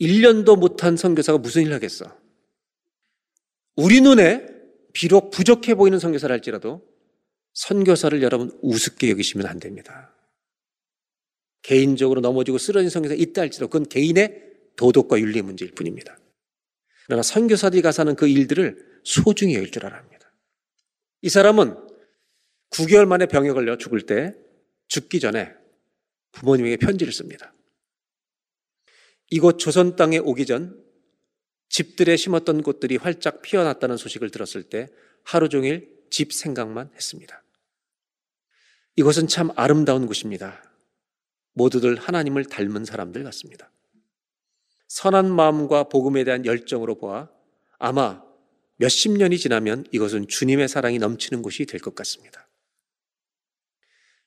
1년도 0.00 0.58
못한 0.58 0.96
선교사가 0.96 1.38
무슨 1.38 1.62
일을 1.62 1.74
하겠어? 1.74 2.04
우리 3.76 4.02
눈에 4.02 4.46
비록 4.92 5.30
부족해 5.30 5.74
보이는 5.74 5.98
선교사를 5.98 6.32
할지라도 6.32 6.86
선교사를 7.54 8.20
여러분 8.22 8.56
우습게 8.62 9.10
여기시면 9.10 9.46
안 9.46 9.58
됩니다. 9.58 10.12
개인적으로 11.62 12.20
넘어지고 12.20 12.58
쓰러진 12.58 12.90
성에서 12.90 13.14
있다 13.14 13.42
할지라도 13.42 13.68
그건 13.70 13.88
개인의 13.88 14.42
도덕과 14.76 15.18
윤리 15.18 15.40
문제일 15.40 15.70
뿐입니다. 15.72 16.18
그러나 17.06 17.22
선교사들이 17.22 17.80
가서 17.80 18.04
는그 18.04 18.28
일들을 18.28 19.00
소중히 19.04 19.54
여길 19.54 19.70
줄 19.70 19.86
알아야 19.86 20.00
합니다. 20.00 20.30
이 21.22 21.28
사람은 21.28 21.76
9개월 22.72 23.06
만에 23.06 23.26
병에 23.26 23.52
걸려 23.52 23.78
죽을 23.78 24.02
때 24.02 24.34
죽기 24.88 25.20
전에 25.20 25.50
부모님에게 26.32 26.76
편지를 26.78 27.12
씁니다. 27.12 27.54
이곳 29.30 29.58
조선 29.58 29.96
땅에 29.96 30.18
오기 30.18 30.44
전 30.46 30.82
집들에 31.68 32.16
심었던 32.16 32.62
꽃들이 32.62 32.96
활짝 32.96 33.42
피어났다는 33.42 33.96
소식을 33.96 34.30
들었을 34.30 34.64
때 34.64 34.88
하루 35.24 35.48
종일 35.48 35.94
집 36.10 36.32
생각만 36.32 36.90
했습니다. 36.94 37.43
이것은 38.96 39.26
참 39.26 39.50
아름다운 39.56 40.06
곳입니다. 40.06 40.62
모두들 41.52 41.96
하나님을 41.96 42.44
닮은 42.44 42.84
사람들 42.84 43.24
같습니다. 43.24 43.70
선한 44.88 45.30
마음과 45.32 45.84
복음에 45.84 46.24
대한 46.24 46.46
열정으로 46.46 46.96
보아 46.96 47.28
아마 47.78 48.22
몇십 48.76 49.12
년이 49.16 49.38
지나면 49.38 49.84
이것은 49.92 50.26
주님의 50.28 50.68
사랑이 50.68 50.98
넘치는 50.98 51.42
곳이 51.42 51.66
될 51.66 51.80
것 51.80 51.94
같습니다. 51.94 52.46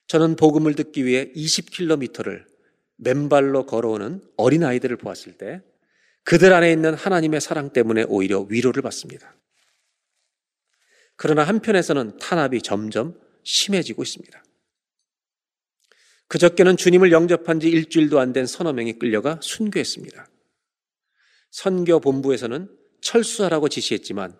저는 0.06 0.36
복음을 0.36 0.74
듣기 0.74 1.04
위해 1.04 1.30
20km를 1.32 2.44
맨발로 2.96 3.66
걸어오는 3.66 4.22
어린아이들을 4.36 4.96
보았을 4.96 5.36
때 5.38 5.62
그들 6.24 6.52
안에 6.52 6.70
있는 6.72 6.94
하나님의 6.94 7.40
사랑 7.40 7.72
때문에 7.72 8.04
오히려 8.08 8.40
위로를 8.40 8.82
받습니다. 8.82 9.34
그러나 11.16 11.44
한편에서는 11.44 12.18
탄압이 12.18 12.62
점점 12.62 13.18
심해지고 13.44 14.02
있습니다. 14.02 14.42
그저께는 16.28 16.76
주님을 16.78 17.10
영접한 17.10 17.58
지 17.58 17.68
일주일도 17.68 18.20
안 18.20 18.32
된 18.34 18.44
서너 18.46 18.72
명이 18.74 18.98
끌려가 18.98 19.40
순교했습니다. 19.42 20.28
선교 21.50 21.98
본부에서는 22.00 22.68
철수하라고 23.00 23.68
지시했지만 23.70 24.38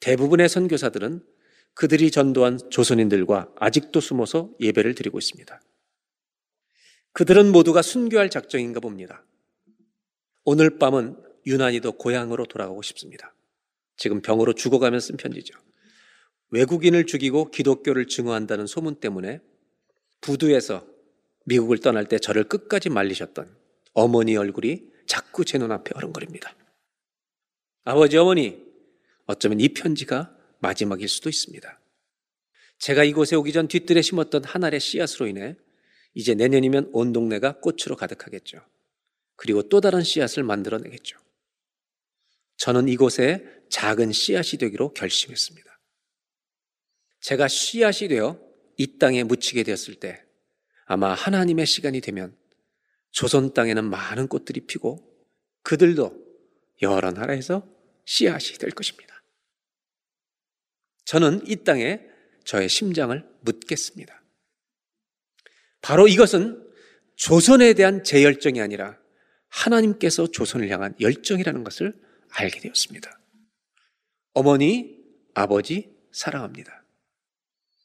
대부분의 0.00 0.48
선교사들은 0.48 1.26
그들이 1.74 2.12
전도한 2.12 2.58
조선인들과 2.70 3.50
아직도 3.56 3.98
숨어서 4.00 4.52
예배를 4.60 4.94
드리고 4.94 5.18
있습니다. 5.18 5.60
그들은 7.14 7.50
모두가 7.50 7.82
순교할 7.82 8.30
작정인가 8.30 8.78
봅니다. 8.78 9.24
오늘 10.44 10.78
밤은 10.78 11.16
유난히도 11.46 11.92
고향으로 11.92 12.46
돌아가고 12.46 12.82
싶습니다. 12.82 13.34
지금 13.96 14.20
병으로 14.20 14.52
죽어가면 14.52 15.00
쓴 15.00 15.16
편지죠. 15.16 15.58
외국인을 16.50 17.06
죽이고 17.06 17.50
기독교를 17.50 18.06
증오한다는 18.06 18.66
소문 18.68 19.00
때문에 19.00 19.40
부두에서 20.20 20.93
미국을 21.44 21.78
떠날 21.78 22.06
때 22.08 22.18
저를 22.18 22.44
끝까지 22.44 22.90
말리셨던 22.90 23.54
어머니 23.92 24.36
얼굴이 24.36 24.84
자꾸 25.06 25.44
제 25.44 25.58
눈앞에 25.58 25.92
어른거립니다. 25.94 26.54
아버지, 27.84 28.16
어머니, 28.16 28.58
어쩌면 29.26 29.60
이 29.60 29.68
편지가 29.68 30.34
마지막일 30.60 31.08
수도 31.08 31.28
있습니다. 31.28 31.80
제가 32.78 33.04
이곳에 33.04 33.36
오기 33.36 33.52
전 33.52 33.68
뒤뜰에 33.68 34.02
심었던 34.02 34.44
한 34.44 34.64
알의 34.64 34.80
씨앗으로 34.80 35.26
인해 35.28 35.54
이제 36.14 36.34
내년이면 36.34 36.90
온 36.92 37.12
동네가 37.12 37.60
꽃으로 37.60 37.96
가득하겠죠. 37.96 38.60
그리고 39.36 39.62
또 39.68 39.80
다른 39.80 40.02
씨앗을 40.02 40.42
만들어내겠죠. 40.42 41.18
저는 42.56 42.88
이곳에 42.88 43.44
작은 43.68 44.12
씨앗이 44.12 44.58
되기로 44.58 44.94
결심했습니다. 44.94 45.78
제가 47.20 47.48
씨앗이 47.48 48.08
되어 48.08 48.40
이 48.76 48.98
땅에 48.98 49.24
묻히게 49.24 49.62
되었을 49.62 49.96
때 49.96 50.23
아마 50.86 51.12
하나님의 51.14 51.66
시간이 51.66 52.00
되면 52.00 52.36
조선 53.10 53.54
땅에는 53.54 53.84
많은 53.88 54.28
꽃들이 54.28 54.60
피고 54.66 55.10
그들도 55.62 56.20
여러 56.82 57.10
나라에서 57.10 57.66
씨앗이 58.04 58.58
될 58.58 58.70
것입니다. 58.70 59.22
저는 61.04 61.46
이 61.46 61.56
땅에 61.56 62.00
저의 62.44 62.68
심장을 62.68 63.24
묻겠습니다. 63.40 64.22
바로 65.80 66.08
이것은 66.08 66.62
조선에 67.14 67.74
대한 67.74 68.04
제 68.04 68.22
열정이 68.24 68.60
아니라 68.60 68.98
하나님께서 69.48 70.26
조선을 70.26 70.68
향한 70.70 70.94
열정이라는 71.00 71.62
것을 71.62 71.94
알게 72.30 72.60
되었습니다. 72.60 73.20
어머니, 74.34 74.98
아버지 75.34 75.94
사랑합니다. 76.10 76.84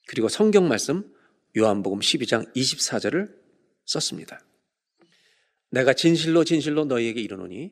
그리고 0.08 0.28
성경 0.28 0.68
말씀 0.68 1.14
요한복음 1.58 2.00
12장 2.00 2.54
24절을 2.56 3.34
썼습니다. 3.86 4.40
내가 5.72 5.94
진실로 5.94 6.44
진실로 6.44 6.86
너희에게 6.86 7.22
이르노니 7.22 7.72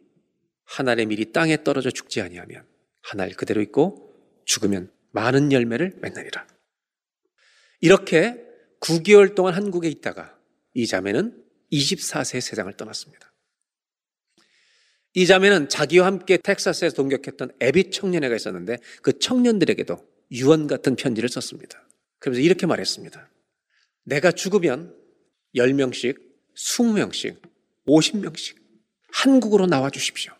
한 0.65 0.87
알의 0.89 1.05
밀이 1.05 1.31
땅에 1.31 1.63
떨어져 1.63 1.89
죽지 1.91 2.21
아니하면 2.21 2.65
한 3.03 3.19
알 3.21 3.29
그대로 3.31 3.61
있고 3.61 4.13
죽으면 4.45 4.91
많은 5.11 5.51
열매를 5.53 5.93
맺느니라. 6.01 6.45
이렇게 7.79 8.35
9개월 8.81 9.33
동안 9.33 9.53
한국에 9.53 9.87
있다가 9.87 10.37
이 10.73 10.85
자매는 10.85 11.41
2 11.69 11.79
4세 11.79 12.41
세상을 12.41 12.71
떠났습니다. 12.75 13.31
이 15.13 15.25
자매는 15.25 15.69
자기와 15.69 16.05
함께 16.05 16.35
텍사스에서 16.37 16.95
동격했던 16.97 17.53
에비 17.61 17.91
청년회가 17.91 18.35
있었는데 18.35 18.77
그 19.01 19.17
청년들에게도 19.17 19.97
유언 20.33 20.67
같은 20.67 20.95
편지를 20.97 21.29
썼습니다. 21.29 21.81
그러면서 22.19 22.41
이렇게 22.45 22.65
말했습니다. 22.65 23.29
내가 24.07 24.31
죽으면 24.31 24.95
10명씩, 25.53 26.17
20명씩, 26.55 27.35
50명씩 27.87 28.55
한국으로 29.11 29.65
나와 29.65 29.89
주십시오. 29.89 30.33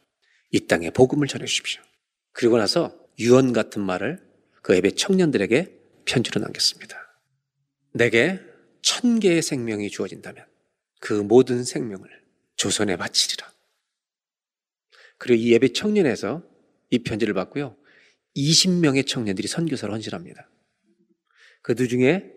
이 0.52 0.68
땅에 0.68 0.90
복음을 0.90 1.28
전해 1.28 1.46
주십시오. 1.46 1.82
그리고 2.32 2.58
나서 2.58 2.98
유언 3.20 3.52
같은 3.52 3.82
말을 3.84 4.26
그 4.62 4.74
앱의 4.74 4.96
청년들에게 4.96 5.78
편지로 6.06 6.40
남겼습니다. 6.42 7.20
내게 7.94 8.40
천 8.82 9.20
개의 9.20 9.42
생명이 9.42 9.90
주어진다면 9.90 10.46
그 11.02 11.12
모든 11.14 11.64
생명을 11.66 12.08
조선에 12.56 12.96
바치리라. 12.96 13.52
그리고 15.18 15.42
이 15.44 15.52
예배 15.52 15.74
청년에서 15.74 16.42
이 16.90 17.00
편지를 17.00 17.34
받고요. 17.34 17.76
20명의 18.34 19.06
청년들이 19.06 19.48
선교사로 19.50 19.92
헌신합니다. 19.94 20.50
그들 21.64 21.90
중에 21.90 22.37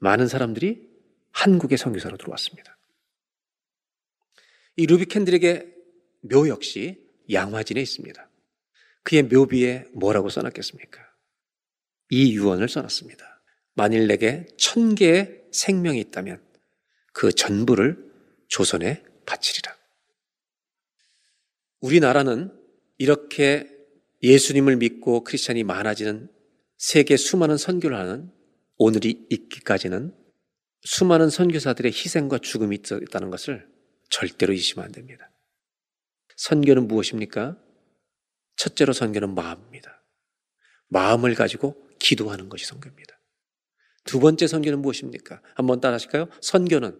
많은 0.00 0.26
사람들이 0.26 0.82
한국의 1.30 1.78
선교사로 1.78 2.16
들어왔습니다. 2.16 2.76
이 4.76 4.86
루비 4.86 5.06
캔들에게 5.06 5.72
묘 6.22 6.48
역시 6.48 7.06
양화진에 7.30 7.80
있습니다. 7.80 8.28
그의 9.04 9.24
묘비에 9.24 9.84
뭐라고 9.92 10.28
써놨겠습니까? 10.28 11.00
이 12.10 12.34
유언을 12.34 12.68
써놨습니다. 12.68 13.42
만일 13.74 14.06
내게 14.08 14.46
천 14.58 14.94
개의 14.94 15.42
생명이 15.52 16.00
있다면 16.00 16.42
그 17.12 17.32
전부를 17.32 18.10
조선에 18.48 19.04
바치리라. 19.26 19.76
우리나라는 21.80 22.52
이렇게 22.98 23.70
예수님을 24.22 24.76
믿고 24.76 25.24
크리스천이 25.24 25.62
많아지는 25.64 26.30
세계 26.76 27.16
수많은 27.16 27.56
선교를 27.56 27.96
하는 27.96 28.30
오늘이 28.82 29.26
있기까지는 29.28 30.14
수많은 30.84 31.28
선교사들의 31.28 31.92
희생과 31.92 32.38
죽음이 32.38 32.76
있다는 32.82 33.28
것을 33.28 33.68
절대로 34.08 34.54
잊으시면 34.54 34.86
안 34.86 34.90
됩니다. 34.90 35.30
선교는 36.38 36.88
무엇입니까? 36.88 37.58
첫째로 38.56 38.94
선교는 38.94 39.34
마음입니다. 39.34 40.02
마음을 40.88 41.34
가지고 41.34 41.86
기도하는 41.98 42.48
것이 42.48 42.64
선교입니다. 42.64 43.20
두 44.04 44.18
번째 44.18 44.46
선교는 44.46 44.78
무엇입니까? 44.80 45.42
한번 45.54 45.82
따라 45.82 45.96
하실까요? 45.96 46.30
선교는 46.40 46.98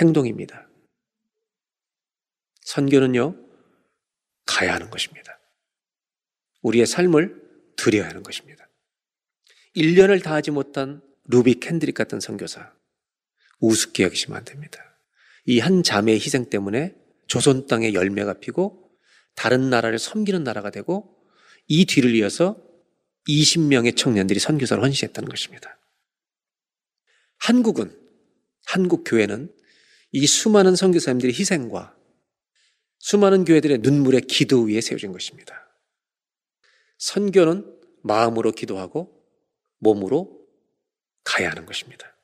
행동입니다. 0.00 0.70
선교는요, 2.62 3.36
가야 4.46 4.76
하는 4.76 4.88
것입니다. 4.88 5.38
우리의 6.62 6.86
삶을 6.86 7.42
드려야 7.76 8.08
하는 8.08 8.22
것입니다. 8.22 8.66
1년을 9.76 10.22
다하지 10.22 10.50
못한 10.50 11.00
루비 11.28 11.60
캔드릭 11.60 11.94
같은 11.94 12.20
선교사 12.20 12.72
우습게 13.60 14.02
여기시면 14.04 14.38
안 14.38 14.44
됩니다. 14.44 14.78
이 15.46 15.58
한 15.60 15.82
자매의 15.82 16.20
희생 16.20 16.46
때문에 16.50 16.94
조선 17.26 17.66
땅에 17.66 17.94
열매가 17.94 18.34
피고 18.34 18.90
다른 19.34 19.70
나라를 19.70 19.98
섬기는 19.98 20.44
나라가 20.44 20.70
되고 20.70 21.16
이 21.66 21.84
뒤를 21.86 22.14
이어서 22.16 22.60
20명의 23.28 23.96
청년들이 23.96 24.38
선교사를 24.40 24.82
헌신했다는 24.82 25.28
것입니다. 25.28 25.78
한국은 27.38 27.96
한국 28.66 29.04
교회는 29.04 29.52
이 30.12 30.26
수많은 30.26 30.76
선교사님들의 30.76 31.34
희생과 31.34 31.96
수많은 32.98 33.44
교회들의 33.44 33.78
눈물의 33.78 34.22
기도 34.22 34.62
위에 34.62 34.80
세워진 34.80 35.12
것입니다. 35.12 35.68
선교는 36.98 37.64
마음으로 38.02 38.52
기도하고 38.52 39.21
몸으로 39.82 40.40
가야 41.24 41.50
하는 41.50 41.66
것입니다. 41.66 42.14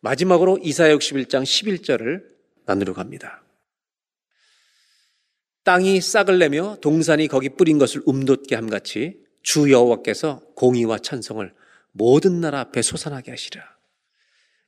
마지막으로 0.00 0.58
이사야 0.62 0.96
61장 0.96 1.42
11절을 1.42 2.22
나누려갑니다 2.66 3.42
땅이 5.64 6.00
싹을 6.00 6.38
내며 6.38 6.76
동산이 6.80 7.26
거기 7.26 7.48
뿌린 7.50 7.78
것을 7.78 8.02
움돋게 8.06 8.54
함같이 8.54 9.20
주 9.42 9.70
여호와께서 9.72 10.40
공의와 10.54 10.98
찬송을 10.98 11.52
모든 11.92 12.40
나라 12.40 12.60
앞에 12.60 12.80
솟아나게 12.82 13.30
하시라. 13.30 13.78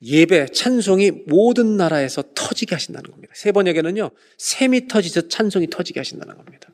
예배, 0.03 0.47
찬송이 0.49 1.11
모든 1.27 1.77
나라에서 1.77 2.23
터지게 2.35 2.75
하신다는 2.75 3.11
겁니다. 3.11 3.33
세 3.37 3.53
번역에는요, 3.53 4.11
샘이 4.39 4.89
터지듯 4.89 5.29
찬송이 5.29 5.69
터지게 5.69 6.01
하신다는 6.01 6.37
겁니다. 6.37 6.71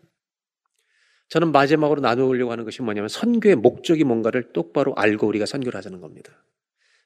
저는 1.28 1.52
마지막으로 1.52 2.00
나누려고 2.00 2.52
하는 2.52 2.64
것이 2.64 2.82
뭐냐면 2.82 3.08
선교의 3.08 3.56
목적이 3.56 4.04
뭔가를 4.04 4.52
똑바로 4.52 4.94
알고 4.96 5.26
우리가 5.26 5.46
선교를 5.46 5.76
하자는 5.78 6.00
겁니다. 6.00 6.32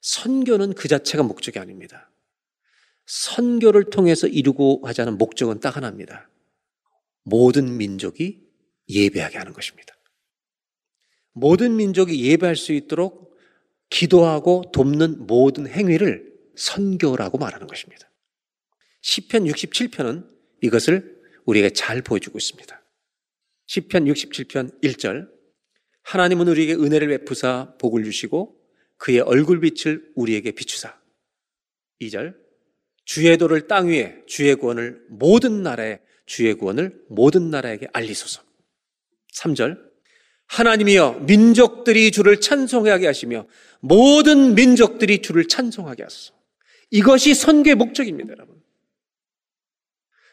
선교는 0.03 0.75
그 0.75 0.89
자체가 0.89 1.23
목적이 1.23 1.59
아닙니다. 1.59 2.11
선교를 3.07 3.91
통해서 3.91 4.27
이루고 4.27 4.83
하자는 4.85 5.19
목적은 5.19 5.61
딱 5.61 5.77
하나입니다. 5.77 6.29
모든 7.25 7.77
민족이 7.77 8.45
예배하게 8.89 9.39
하는 9.39 9.53
것입니다. 9.53 9.95
모든 11.33 11.77
민족이 11.77 12.23
예배할 12.25 12.57
수 12.57 12.73
있도록 12.73 13.37
기도하고 13.89 14.65
돕는 14.73 15.27
모든 15.27 15.67
행위를 15.67 16.33
선교라고 16.57 17.39
말하는 17.39 17.67
것입니다. 17.67 18.09
시편 19.03 19.45
67편은 19.45 20.27
이것을 20.63 21.19
우리에게 21.47 21.71
잘 21.71 22.03
보여주고 22.03 22.37
있습니다. 22.39 22.80
10편 23.71 24.11
67편 24.13 24.83
1절. 24.83 25.29
하나님은 26.03 26.49
우리에게 26.49 26.75
은혜를 26.75 27.07
베푸사 27.07 27.75
복을 27.79 28.03
주시고 28.03 28.57
그의 28.97 29.21
얼굴빛을 29.21 30.11
우리에게 30.17 30.51
비추사. 30.51 30.99
2절. 32.01 32.35
주의 33.05 33.37
도를 33.37 33.69
땅 33.69 33.87
위에 33.89 34.23
주의 34.27 34.55
구원을 34.57 35.01
모든 35.09 35.63
나라에 35.63 36.01
주의 36.27 36.53
구원을 36.53 37.01
모든 37.09 37.51
나라에게 37.51 37.87
알리소서. 37.93 38.43
3절. 39.35 39.79
하나님이여 40.49 41.21
민족들이 41.29 42.11
주를 42.11 42.41
찬송하게 42.41 43.07
하시며 43.07 43.47
모든 43.79 44.57
민족들이 44.57 45.23
주를 45.23 45.47
찬송하게 45.47 46.03
하소서. 46.03 46.35
이것이 46.91 47.35
선교의 47.35 47.77
목적입니다, 47.77 48.31
여러분. 48.33 48.50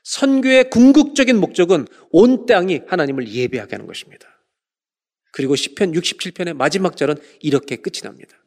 선교의 0.07 0.69
궁극적인 0.69 1.35
목적은 1.37 1.85
온 2.11 2.45
땅이 2.45 2.83
하나님을 2.87 3.27
예배하게 3.27 3.75
하는 3.75 3.87
것입니다. 3.87 4.25
그리고 5.33 5.53
10편 5.53 5.93
67편의 5.99 6.53
마지막 6.53 6.95
절은 6.95 7.15
이렇게 7.41 7.75
끝이 7.75 7.99
납니다. 8.03 8.37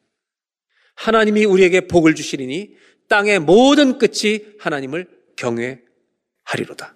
하나님이 0.95 1.45
우리에게 1.45 1.83
복을 1.83 2.15
주시리니 2.15 2.77
땅의 3.11 3.41
모든 3.41 3.99
끝이 3.99 4.47
하나님을 4.59 5.07
경외하리로다. 5.37 6.95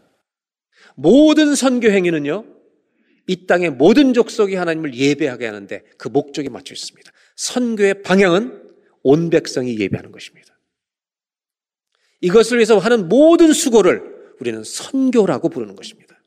모든 0.97 1.55
선교 1.55 1.91
행위는요. 1.91 2.47
이 3.27 3.47
땅의 3.47 3.69
모든 3.71 4.15
족속이 4.15 4.55
하나님을 4.55 4.95
예배하게 4.95 5.45
하는데 5.47 5.85
그 5.99 6.09
목적에 6.09 6.49
맞춰 6.49 6.73
있습니다. 6.73 7.11
선교의 7.37 8.03
방향은 8.03 8.63
온 9.03 9.29
백성이 9.29 9.79
예배하는 9.79 10.11
것입니다. 10.11 10.59
이것을 12.23 12.57
위해서 12.57 12.79
하는 12.79 13.09
모든 13.11 13.53
수고를 13.53 14.14
우리는 14.41 14.63
선교라고 14.65 15.49
부르는 15.49 15.77
것입니다. 15.77 16.21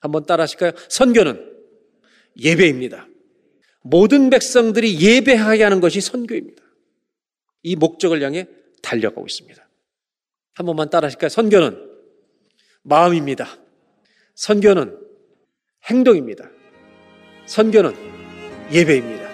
한번 0.00 0.24
따라 0.24 0.42
하실까요? 0.44 0.72
선교는 0.88 1.54
예배입니다. 2.38 3.06
모든 3.82 4.30
백성들이 4.30 5.00
예배하게 5.00 5.62
하는 5.62 5.80
것이 5.80 6.00
선교입니다. 6.00 6.62
이 7.62 7.76
목적을 7.76 8.22
향해 8.22 8.46
달려가고 8.82 9.26
있습니다. 9.26 9.68
한 10.54 10.66
번만 10.66 10.90
따라 10.90 11.06
하실까요? 11.06 11.28
선교는 11.28 11.90
마음입니다. 12.82 13.46
선교는 14.32 14.98
행동입니다. 15.84 16.50
선교는 17.46 17.92
예배입니다. 18.72 19.26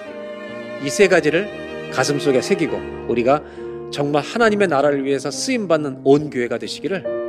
이 0.85 0.91
세 0.91 1.07
가지를 1.07 1.91
가슴 1.93 2.19
속에 2.19 2.43
새기고 2.43 2.75
우리가 3.09 3.45
정말 3.93 4.23
하나님의 4.25 4.67
나라를 4.69 5.05
위해서 5.05 5.31
쓰임 5.31 5.69
받는 5.69 6.03
온 6.05 6.29
교회가 6.31 6.59
되시기를 6.59 7.22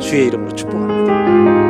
주의 0.00 0.26
이름으로 0.26 0.50
축복합니다. 0.56 1.69